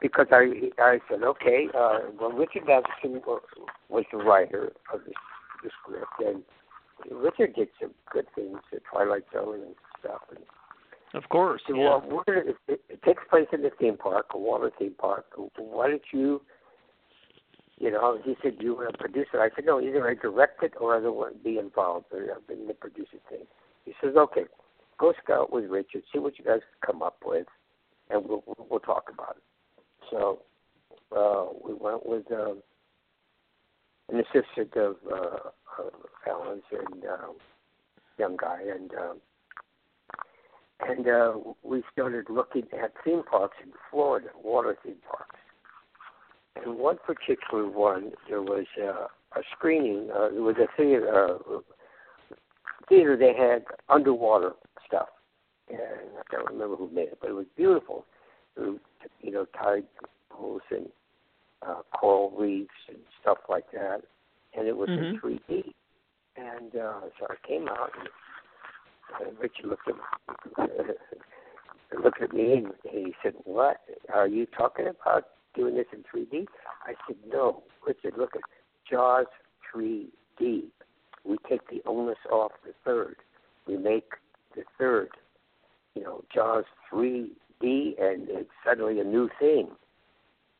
because 0.00 0.26
I 0.30 0.70
I 0.78 1.00
said 1.10 1.22
okay. 1.22 1.66
Uh, 1.74 1.98
well, 2.18 2.30
Richard 2.30 2.66
Matheson 2.66 3.20
was 3.88 4.04
the 4.12 4.18
writer 4.18 4.72
of 4.92 5.00
the 5.04 5.12
the 5.62 5.70
script, 5.82 6.12
and 6.20 6.42
Richard 7.10 7.54
did 7.54 7.68
some 7.80 7.92
good 8.12 8.26
things, 8.34 8.58
the 8.72 8.80
Twilight 8.90 9.24
Zone 9.32 9.60
and 9.62 9.74
stuff. 10.00 10.22
And 10.30 10.44
of 11.14 11.28
course, 11.30 11.62
so, 11.66 11.74
yeah. 11.74 11.84
well, 11.84 12.04
we're 12.06 12.24
gonna, 12.24 12.54
it, 12.68 12.80
it 12.88 13.02
takes 13.02 13.22
place 13.30 13.46
in 13.52 13.62
the 13.62 13.70
theme 13.78 13.96
park, 13.96 14.26
a 14.34 14.38
water 14.38 14.70
theme 14.78 14.94
park. 14.98 15.26
Why 15.56 15.88
don't 15.88 16.02
you, 16.12 16.42
you 17.78 17.90
know? 17.90 18.18
He 18.24 18.36
said 18.42 18.56
you 18.60 18.74
were 18.74 18.86
a 18.86 18.92
producer. 18.92 19.40
I 19.40 19.48
said 19.54 19.64
no, 19.64 19.80
either 19.80 20.08
I 20.08 20.14
direct 20.14 20.62
it 20.62 20.74
or 20.80 20.96
I 20.96 21.00
don't 21.00 21.16
want 21.16 21.38
to 21.38 21.44
be 21.44 21.58
involved 21.58 22.06
in 22.12 22.66
the 22.66 22.74
producing 22.74 23.20
thing. 23.30 23.44
He 23.84 23.92
says 24.02 24.14
okay, 24.16 24.42
go 24.98 25.14
scout 25.22 25.52
with 25.52 25.64
Richard, 25.70 26.02
see 26.12 26.18
what 26.18 26.38
you 26.38 26.44
guys 26.44 26.60
come 26.84 27.02
up 27.02 27.18
with, 27.24 27.46
and 28.10 28.24
we'll 28.28 28.44
we'll 28.70 28.80
talk 28.80 29.04
about 29.12 29.36
it. 29.38 29.84
So 30.10 30.40
uh, 31.16 31.46
we 31.64 31.74
went 31.74 32.06
with. 32.06 32.30
Um, 32.32 32.62
an 34.08 34.20
assistant 34.20 34.74
of, 34.76 34.96
uh, 35.10 35.50
of 35.78 35.92
and 36.70 37.04
um, 37.04 37.36
young 38.18 38.36
guy, 38.36 38.60
and 38.74 38.92
um, 38.94 39.20
and 40.80 41.08
uh, 41.08 41.32
we 41.62 41.82
started 41.92 42.26
looking 42.30 42.64
at 42.82 42.92
theme 43.04 43.22
parks 43.28 43.56
in 43.62 43.72
Florida, 43.90 44.28
water 44.42 44.76
theme 44.84 44.96
parks. 45.08 45.36
And 46.56 46.76
one 46.76 46.98
particular 47.04 47.68
one, 47.68 48.12
there 48.28 48.42
was 48.42 48.66
uh, 48.80 49.06
a 49.38 49.42
screening. 49.56 50.10
Uh, 50.14 50.26
it 50.26 50.40
was 50.40 50.56
a 50.56 50.66
theater. 50.76 51.38
Uh, 51.54 51.58
theater 52.88 53.16
they 53.16 53.34
had 53.36 53.64
underwater 53.88 54.52
stuff, 54.86 55.08
and 55.68 55.78
I 55.78 56.22
can't 56.30 56.48
remember 56.48 56.76
who 56.76 56.90
made 56.90 57.08
it, 57.08 57.18
but 57.20 57.30
it 57.30 57.34
was 57.34 57.46
beautiful. 57.56 58.06
It 58.56 58.60
was, 58.60 58.78
you 59.20 59.30
know, 59.30 59.46
tide 59.60 59.84
pools 60.30 60.62
and 60.70 60.86
uh, 61.66 61.82
coral 61.98 62.32
reefs 62.38 62.70
and 62.88 62.98
stuff 63.20 63.38
like 63.48 63.70
that, 63.72 64.02
and 64.56 64.66
it 64.68 64.76
was 64.76 64.88
mm-hmm. 64.88 65.26
in 65.26 65.38
3D. 65.48 65.72
And 66.36 66.76
uh, 66.76 67.00
so 67.18 67.26
I 67.28 67.46
came 67.46 67.68
out, 67.68 67.90
and, 67.98 68.08
Richard 69.40 69.66
looked 69.66 69.88
at 69.88 69.94
looked 72.04 72.22
at 72.22 72.32
me, 72.32 72.52
and 72.52 72.68
he 72.88 73.14
said, 73.22 73.32
"What 73.44 73.78
are 74.14 74.28
you 74.28 74.46
talking 74.46 74.86
about? 74.86 75.24
Doing 75.56 75.74
this 75.74 75.86
in 75.92 76.04
3D?" 76.04 76.46
I 76.86 76.94
said, 77.06 77.16
"No, 77.26 77.62
Richard. 77.86 78.14
Look 78.16 78.36
at 78.36 78.42
Jaws 78.88 79.26
3D. 79.74 80.64
We 81.24 81.36
take 81.48 81.68
the 81.68 81.82
onus 81.86 82.18
off 82.30 82.52
the 82.64 82.72
third. 82.84 83.16
We 83.66 83.76
make 83.76 84.12
the 84.54 84.62
third, 84.78 85.10
you 85.94 86.02
know, 86.02 86.22
Jaws 86.32 86.64
3D, 86.92 87.30
and 87.62 88.28
it's 88.28 88.50
suddenly 88.64 89.00
a 89.00 89.04
new 89.04 89.28
thing." 89.40 89.70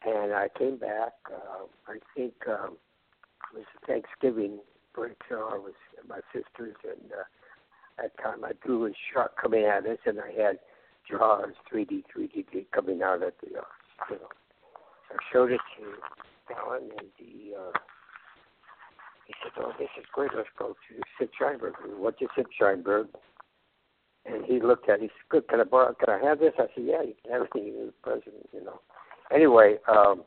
And 0.07 0.32
I 0.32 0.49
came 0.57 0.76
back. 0.76 1.12
Uh, 1.26 1.66
I 1.88 1.99
think 2.14 2.34
um, 2.46 2.76
it 3.53 3.59
was 3.59 3.64
Thanksgiving 3.86 4.61
break, 4.94 5.16
so 5.28 5.36
I 5.36 5.59
was 5.59 5.74
at 5.99 6.09
my 6.09 6.20
sister's, 6.32 6.76
and 6.84 7.12
uh, 7.12 7.24
that 7.99 8.16
time 8.22 8.44
I 8.44 8.53
drew 8.64 8.86
a 8.86 8.90
shark 9.12 9.36
coming 9.40 9.64
at 9.64 9.86
us, 9.86 9.99
and 10.07 10.18
I 10.20 10.30
had 10.30 10.59
Jaws 11.11 11.55
3D, 11.72 12.05
3D 12.14 12.66
coming 12.72 13.03
out 13.03 13.22
at 13.22 13.34
the, 13.40 13.59
uh, 13.59 13.64
you 14.11 14.16
know. 14.16 14.28
I 15.11 15.16
showed 15.32 15.53
it 15.53 15.61
to 15.78 16.55
Alan, 16.55 16.90
and 16.99 17.09
he, 17.16 17.55
uh, 17.59 17.72
he 19.26 19.34
said, 19.42 19.53
"Oh, 19.59 19.72
this 19.78 19.88
is 19.99 20.05
great. 20.12 20.30
Let's 20.36 20.49
go 20.59 20.74
to 20.74 21.03
Sid 21.18 21.30
Sheinberg." 21.40 21.72
We 21.86 21.94
went 21.94 22.18
to 22.18 22.28
Sid 22.36 22.46
Sheinberg, 22.61 23.09
And 24.26 24.44
he 24.44 24.61
looked 24.61 24.88
at 24.88 24.96
it. 24.96 25.03
He 25.03 25.09
said, 25.09 25.28
"Good. 25.30 25.49
Can 25.49 25.61
I 25.61 25.64
borrow? 25.64 25.94
Can 25.94 26.11
I 26.11 26.18
have 26.24 26.40
this?" 26.40 26.53
I 26.59 26.66
said, 26.74 26.84
"Yeah, 26.84 27.03
you 27.03 27.14
can 27.22 27.32
have 27.32 27.49
anything. 27.55 27.72
You're 27.74 27.86
the 27.86 27.92
president, 28.03 28.49
you 28.53 28.62
know." 28.62 28.80
Anyway, 29.34 29.76
um, 29.88 30.22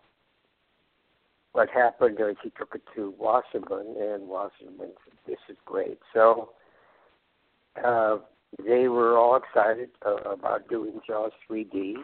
what 1.53 1.69
happened 1.69 2.17
is 2.19 2.35
he 2.43 2.51
took 2.51 2.75
it 2.75 2.81
to 2.95 3.13
Washington, 3.17 3.95
and 3.99 4.27
Washington 4.27 4.77
said, 4.79 5.17
"This 5.27 5.39
is 5.49 5.57
great." 5.65 5.99
So 6.13 6.51
uh, 7.83 8.17
they 8.65 8.87
were 8.87 9.17
all 9.17 9.35
excited 9.35 9.89
uh, 10.05 10.31
about 10.31 10.67
doing 10.69 11.01
Jaws 11.05 11.31
3D, 11.49 11.95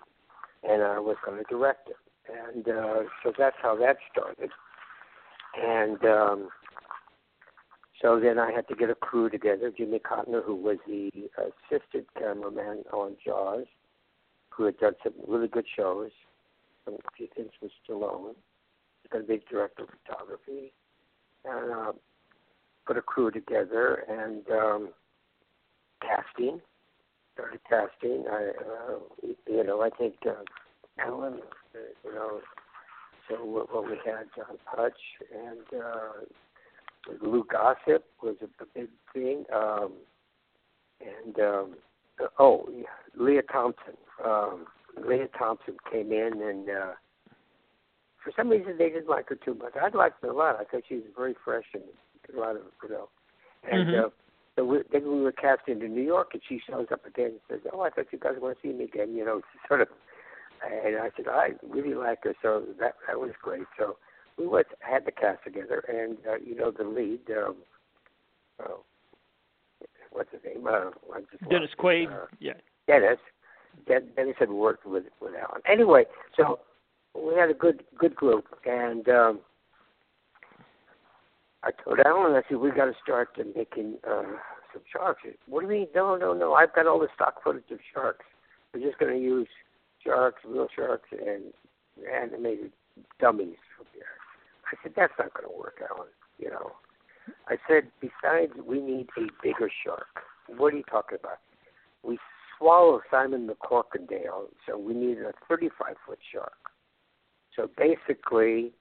and 0.64 0.82
I 0.82 1.00
was 1.00 1.18
going 1.26 1.38
to 1.38 1.44
direct 1.50 1.90
it. 1.90 1.96
And 2.30 2.68
uh, 2.68 3.04
so 3.24 3.32
that's 3.38 3.56
how 3.62 3.76
that 3.78 3.98
started. 4.12 4.50
And 5.62 6.04
um, 6.04 6.50
so 8.02 8.20
then 8.20 8.38
I 8.38 8.52
had 8.52 8.68
to 8.68 8.76
get 8.76 8.90
a 8.90 8.96
crew 8.96 9.30
together. 9.30 9.72
Jimmy 9.76 10.00
Contner, 10.00 10.44
who 10.44 10.56
was 10.56 10.78
the 10.88 11.10
assistant 11.38 12.08
cameraman 12.18 12.84
on 12.92 13.16
Jaws, 13.26 13.66
who 14.50 14.66
had 14.66 14.78
done 14.78 14.94
some 15.04 15.14
really 15.28 15.48
good 15.48 15.66
shows, 15.76 16.12
some 16.88 16.98
things 17.36 17.52
with 17.62 17.72
Stallone. 17.88 18.36
To 19.14 19.20
be 19.20 19.42
director 19.50 19.84
of 19.84 19.90
photography. 20.06 20.74
And 21.46 21.72
uh, 21.72 21.92
put 22.86 22.98
a 22.98 23.02
crew 23.02 23.32
together 23.32 24.04
and 24.10 24.44
um, 24.50 24.90
casting. 26.02 26.62
Started 27.34 27.60
casting. 27.70 28.26
I, 28.32 28.52
uh, 28.60 29.34
you 29.48 29.64
know, 29.64 29.82
I 29.82 29.90
think 29.92 30.16
uh, 30.26 30.44
uh, 31.00 31.30
you 32.04 32.14
know, 32.14 32.40
so 33.30 33.46
what, 33.46 33.74
what 33.74 33.86
we 33.86 33.98
had 34.06 34.26
John 34.36 34.58
Putch 34.74 34.94
and 35.32 35.82
uh, 35.82 37.22
Lou 37.22 37.46
Gossett 37.46 38.04
was 38.22 38.36
a, 38.42 38.64
a 38.64 38.68
big 38.74 38.90
thing, 39.14 39.46
um, 39.54 39.94
and 41.02 41.40
um, 41.40 41.76
oh, 42.40 42.68
yeah, 42.76 42.86
Lea 43.16 43.42
Thompson. 43.52 43.94
Um, 44.26 44.66
Lea 45.06 45.26
Thompson 45.38 45.76
came 45.92 46.12
in 46.12 46.42
and. 46.42 46.70
uh 46.70 46.94
for 48.24 48.34
some 48.36 48.50
reason 48.50 48.78
they 48.78 48.90
didn't 48.90 49.08
like 49.08 49.30
her 49.30 49.36
too 49.36 49.54
much. 49.54 49.72
I 49.82 49.88
liked 49.96 50.22
her 50.22 50.30
a 50.30 50.36
lot. 50.36 50.58
I 50.60 50.66
thought 50.66 50.84
she 50.90 50.96
was 50.96 51.06
very 51.16 51.34
fresh 51.46 51.64
and 51.74 51.84
a 52.36 52.38
lot 52.38 52.58
of 52.58 52.64
you 52.84 52.90
know. 52.90 53.08
And 53.64 53.88
Mhm. 53.88 54.06
uh, 54.06 54.10
so 54.58 54.66
we, 54.66 54.82
then 54.92 55.04
we 55.04 55.22
were 55.22 55.32
casting 55.32 55.80
to 55.80 55.88
New 55.88 56.02
York, 56.02 56.34
and 56.34 56.42
she 56.44 56.60
shows 56.60 56.88
up 56.92 57.06
again 57.06 57.28
and 57.32 57.40
says, 57.48 57.62
"Oh, 57.72 57.82
I 57.82 57.90
thought 57.90 58.12
you 58.12 58.20
guys 58.20 58.38
want 58.40 58.58
to 58.58 58.62
see 58.68 58.74
me 58.74 58.84
again." 58.84 59.16
You 59.16 59.24
know, 59.24 59.42
sort 59.70 59.80
of. 59.82 59.88
And 60.62 60.98
I 60.98 61.10
said, 61.16 61.28
"I 61.30 61.52
really 61.64 61.94
like 61.94 62.24
her," 62.26 62.36
so 62.42 62.66
that 62.80 62.96
that 63.08 63.18
was 63.18 63.32
great. 63.42 63.68
So 63.78 63.98
we 64.38 64.46
went 64.46 64.68
had 64.82 65.06
the 65.06 65.12
cast 65.14 65.44
together, 65.46 65.80
and 65.88 66.18
uh, 66.28 66.36
you 66.44 66.56
know 66.56 66.72
the 66.72 66.84
lead. 66.84 67.22
Um, 67.32 67.56
oh, 68.68 68.84
what's 70.12 70.32
his 70.32 70.42
name? 70.44 70.68
Uh, 70.68 70.90
Dennis. 71.50 71.72
Quaid. 71.80 72.12
Uh, 72.12 72.26
yeah. 72.40 72.54
Dennis. 72.88 73.20
Den- 73.86 74.10
Dennis 74.16 74.36
had 74.40 74.50
worked 74.50 74.86
with 74.86 75.06
with 75.22 75.34
Alan. 75.36 75.62
Anyway, 75.70 76.06
so 76.36 76.60
we 77.16 77.36
had 77.36 77.50
a 77.50 77.54
good 77.54 77.84
good 77.98 78.16
group, 78.16 78.46
and 78.66 79.08
um, 79.10 79.40
I 81.64 81.72
told 81.84 82.00
Alan, 82.06 82.34
I 82.34 82.42
said, 82.48 82.58
we 82.58 82.72
got 82.72 82.86
to 82.86 82.96
start 83.04 83.30
making 83.56 83.96
uh, 84.08 84.24
some 84.74 84.84
sharks. 84.92 85.24
What 85.48 85.62
do 85.62 85.68
you 85.68 85.72
mean? 85.72 85.88
No, 85.96 86.16
no, 86.16 86.34
no. 86.34 86.54
I've 86.54 86.74
got 86.74 86.88
all 86.88 87.00
the 87.00 87.08
stock 87.16 87.44
footage 87.44 87.72
of 87.72 87.80
sharks. 87.94 88.26
We're 88.74 88.86
just 88.86 89.00
going 89.00 89.14
to 89.14 89.22
use 89.22 89.48
sharks, 90.04 90.42
real 90.46 90.68
sharks, 90.76 91.10
and 91.12 91.52
animated 92.14 92.72
dummies 93.20 93.58
from 93.76 93.88
here. 93.94 94.06
I 94.72 94.78
said, 94.84 94.94
that's 94.96 95.14
not 95.18 95.34
going 95.34 95.50
to 95.50 95.58
work, 95.58 95.82
Alan. 95.90 96.10
You 96.38 96.52
know. 96.52 96.74
I 97.48 97.58
said, 97.68 97.90
besides, 98.00 98.54
we 98.66 98.80
need 98.80 99.10
a 99.18 99.28
bigger 99.44 99.70
shark. 99.84 100.24
What 100.48 100.74
are 100.74 100.78
you 100.78 100.84
talking 100.84 101.18
about? 101.20 101.40
We 102.04 102.18
swallowed 102.58 103.02
Simon 103.10 103.48
MacCorkindale, 103.48 104.48
so 104.68 104.78
we 104.78 104.94
needed 104.94 105.24
a 105.26 105.34
35 105.48 105.96
foot 106.06 106.20
shark. 106.32 106.58
So 107.56 107.70
basically, 107.78 108.72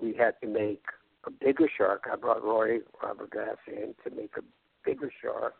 we 0.00 0.14
had 0.14 0.34
to 0.42 0.46
make 0.46 0.82
a 1.26 1.30
bigger 1.30 1.68
shark. 1.76 2.04
I 2.12 2.16
brought 2.16 2.42
Roy 2.42 2.78
Arbogast 3.02 3.66
in 3.68 3.94
to 4.04 4.16
make 4.16 4.32
a 4.36 4.42
bigger 4.84 5.10
shark, 5.22 5.54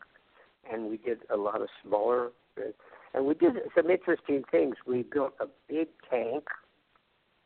and 0.70 0.88
we 0.88 0.96
did 0.96 1.20
a 1.32 1.36
lot 1.36 1.60
of 1.60 1.68
smaller. 1.82 2.30
And 3.14 3.26
we 3.26 3.34
did 3.34 3.54
some 3.74 3.90
interesting 3.90 4.42
things. 4.50 4.76
We 4.86 5.02
built 5.02 5.34
a 5.40 5.46
big 5.68 5.88
tank. 6.10 6.44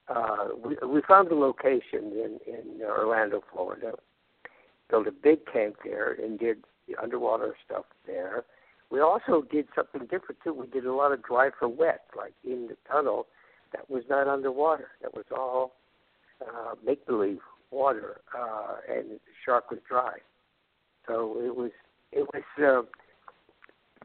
Uh, 0.09 0.49
we, 0.65 0.77
we 0.87 1.01
found 1.07 1.31
a 1.31 1.35
location 1.35 2.13
in, 2.13 2.39
in 2.47 2.83
Orlando, 2.83 3.43
Florida. 3.53 3.93
Built 4.89 5.07
a 5.07 5.13
big 5.13 5.41
tank 5.53 5.77
there 5.85 6.13
and 6.13 6.39
did 6.39 6.65
the 6.89 7.01
underwater 7.01 7.55
stuff 7.65 7.85
there. 8.07 8.45
We 8.91 9.01
also 9.01 9.43
did 9.51 9.67
something 9.75 10.03
different 10.03 10.41
too. 10.43 10.53
We 10.53 10.67
did 10.67 10.85
a 10.85 10.93
lot 10.93 11.13
of 11.13 11.23
dry 11.23 11.51
for 11.57 11.69
wet, 11.69 12.07
like 12.17 12.35
in 12.45 12.69
the 12.69 12.77
tunnel 12.91 13.27
that 13.73 13.89
was 13.89 14.03
not 14.09 14.27
underwater. 14.27 14.89
That 15.03 15.15
was 15.15 15.27
all 15.37 15.75
uh, 16.41 16.75
make 16.85 17.07
believe 17.07 17.39
water, 17.71 18.21
uh, 18.37 18.77
and 18.89 19.11
the 19.13 19.19
shark 19.45 19.71
was 19.71 19.81
dry. 19.89 20.19
So 21.07 21.37
it 21.41 21.55
was 21.55 21.71
it 22.13 22.27
was 22.35 22.43
uh, 22.61 22.83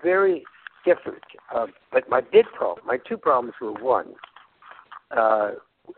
very 0.03 0.43
different. 0.85 1.23
Uh, 1.53 1.67
but 1.91 2.07
my 2.09 2.21
big 2.21 2.45
problem, 2.55 2.85
my 2.85 2.97
two 2.97 3.17
problems 3.17 3.55
were 3.59 3.73
one, 3.73 4.13
uh, 5.15 5.51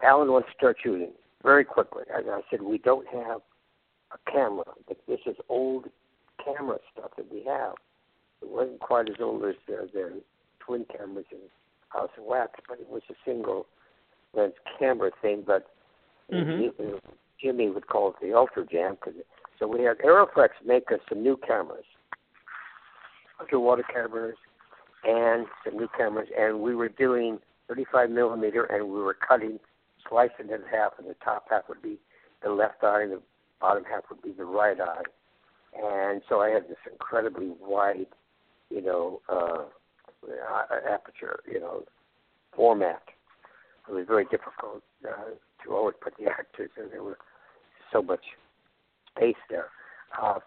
Alan 0.03 0.31
wants 0.31 0.47
to 0.49 0.53
start 0.55 0.77
shooting 0.81 1.11
very 1.43 1.65
quickly. 1.65 2.03
As 2.17 2.23
I 2.29 2.41
said, 2.49 2.61
we 2.61 2.77
don't 2.77 3.07
have 3.07 3.41
a 4.11 4.31
camera. 4.31 4.63
This 5.07 5.19
is 5.25 5.35
old 5.49 5.85
camera 6.43 6.77
stuff 6.93 7.11
that 7.17 7.31
we 7.31 7.43
have. 7.45 7.73
It 8.41 8.49
wasn't 8.49 8.79
quite 8.79 9.09
as 9.09 9.15
old 9.19 9.43
as 9.45 9.55
the, 9.67 9.89
the 9.93 10.21
twin 10.59 10.85
cameras 10.85 11.25
in 11.31 11.39
House 11.89 12.09
of 12.17 12.23
Wax, 12.23 12.59
but 12.67 12.79
it 12.79 12.89
was 12.89 13.01
a 13.09 13.13
single 13.25 13.65
lens 14.33 14.53
camera 14.79 15.11
thing. 15.21 15.43
But 15.45 15.67
Mhm. 16.31 16.99
Jimmy 17.39 17.69
would 17.69 17.88
call 17.88 18.09
it 18.09 18.15
the 18.19 18.33
Ultra 18.33 18.65
Jam. 18.65 18.97
Cause 18.97 19.13
so 19.59 19.67
we 19.67 19.83
had 19.83 19.97
Arriflex 19.99 20.49
make 20.65 20.91
us 20.91 20.99
some 21.07 21.23
new 21.23 21.38
cameras, 21.38 21.85
underwater 23.39 23.83
cameras, 23.83 24.38
and 25.03 25.47
some 25.63 25.77
new 25.77 25.88
cameras, 25.97 26.29
and 26.38 26.61
we 26.61 26.75
were 26.75 26.89
doing 26.89 27.39
35 27.67 28.09
millimeter, 28.09 28.65
and 28.65 28.89
we 28.89 28.99
were 28.99 29.13
cutting, 29.13 29.59
slicing 30.07 30.49
it 30.49 30.51
in 30.51 30.63
half, 30.67 30.97
and 30.99 31.07
the 31.07 31.15
top 31.15 31.47
half 31.49 31.67
would 31.69 31.81
be 31.81 31.97
the 32.41 32.49
left 32.49 32.83
eye, 32.83 33.03
and 33.03 33.11
the 33.13 33.21
bottom 33.59 33.83
half 33.83 34.03
would 34.09 34.21
be 34.21 34.31
the 34.31 34.45
right 34.45 34.79
eye. 34.79 35.03
And 35.75 36.21
so 36.27 36.41
I 36.41 36.49
had 36.49 36.67
this 36.67 36.77
incredibly 36.91 37.49
wide, 37.59 38.07
you 38.70 38.82
know, 38.82 39.22
uh, 39.30 39.63
aperture, 40.89 41.39
you 41.51 41.59
know, 41.59 41.84
format. 42.55 43.03
It 43.88 43.93
was 43.93 44.05
very 44.07 44.26
difficult 44.26 44.84
uh, 45.07 45.32
to 45.63 45.74
always 45.74 45.95
put 46.01 46.13
the 46.18 46.26
actors, 46.30 46.72
and 46.78 46.91
there 46.91 47.03
was 47.03 47.15
so 47.91 48.01
much 48.01 48.24
space 49.15 49.36
there. 49.49 49.70
Uh, 50.22 50.39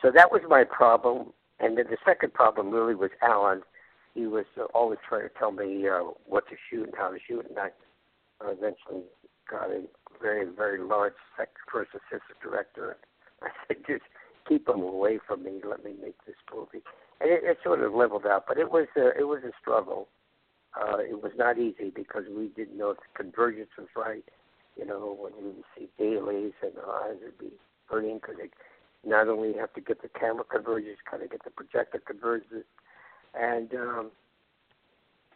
so 0.00 0.10
that 0.14 0.30
was 0.30 0.42
my 0.48 0.64
problem. 0.64 1.32
And 1.60 1.78
then 1.78 1.86
the 1.88 1.96
second 2.04 2.34
problem 2.34 2.70
really 2.70 2.94
was 2.94 3.10
Alan. 3.22 3.62
He 4.14 4.26
was 4.26 4.44
uh, 4.58 4.64
always 4.74 4.98
trying 5.08 5.22
to 5.22 5.30
tell 5.38 5.52
me 5.52 5.86
uh, 5.88 6.00
what 6.26 6.48
to 6.48 6.56
shoot 6.68 6.84
and 6.84 6.94
how 6.96 7.10
to 7.10 7.18
shoot, 7.26 7.46
and 7.48 7.58
I 7.58 7.70
eventually 8.42 9.04
got 9.50 9.70
a 9.70 9.82
very, 10.20 10.46
very 10.54 10.80
large 10.82 11.14
sec- 11.36 11.48
first 11.70 11.90
assistant 11.94 12.38
director. 12.42 12.96
I 13.42 13.48
said, 13.66 13.78
just 13.86 14.02
keep 14.48 14.68
him 14.68 14.82
away 14.82 15.18
from 15.26 15.44
me. 15.44 15.60
Let 15.64 15.84
me 15.84 15.94
make 16.00 16.16
this 16.26 16.36
movie. 16.54 16.84
It, 17.22 17.44
it 17.44 17.58
sort 17.62 17.80
of 17.82 17.94
leveled 17.94 18.26
out, 18.26 18.44
but 18.46 18.58
it 18.58 18.70
was 18.70 18.86
a, 18.96 19.08
it 19.18 19.26
was 19.26 19.42
a 19.44 19.52
struggle. 19.60 20.08
Uh, 20.74 20.98
it 20.98 21.22
was 21.22 21.32
not 21.36 21.58
easy 21.58 21.90
because 21.94 22.24
we 22.34 22.48
didn't 22.48 22.78
know 22.78 22.90
if 22.90 22.96
the 22.96 23.22
convergence 23.22 23.70
was 23.78 23.88
right. 23.96 24.24
You 24.76 24.86
know, 24.86 25.16
when 25.18 25.32
you 25.38 25.54
would 25.56 25.64
see 25.76 25.88
dailies 25.98 26.52
and 26.62 26.72
eyes 26.78 27.16
would 27.22 27.38
be 27.38 27.52
hurting 27.90 28.20
because 28.20 28.36
they 28.38 28.48
not 29.08 29.28
only 29.28 29.52
have 29.58 29.72
to 29.74 29.80
get 29.80 30.00
the 30.00 30.08
camera 30.08 30.44
convergence, 30.44 30.98
kind 31.08 31.22
of 31.22 31.30
get 31.30 31.44
the 31.44 31.50
projector 31.50 31.98
convergence, 31.98 32.64
and 33.38 33.74
um, 33.74 34.10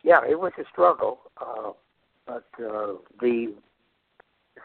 yeah, 0.02 0.20
it 0.28 0.40
was 0.40 0.52
a 0.58 0.64
struggle. 0.72 1.20
Uh, 1.38 1.72
but 2.26 2.48
uh, 2.58 2.94
the 3.20 3.54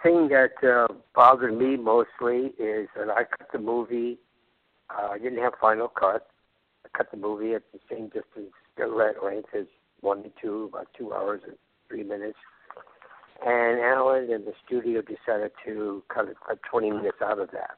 thing 0.04 0.30
that 0.30 0.54
uh, 0.64 0.88
bothered 1.14 1.58
me 1.58 1.76
mostly 1.76 2.54
is 2.58 2.88
that 2.96 3.10
I 3.10 3.24
cut 3.24 3.52
the 3.52 3.60
movie. 3.60 4.18
Uh, 4.90 5.10
I 5.12 5.18
didn't 5.18 5.40
have 5.40 5.54
final 5.60 5.88
cut. 5.88 6.31
Cut 6.96 7.10
the 7.12 7.18
movie 7.18 7.54
at 7.54 7.64
the 7.74 7.80
same 7.90 8.06
distance, 8.06 8.54
length 8.78 9.50
as 9.58 9.66
one 10.02 10.20
and 10.20 10.32
two, 10.42 10.70
about 10.72 10.88
two 10.98 11.14
hours 11.14 11.42
and 11.48 11.56
three 11.88 12.04
minutes. 12.04 12.38
And 13.46 13.80
Alan 13.80 14.32
and 14.32 14.46
the 14.46 14.54
studio 14.66 15.02
decided 15.02 15.52
to 15.66 16.04
cut 16.14 16.26
cut 16.48 16.60
20 16.70 16.92
minutes 16.92 17.18
out 17.24 17.40
of 17.40 17.50
that. 17.52 17.78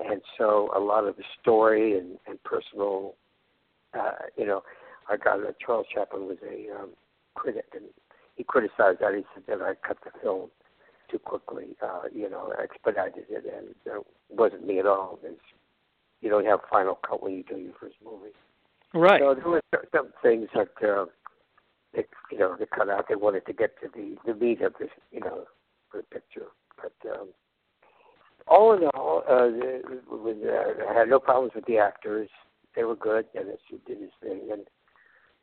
And 0.00 0.20
so 0.36 0.70
a 0.74 0.80
lot 0.80 1.06
of 1.06 1.16
the 1.16 1.22
story 1.40 1.96
and, 1.96 2.18
and 2.26 2.42
personal, 2.42 3.14
uh, 3.94 4.26
you 4.36 4.46
know, 4.46 4.62
I 5.08 5.16
got 5.16 5.40
uh, 5.40 5.52
Charles 5.64 5.86
Champlin 5.94 6.26
was 6.26 6.38
a 6.42 6.74
um, 6.74 6.90
critic, 7.34 7.66
and 7.74 7.84
he 8.34 8.42
criticized 8.44 9.00
that. 9.00 9.14
He 9.14 9.22
said 9.34 9.44
that 9.46 9.62
I 9.62 9.74
cut 9.86 9.98
the 10.04 10.10
film 10.20 10.50
too 11.10 11.18
quickly, 11.18 11.76
uh, 11.82 12.02
you 12.12 12.28
know, 12.28 12.52
expedited 12.60 13.26
it, 13.28 13.44
and 13.44 13.74
it 13.86 14.06
wasn't 14.30 14.66
me 14.66 14.78
at 14.78 14.86
all. 14.86 15.18
It's, 15.22 15.38
you 16.24 16.30
don't 16.30 16.46
have 16.46 16.60
final 16.70 16.98
cut 17.06 17.22
when 17.22 17.34
you 17.34 17.42
do 17.42 17.56
your 17.56 17.74
first 17.78 17.96
movie. 18.02 18.32
Right. 18.94 19.20
So 19.20 19.34
there 19.34 19.48
were 19.48 19.62
some 19.94 20.08
things 20.22 20.48
that 20.54 20.68
uh, 20.82 21.04
they, 21.94 22.04
you 22.32 22.38
know, 22.38 22.56
they 22.58 22.64
cut 22.66 22.88
out. 22.88 23.06
They 23.08 23.14
wanted 23.14 23.44
to 23.46 23.52
get 23.52 23.74
to 23.82 23.88
the 23.94 24.16
the 24.24 24.34
meat 24.34 24.62
of 24.62 24.72
this, 24.80 24.88
you 25.12 25.20
know, 25.20 25.44
the 25.92 26.02
picture. 26.04 26.46
But 26.80 27.10
um, 27.10 27.28
all 28.48 28.72
in 28.72 28.84
all, 28.94 29.22
uh, 29.28 29.48
with, 30.10 30.38
uh, 30.44 30.90
I 30.90 30.98
had 30.98 31.08
no 31.08 31.18
problems 31.18 31.52
with 31.54 31.66
the 31.66 31.78
actors. 31.78 32.30
They 32.74 32.84
were 32.84 32.96
good. 32.96 33.26
Dennis 33.34 33.58
did 33.86 34.00
his 34.00 34.10
thing, 34.22 34.48
and 34.50 34.62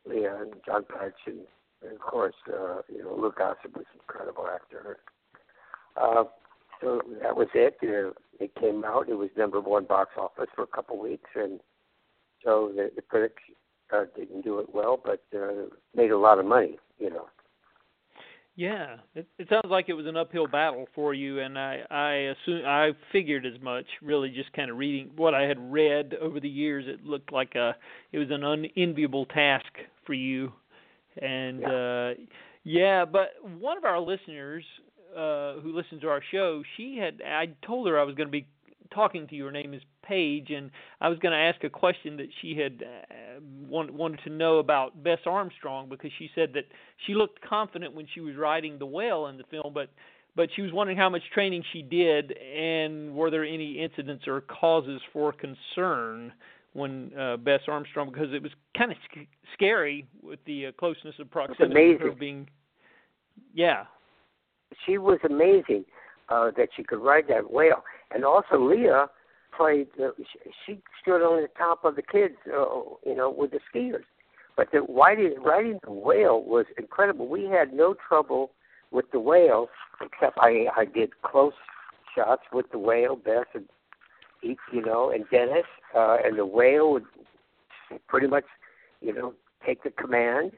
Lea 0.06 0.26
and 0.26 0.54
John 0.66 0.84
Putch, 0.84 1.14
and, 1.28 1.40
and 1.84 1.94
of 1.94 2.00
course, 2.00 2.36
uh, 2.48 2.82
you 2.92 3.04
know, 3.04 3.16
Lou 3.16 3.32
Gossett 3.32 3.76
was 3.76 3.86
an 3.94 4.00
incredible 4.02 4.48
actor. 4.54 4.98
Uh, 5.96 6.24
so 6.82 7.02
that 7.22 7.36
was 7.36 7.48
it. 7.54 7.78
Uh, 7.84 8.12
it 8.42 8.56
came 8.56 8.84
out. 8.84 9.10
It 9.10 9.16
was 9.16 9.30
number 9.38 9.60
one 9.60 9.86
box 9.86 10.12
office 10.18 10.50
for 10.56 10.64
a 10.64 10.68
couple 10.68 10.96
of 10.96 11.02
weeks, 11.02 11.30
and 11.36 11.60
so 12.44 12.72
the, 12.76 12.90
the 12.96 13.02
critics 13.02 13.44
uh, 13.94 14.06
didn't 14.16 14.44
do 14.44 14.60
it 14.60 14.74
well, 14.74 15.00
but 15.04 15.24
uh, 15.38 15.68
made 15.96 16.12
a 16.12 16.18
lot 16.18 16.40
of 16.40 16.46
money. 16.46 16.78
You 17.00 17.10
know. 17.10 17.26
Yeah, 18.56 18.98
it, 19.16 19.28
it 19.40 19.48
sounds 19.50 19.70
like 19.70 19.86
it 19.88 19.94
was 19.94 20.06
an 20.06 20.18
uphill 20.18 20.46
battle 20.46 20.86
for 20.94 21.14
you, 21.14 21.40
and 21.40 21.58
I 21.58 21.80
I 21.90 22.12
assume 22.34 22.66
I 22.66 22.92
figured 23.12 23.46
as 23.46 23.60
much. 23.62 23.86
Really, 24.02 24.30
just 24.30 24.52
kind 24.54 24.70
of 24.70 24.78
reading 24.78 25.12
what 25.16 25.34
I 25.34 25.44
had 25.44 25.58
read 25.72 26.14
over 26.22 26.40
the 26.40 26.50
years, 26.50 26.86
it 26.88 27.06
looked 27.06 27.32
like 27.32 27.56
a 27.56 27.76
it 28.12 28.18
was 28.20 28.28
an 28.30 28.44
unenviable 28.44 29.26
task 29.28 29.72
for 30.06 30.14
you, 30.14 30.52
and 31.22 31.62
Yeah. 31.62 31.70
uh 31.70 32.14
yeah. 32.64 33.06
But 33.06 33.30
one 33.60 33.78
of 33.78 33.86
our 33.86 34.00
listeners 34.00 34.66
uh 35.16 35.60
who 35.62 35.76
listens 35.76 36.02
to 36.02 36.10
our 36.10 36.22
show, 36.32 36.64
she 36.78 36.98
had 36.98 37.22
I 37.26 37.50
told 37.66 37.88
her 37.88 38.00
I 38.00 38.04
was 38.04 38.16
going 38.16 38.28
to 38.28 38.32
be 38.32 38.48
talking 38.94 39.28
to 39.28 39.36
you. 39.36 39.46
Her 39.46 39.52
name 39.52 39.74
is 39.74 39.82
Paige, 40.04 40.52
and 40.52 40.70
I 41.00 41.10
was 41.10 41.18
going 41.20 41.32
to 41.32 41.38
ask 41.38 41.64
a 41.64 41.70
question 41.70 42.18
that 42.18 42.28
she 42.42 42.56
had 42.56 42.84
uh, 42.84 43.40
want, 43.68 43.94
wanted 43.94 44.20
to 44.26 44.30
know 44.30 44.60
about 44.60 45.04
Bess 45.04 45.20
Armstrong 45.26 45.90
because 45.90 46.12
she 46.20 46.30
said 46.36 46.52
that 46.54 46.66
she 47.08 47.16
looked 47.16 47.42
confident 47.42 47.96
when 47.96 48.08
she 48.14 48.20
was 48.20 48.36
riding 48.36 48.78
the 48.78 48.86
whale 48.86 49.28
in 49.28 49.38
the 49.38 49.44
film, 49.50 49.74
but 49.74 49.90
but 50.34 50.50
she 50.56 50.62
was 50.62 50.72
wondering 50.72 50.98
how 50.98 51.10
much 51.10 51.24
training 51.34 51.62
she 51.74 51.82
did 51.82 52.32
and 52.32 53.14
were 53.14 53.30
there 53.30 53.44
any 53.44 53.82
incidents 53.82 54.28
or 54.28 54.42
causes 54.42 55.02
for 55.12 55.34
concern 55.34 56.32
when 56.72 57.12
uh, 57.20 57.36
Bess 57.36 57.60
Armstrong 57.68 58.10
because 58.12 58.34
it 58.34 58.42
was 58.42 58.52
kind 58.78 58.92
of 58.92 58.98
sc- 59.12 59.28
scary 59.54 60.08
with 60.24 60.40
the 60.46 60.68
uh, 60.68 60.72
closeness 60.74 61.16
of 61.20 61.30
proximity 61.30 61.96
of 61.96 62.00
her 62.00 62.12
being 62.12 62.48
yeah 63.54 63.84
She 64.86 64.98
was 64.98 65.20
amazing 65.24 65.86
uh, 66.30 66.52
that 66.58 66.70
she 66.76 66.84
could 66.84 67.00
ride 67.00 67.26
that 67.30 67.52
whale, 67.52 67.84
and 68.14 68.24
also 68.24 68.58
Lea 68.58 69.06
played. 69.56 69.88
Uh, 70.02 70.10
she, 70.66 70.82
stood 71.02 71.22
on 71.22 71.42
the 71.42 71.48
top 71.58 71.84
of 71.84 71.96
the 71.96 72.02
kids, 72.02 72.36
uh, 72.48 72.66
you 73.06 73.16
know, 73.16 73.34
with 73.36 73.52
the 73.52 73.60
skiers. 73.74 74.04
But 74.56 74.68
the 74.72 74.82
riding 74.82 75.36
riding 75.44 75.80
the 75.84 75.92
whale 75.92 76.44
was 76.44 76.66
incredible. 76.78 77.28
We 77.28 77.46
had 77.46 77.74
no 77.74 77.96
trouble 78.08 78.52
with 78.92 79.06
the 79.12 79.20
whale, 79.20 79.68
except 80.02 80.38
I 80.40 80.68
I 80.76 80.86
did 80.86 81.10
close 81.22 81.54
shots 82.16 82.44
with 82.54 82.72
the 82.72 82.80
whale, 82.80 83.16
Bess 83.16 83.46
and 83.54 83.66
you 84.44 84.82
know, 84.82 85.12
and 85.12 85.26
Dennis, 85.32 85.66
uh, 85.96 86.18
and 86.24 86.38
the 86.38 86.46
whale 86.46 86.92
would 86.94 87.06
pretty 88.08 88.28
much, 88.28 88.46
you 89.02 89.14
know, 89.14 89.34
take 89.66 89.84
the 89.84 89.92
command. 89.92 90.52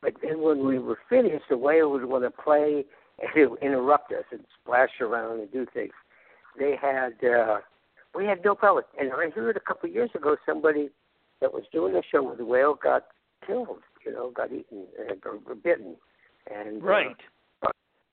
But 0.00 0.14
then 0.22 0.40
when 0.40 0.66
we 0.66 0.78
were 0.78 0.98
finished, 1.08 1.44
the 1.50 1.58
whale 1.58 1.90
would 1.90 2.04
want 2.04 2.24
to 2.24 2.30
play 2.30 2.84
and 3.18 3.58
interrupt 3.62 4.12
us 4.12 4.24
and 4.30 4.40
splash 4.60 4.90
around 5.00 5.40
and 5.40 5.52
do 5.52 5.66
things. 5.72 5.92
They 6.58 6.76
had 6.80 7.14
uh, 7.28 7.58
we 8.14 8.26
had 8.26 8.44
no 8.44 8.54
problem. 8.54 8.84
And 8.98 9.12
I 9.12 9.30
heard 9.30 9.56
a 9.56 9.60
couple 9.60 9.88
of 9.88 9.94
years 9.94 10.10
ago 10.14 10.36
somebody 10.46 10.88
that 11.40 11.52
was 11.52 11.64
doing 11.72 11.94
a 11.94 12.02
show 12.10 12.22
with 12.22 12.38
the 12.38 12.44
whale 12.44 12.74
got 12.74 13.06
killed. 13.46 13.80
You 14.04 14.12
know, 14.12 14.30
got 14.30 14.52
eaten 14.52 14.86
and, 15.08 15.20
or, 15.24 15.38
or 15.46 15.54
bitten. 15.54 15.96
And 16.50 16.82
uh, 16.82 16.86
right 16.86 17.16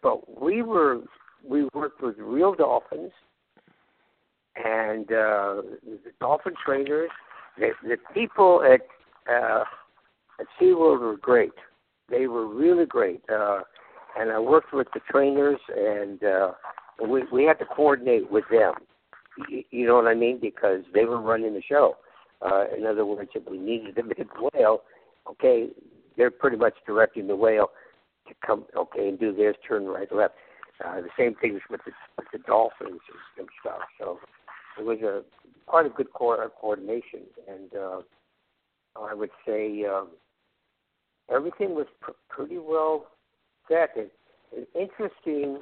but 0.05 0.39
we 0.39 0.61
were 0.61 0.99
we 1.43 1.67
worked 1.73 2.01
with 2.01 2.15
real 2.19 2.53
dolphins 2.53 3.11
and 4.55 5.11
uh 5.11 5.61
the 5.83 6.11
dolphin 6.21 6.53
trainers 6.63 7.09
the 7.57 7.71
the 7.83 7.97
people 8.13 8.61
at 8.63 8.81
uh 9.29 9.63
at 10.39 10.45
SeaWorld 10.61 10.99
were 10.99 11.17
great 11.17 11.53
they 12.09 12.27
were 12.27 12.47
really 12.47 12.85
great 12.85 13.21
uh 13.29 13.61
and 14.17 14.31
I 14.31 14.39
worked 14.39 14.73
with 14.73 14.87
the 14.93 15.01
trainers 15.09 15.59
and 15.75 16.23
uh 16.23 16.51
we 17.07 17.23
we 17.31 17.43
had 17.43 17.59
to 17.59 17.65
coordinate 17.65 18.31
with 18.31 18.45
them. 18.49 18.73
You, 19.49 19.63
you 19.71 19.87
know 19.87 19.95
what 19.95 20.07
I 20.07 20.13
mean? 20.13 20.39
Because 20.41 20.81
they 20.93 21.05
were 21.05 21.21
running 21.21 21.53
the 21.53 21.61
show. 21.61 21.97
Uh 22.41 22.65
in 22.75 22.85
other 22.85 23.05
words 23.05 23.31
if 23.35 23.43
we 23.49 23.57
needed 23.57 23.97
a 23.97 24.03
big 24.03 24.27
whale 24.53 24.81
okay 25.29 25.69
they're 26.17 26.31
pretty 26.31 26.57
much 26.57 26.73
directing 26.85 27.27
the 27.27 27.35
whale 27.35 27.69
to 28.27 28.33
come 28.45 28.65
okay 28.75 29.07
and 29.09 29.19
do 29.19 29.33
this 29.33 29.55
turn 29.67 29.85
right 29.85 30.13
left. 30.13 30.35
Uh, 30.85 30.99
the 30.99 31.09
same 31.17 31.35
thing 31.35 31.59
with 31.69 31.81
the 31.85 31.91
with 32.17 32.27
the 32.33 32.39
dolphins 32.39 32.99
and 33.37 33.47
stuff. 33.61 33.79
So 33.99 34.19
it 34.77 34.83
was 34.85 34.99
a 35.01 35.23
quite 35.65 35.85
a 35.85 35.89
good 35.89 36.11
co- 36.13 36.33
uh, 36.33 36.49
coordination, 36.59 37.21
and 37.47 37.73
uh, 37.73 38.01
I 38.99 39.13
would 39.13 39.29
say 39.47 39.85
um, 39.85 40.09
everything 41.29 41.75
was 41.75 41.87
pr- 42.01 42.11
pretty 42.29 42.57
well 42.57 43.07
set. 43.67 43.91
And 43.95 44.09
an 44.55 44.67
interesting 44.75 45.59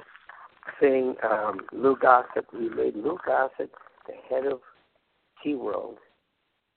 thing, 0.80 1.16
um, 1.22 1.60
Lou 1.72 1.96
Gossett, 1.96 2.46
we 2.52 2.68
made 2.68 2.96
Lou 2.96 3.18
Gossett 3.26 3.70
the 4.06 4.14
head 4.28 4.46
of 4.46 4.60
SeaWorld, 5.44 5.96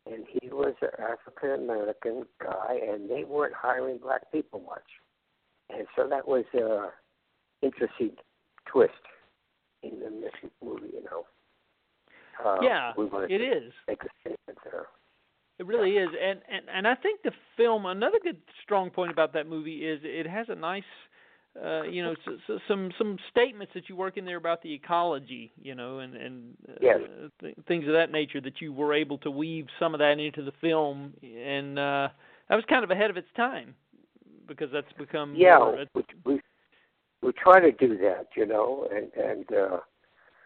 and 0.05 0.25
he 0.41 0.49
was 0.49 0.73
an 0.81 0.89
African 0.99 1.63
American 1.63 2.25
guy, 2.41 2.79
and 2.89 3.09
they 3.09 3.23
weren't 3.23 3.53
hiring 3.53 3.97
black 3.97 4.31
people 4.31 4.61
much, 4.67 4.83
and 5.69 5.87
so 5.95 6.07
that 6.07 6.27
was 6.27 6.45
uh, 6.55 6.89
interesting 7.61 8.11
twist 8.65 8.93
in 9.83 9.99
the 9.99 10.09
mission 10.09 10.51
movie, 10.63 10.93
you 10.93 11.03
know. 11.03 11.25
Uh, 12.43 12.57
yeah 12.61 12.93
it 13.29 13.41
is 13.41 13.73
make 13.87 14.03
a 14.03 14.07
statement 14.21 14.59
there. 14.63 14.85
It 15.59 15.65
really 15.65 15.97
is, 15.97 16.09
and 16.21 16.39
and 16.51 16.69
and 16.71 16.87
I 16.87 16.93
think 16.93 17.23
the 17.23 17.31
film. 17.55 17.87
Another 17.87 18.19
good 18.21 18.37
strong 18.63 18.91
point 18.91 19.11
about 19.11 19.33
that 19.33 19.47
movie 19.47 19.87
is 19.87 19.99
it 20.03 20.27
has 20.27 20.45
a 20.49 20.55
nice, 20.55 20.83
uh, 21.63 21.83
you 21.83 22.03
know, 22.03 22.11
s 22.11 22.17
s 22.49 22.61
some 22.67 22.91
some 22.97 23.17
statements 23.29 23.73
that 23.73 23.89
you 23.89 23.95
work 23.95 24.17
in 24.17 24.25
there 24.25 24.37
about 24.37 24.61
the 24.61 24.73
ecology, 24.73 25.51
you 25.61 25.75
know, 25.75 25.99
and 25.99 26.15
and 26.15 26.57
uh, 26.69 26.73
Yes. 26.81 26.99
th- 27.39 27.55
things 27.67 27.87
of 27.87 27.93
that 27.93 28.11
nature 28.11 28.41
that 28.41 28.61
you 28.61 28.71
were 28.73 28.93
able 28.93 29.17
to 29.19 29.31
weave 29.31 29.67
some 29.79 29.93
of 29.93 29.99
that 29.99 30.19
into 30.19 30.43
the 30.43 30.51
film, 30.61 31.13
and 31.23 31.79
uh, 31.79 32.09
that 32.49 32.55
was 32.55 32.65
kind 32.69 32.83
of 32.83 32.91
ahead 32.91 33.09
of 33.09 33.17
its 33.17 33.27
time 33.35 33.75
because 34.47 34.69
that's 34.71 34.91
become 34.97 35.33
Yeah, 35.37 35.57
more, 35.57 35.85
we, 35.93 36.03
we 36.25 36.41
we 37.21 37.31
try 37.33 37.59
to 37.59 37.71
do 37.71 37.97
that, 37.97 38.27
you 38.35 38.45
know, 38.45 38.87
and 38.91 39.11
and 39.13 39.45
uh, 39.51 39.79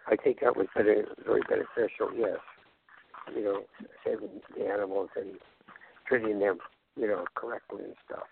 I 0.07 0.15
think 0.15 0.39
that 0.41 0.55
was 0.55 0.67
very 0.75 1.03
very 1.25 1.41
beneficial. 1.49 2.09
Yes, 2.15 2.39
you 3.35 3.43
know, 3.43 3.63
saving 4.05 4.41
the 4.57 4.65
animals 4.67 5.09
and 5.15 5.33
treating 6.07 6.39
them, 6.39 6.59
you 6.95 7.07
know, 7.07 7.25
correctly 7.35 7.83
and 7.83 7.95
stuff. 8.05 8.23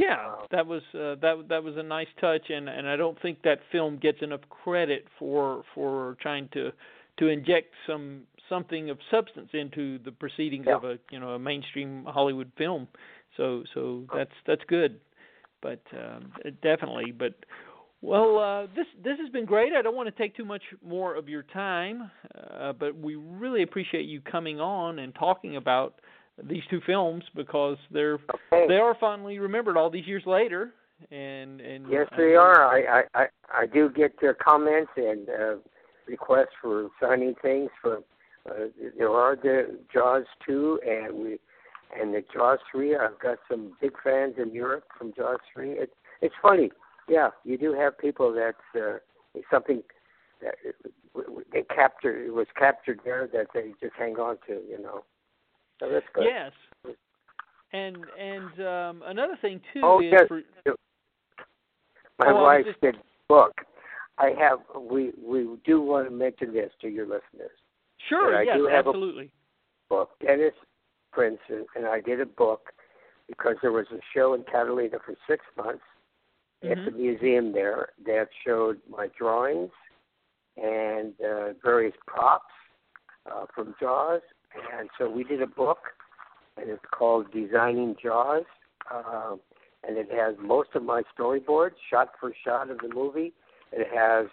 Yeah, 0.00 0.36
that 0.50 0.66
was 0.66 0.82
uh, 0.94 1.16
that 1.20 1.44
that 1.50 1.62
was 1.62 1.76
a 1.76 1.82
nice 1.82 2.08
touch, 2.20 2.48
and 2.48 2.68
and 2.68 2.88
I 2.88 2.96
don't 2.96 3.20
think 3.20 3.42
that 3.42 3.58
film 3.70 3.98
gets 3.98 4.18
enough 4.22 4.40
credit 4.48 5.04
for 5.18 5.62
for 5.74 6.16
trying 6.22 6.48
to 6.54 6.72
to 7.18 7.28
inject 7.28 7.74
some 7.86 8.22
something 8.48 8.88
of 8.90 8.98
substance 9.10 9.50
into 9.52 9.98
the 10.06 10.12
proceedings 10.12 10.64
Yeah. 10.66 10.76
of 10.76 10.84
a 10.84 10.98
you 11.10 11.20
know 11.20 11.30
a 11.30 11.38
mainstream 11.38 12.04
Hollywood 12.06 12.50
film. 12.56 12.88
So 13.36 13.62
so 13.74 14.04
that's 14.14 14.36
that's 14.46 14.62
good, 14.68 15.00
but 15.60 15.82
um, 15.92 16.32
definitely. 16.62 17.12
But 17.12 17.34
well, 18.00 18.38
uh, 18.38 18.66
this 18.74 18.86
this 19.04 19.18
has 19.20 19.28
been 19.30 19.44
great. 19.44 19.74
I 19.74 19.82
don't 19.82 19.94
want 19.96 20.08
to 20.14 20.22
take 20.22 20.34
too 20.34 20.46
much 20.46 20.62
more 20.82 21.14
of 21.14 21.28
your 21.28 21.42
time, 21.42 22.10
uh, 22.58 22.72
but 22.72 22.96
we 22.96 23.16
really 23.16 23.62
appreciate 23.62 24.06
you 24.06 24.22
coming 24.22 24.60
on 24.60 24.98
and 25.00 25.14
talking 25.14 25.56
about 25.56 26.00
these 26.44 26.62
two 26.70 26.80
films 26.86 27.24
because 27.34 27.76
they're 27.90 28.18
Okay. 28.52 28.66
they 28.68 28.76
are 28.76 28.94
fondly 28.98 29.38
remembered 29.38 29.76
all 29.76 29.90
these 29.90 30.06
years 30.06 30.22
later 30.26 30.72
and 31.10 31.60
and 31.60 31.86
Yes, 31.88 32.06
they 32.16 32.34
are. 32.34 32.64
I 32.64 33.00
I 33.00 33.02
I, 33.14 33.26
I 33.52 33.66
do 33.66 33.90
get 33.90 34.12
uh, 34.22 34.32
comments 34.42 34.90
and 34.96 35.28
uh, 35.28 35.54
requests 36.06 36.54
for 36.60 36.90
signing 37.00 37.34
things. 37.40 37.70
For 37.80 37.98
uh, 38.48 38.66
there 38.98 39.10
are 39.10 39.36
the 39.36 39.78
Jaws 39.92 40.24
two 40.46 40.80
and 40.86 41.14
we 41.14 41.38
and 41.98 42.14
the 42.14 42.22
Jaws 42.32 42.58
three. 42.70 42.96
I've 42.96 43.18
got 43.18 43.38
some 43.50 43.72
big 43.80 43.92
fans 44.02 44.34
in 44.38 44.52
Europe 44.52 44.84
from 44.96 45.12
Jaws 45.14 45.40
three. 45.52 45.72
It, 45.72 45.92
it's 46.20 46.34
funny. 46.42 46.70
Yeah, 47.08 47.30
you 47.44 47.58
do 47.58 47.72
have 47.72 47.98
people 47.98 48.32
that 48.34 48.54
uh, 48.78 48.98
something 49.50 49.82
that 50.42 50.54
they 51.52 51.62
captured. 51.62 52.26
It 52.26 52.34
was 52.34 52.46
captured 52.56 53.00
there 53.04 53.28
that 53.32 53.48
they 53.54 53.72
just 53.80 53.94
hang 53.98 54.16
on 54.16 54.36
to. 54.46 54.60
You 54.68 54.80
know. 54.82 55.04
So 55.80 55.88
that's 55.90 56.06
good. 56.14 56.24
yes 56.24 56.52
and 57.72 57.96
and 58.18 58.66
um 58.66 59.02
another 59.06 59.36
thing 59.40 59.60
too 59.72 59.80
Oh, 59.82 60.00
is 60.00 60.12
yes. 60.12 60.28
for 60.28 60.42
My 62.18 62.26
Oh, 62.32 62.42
wife 62.42 62.66
just- 62.66 62.80
said, 62.80 62.96
"Look, 63.28 63.52
I 64.18 64.30
have. 64.38 64.60
We 64.78 65.12
we 65.22 65.56
do 65.64 65.80
want 65.80 66.06
to 66.06 66.10
mention 66.10 66.52
this 66.52 66.70
to 66.82 66.88
your 66.88 67.06
listeners. 67.06 67.56
sure 68.08 68.36
I 68.36 68.42
yes 68.42 68.56
do 68.56 68.66
have 68.66 68.86
a- 68.86 68.90
absolutely 68.90 69.30
Book 69.88 70.10
Dennis 70.20 70.54
and, 71.16 71.38
and 71.74 71.86
I 71.86 72.00
did 72.00 72.20
a 72.20 72.26
book 72.26 72.72
because 73.26 73.56
there 73.62 73.72
was 73.72 73.86
a 73.92 74.00
show 74.14 74.34
in 74.34 74.44
Catalina 74.44 74.98
for 75.04 75.14
six 75.28 75.44
months 75.56 75.82
mm-hmm. 76.62 76.72
at 76.78 76.84
the 76.84 76.90
museum 76.96 77.52
there 77.52 77.88
that 78.06 78.28
showed 78.44 78.80
my 78.88 79.08
drawings 79.18 79.70
and 80.56 81.14
uh, 81.20 81.52
various 81.62 81.94
props 82.06 82.52
uh, 83.30 83.46
from 83.54 83.74
Jaws. 83.80 84.22
And 84.78 84.90
so 84.98 85.08
we 85.08 85.24
did 85.24 85.40
a 85.42 85.46
book, 85.46 85.78
and 86.56 86.68
it's 86.68 86.84
called 86.90 87.32
Designing 87.32 87.96
Jaws. 88.02 88.44
Uh, 88.92 89.36
and 89.86 89.96
it 89.96 90.10
has 90.12 90.34
most 90.40 90.70
of 90.74 90.82
my 90.82 91.02
storyboards, 91.18 91.74
shot 91.88 92.10
for 92.20 92.32
shot 92.44 92.68
of 92.70 92.78
the 92.78 92.92
movie. 92.94 93.32
It 93.72 93.88
has 93.94 94.26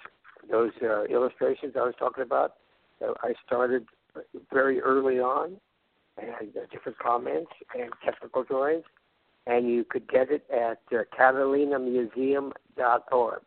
those 0.50 0.72
uh, 0.82 1.04
illustrations 1.04 1.74
I 1.76 1.84
was 1.84 1.94
talking 1.98 2.24
about. 2.24 2.56
So 3.00 3.16
I 3.22 3.34
started 3.46 3.86
very 4.52 4.82
early 4.82 5.20
on, 5.20 5.58
and 6.18 6.50
uh, 6.56 6.62
different 6.72 6.98
comments 7.00 7.52
and 7.78 7.92
technical 8.04 8.44
drawings. 8.44 8.84
And 9.46 9.70
you 9.70 9.84
could 9.86 10.10
get 10.10 10.32
it 10.32 10.46
at 10.52 10.82
uh, 10.92 11.04
CatalinaMuseum.org. 11.18 13.42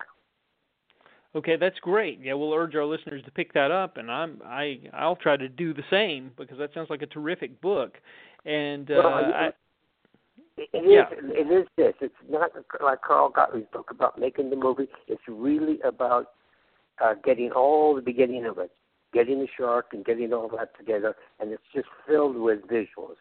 Okay, 1.37 1.57
that's 1.57 1.79
great. 1.79 2.19
Yeah, 2.21 2.35
we'll 2.35 2.53
urge 2.53 2.75
our 2.75 2.85
listeners 2.85 3.23
to 3.25 3.31
pick 3.31 3.53
that 3.53 3.71
up, 3.71 3.99
and 3.99 4.11
I'm 4.11 4.41
I 4.45 4.81
I'll 4.93 5.17
try 5.17 5.37
to 5.37 5.49
do 5.49 5.73
the 5.73 5.85
same 5.89 6.33
because 6.37 6.59
that 6.59 6.75
sounds 6.75 6.91
like 6.91 7.03
a 7.03 7.07
terrific 7.07 7.61
book. 7.61 7.99
And 8.45 8.91
uh, 8.91 8.95
well, 8.97 9.09
I, 9.09 9.51
it 10.57 10.69
is, 10.75 10.83
yeah. 10.85 11.05
it 11.11 11.47
is 11.47 11.69
this. 11.77 11.95
It's 12.01 12.15
not 12.29 12.51
like 12.83 13.01
Carl 13.03 13.31
Gottlieb's 13.31 13.69
book 13.73 13.91
about 13.91 14.19
making 14.19 14.51
the 14.51 14.57
movie. 14.57 14.89
It's 15.07 15.23
really 15.29 15.79
about 15.85 16.33
uh, 17.03 17.15
getting 17.25 17.53
all 17.53 17.95
the 17.95 18.03
beginning 18.03 18.45
of 18.45 18.59
it, 18.59 18.73
getting 19.15 19.39
the 19.39 19.49
shark 19.57 19.91
and 19.93 20.05
getting 20.05 20.33
all 20.33 20.51
that 20.59 20.77
together, 20.77 21.15
and 21.39 21.53
it's 21.53 21.63
just 21.73 21.87
filled 22.09 22.37
with 22.37 22.63
visuals. 22.63 23.17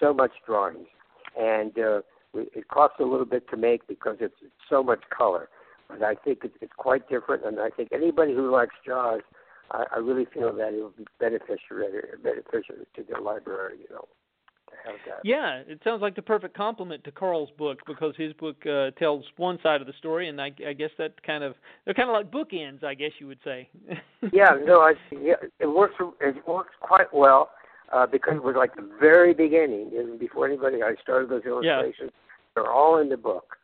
So 0.00 0.12
much 0.12 0.32
drawings, 0.46 0.86
and 1.38 1.72
uh, 1.78 2.00
it 2.34 2.68
costs 2.68 2.96
a 3.00 3.04
little 3.04 3.24
bit 3.24 3.48
to 3.50 3.56
make 3.56 3.86
because 3.88 4.18
it's 4.20 4.34
so 4.68 4.82
much 4.82 5.00
color 5.16 5.48
but 5.88 6.02
I 6.02 6.14
think 6.14 6.40
it's, 6.44 6.54
it's 6.60 6.72
quite 6.76 7.08
different. 7.08 7.44
And 7.44 7.58
I 7.60 7.70
think 7.70 7.90
anybody 7.92 8.34
who 8.34 8.50
likes 8.50 8.74
Jaws, 8.86 9.22
I, 9.70 9.84
I 9.96 9.98
really 9.98 10.26
feel 10.32 10.54
that 10.54 10.74
it 10.74 10.82
would 10.82 10.96
be 10.96 11.06
beneficial 11.18 11.78
beneficial 12.22 12.76
to 12.96 13.02
their 13.02 13.20
library. 13.20 13.78
You 13.88 13.94
know. 13.94 14.04
Yeah, 15.24 15.62
it 15.66 15.80
sounds 15.84 16.02
like 16.02 16.14
the 16.14 16.22
perfect 16.22 16.56
complement 16.56 17.04
to 17.04 17.10
Carl's 17.10 17.50
book 17.58 17.78
because 17.86 18.14
his 18.16 18.32
book 18.34 18.56
uh, 18.66 18.90
tells 18.92 19.24
one 19.36 19.58
side 19.62 19.80
of 19.80 19.86
the 19.86 19.92
story, 19.98 20.28
and 20.28 20.40
I, 20.40 20.52
I 20.66 20.72
guess 20.72 20.90
that 20.98 21.22
kind 21.22 21.44
of 21.44 21.54
they're 21.84 21.94
kind 21.94 22.08
of 22.08 22.14
like 22.14 22.30
bookends, 22.30 22.84
I 22.84 22.94
guess 22.94 23.10
you 23.18 23.26
would 23.26 23.40
say. 23.44 23.68
yeah, 24.32 24.50
no, 24.64 24.80
I, 24.80 24.94
yeah, 25.10 25.34
it 25.58 25.66
works. 25.66 25.94
It 26.20 26.36
works 26.46 26.74
quite 26.80 27.12
well 27.12 27.50
uh, 27.92 28.06
because 28.06 28.36
it 28.36 28.42
was 28.42 28.54
like 28.56 28.76
the 28.76 28.88
very 29.00 29.34
beginning, 29.34 29.90
and 29.96 30.18
before 30.18 30.46
anybody, 30.46 30.82
I 30.82 30.94
started 31.02 31.30
those 31.30 31.44
illustrations. 31.44 32.10
Yeah. 32.14 32.20
They're 32.54 32.72
all 32.72 32.98
in 32.98 33.08
the 33.08 33.16
book, 33.16 33.56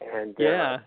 and 0.00 0.34
uh, 0.40 0.78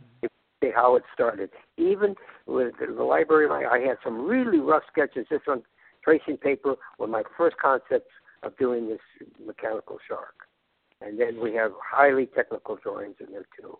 how 0.70 0.96
it 0.96 1.04
started. 1.14 1.50
Even 1.78 2.16
with 2.46 2.74
the 2.80 3.04
library, 3.04 3.66
I 3.66 3.80
had 3.88 3.98
some 4.04 4.26
really 4.26 4.60
rough 4.60 4.84
sketches 4.92 5.26
just 5.30 5.48
on 5.48 5.64
tracing 6.04 6.38
paper 6.38 6.76
with 7.00 7.10
my 7.10 7.24
first 7.38 7.58
concepts 7.58 8.12
of 8.44 8.56
doing 8.58 8.88
this 8.88 9.00
mechanical 9.44 9.98
shark. 10.08 10.36
And 11.02 11.20
then 11.20 11.42
we 11.42 11.54
have 11.56 11.72
highly 11.84 12.28
technical 12.28 12.78
drawings 12.82 13.16
in 13.20 13.32
there 13.32 13.46
too. 13.60 13.78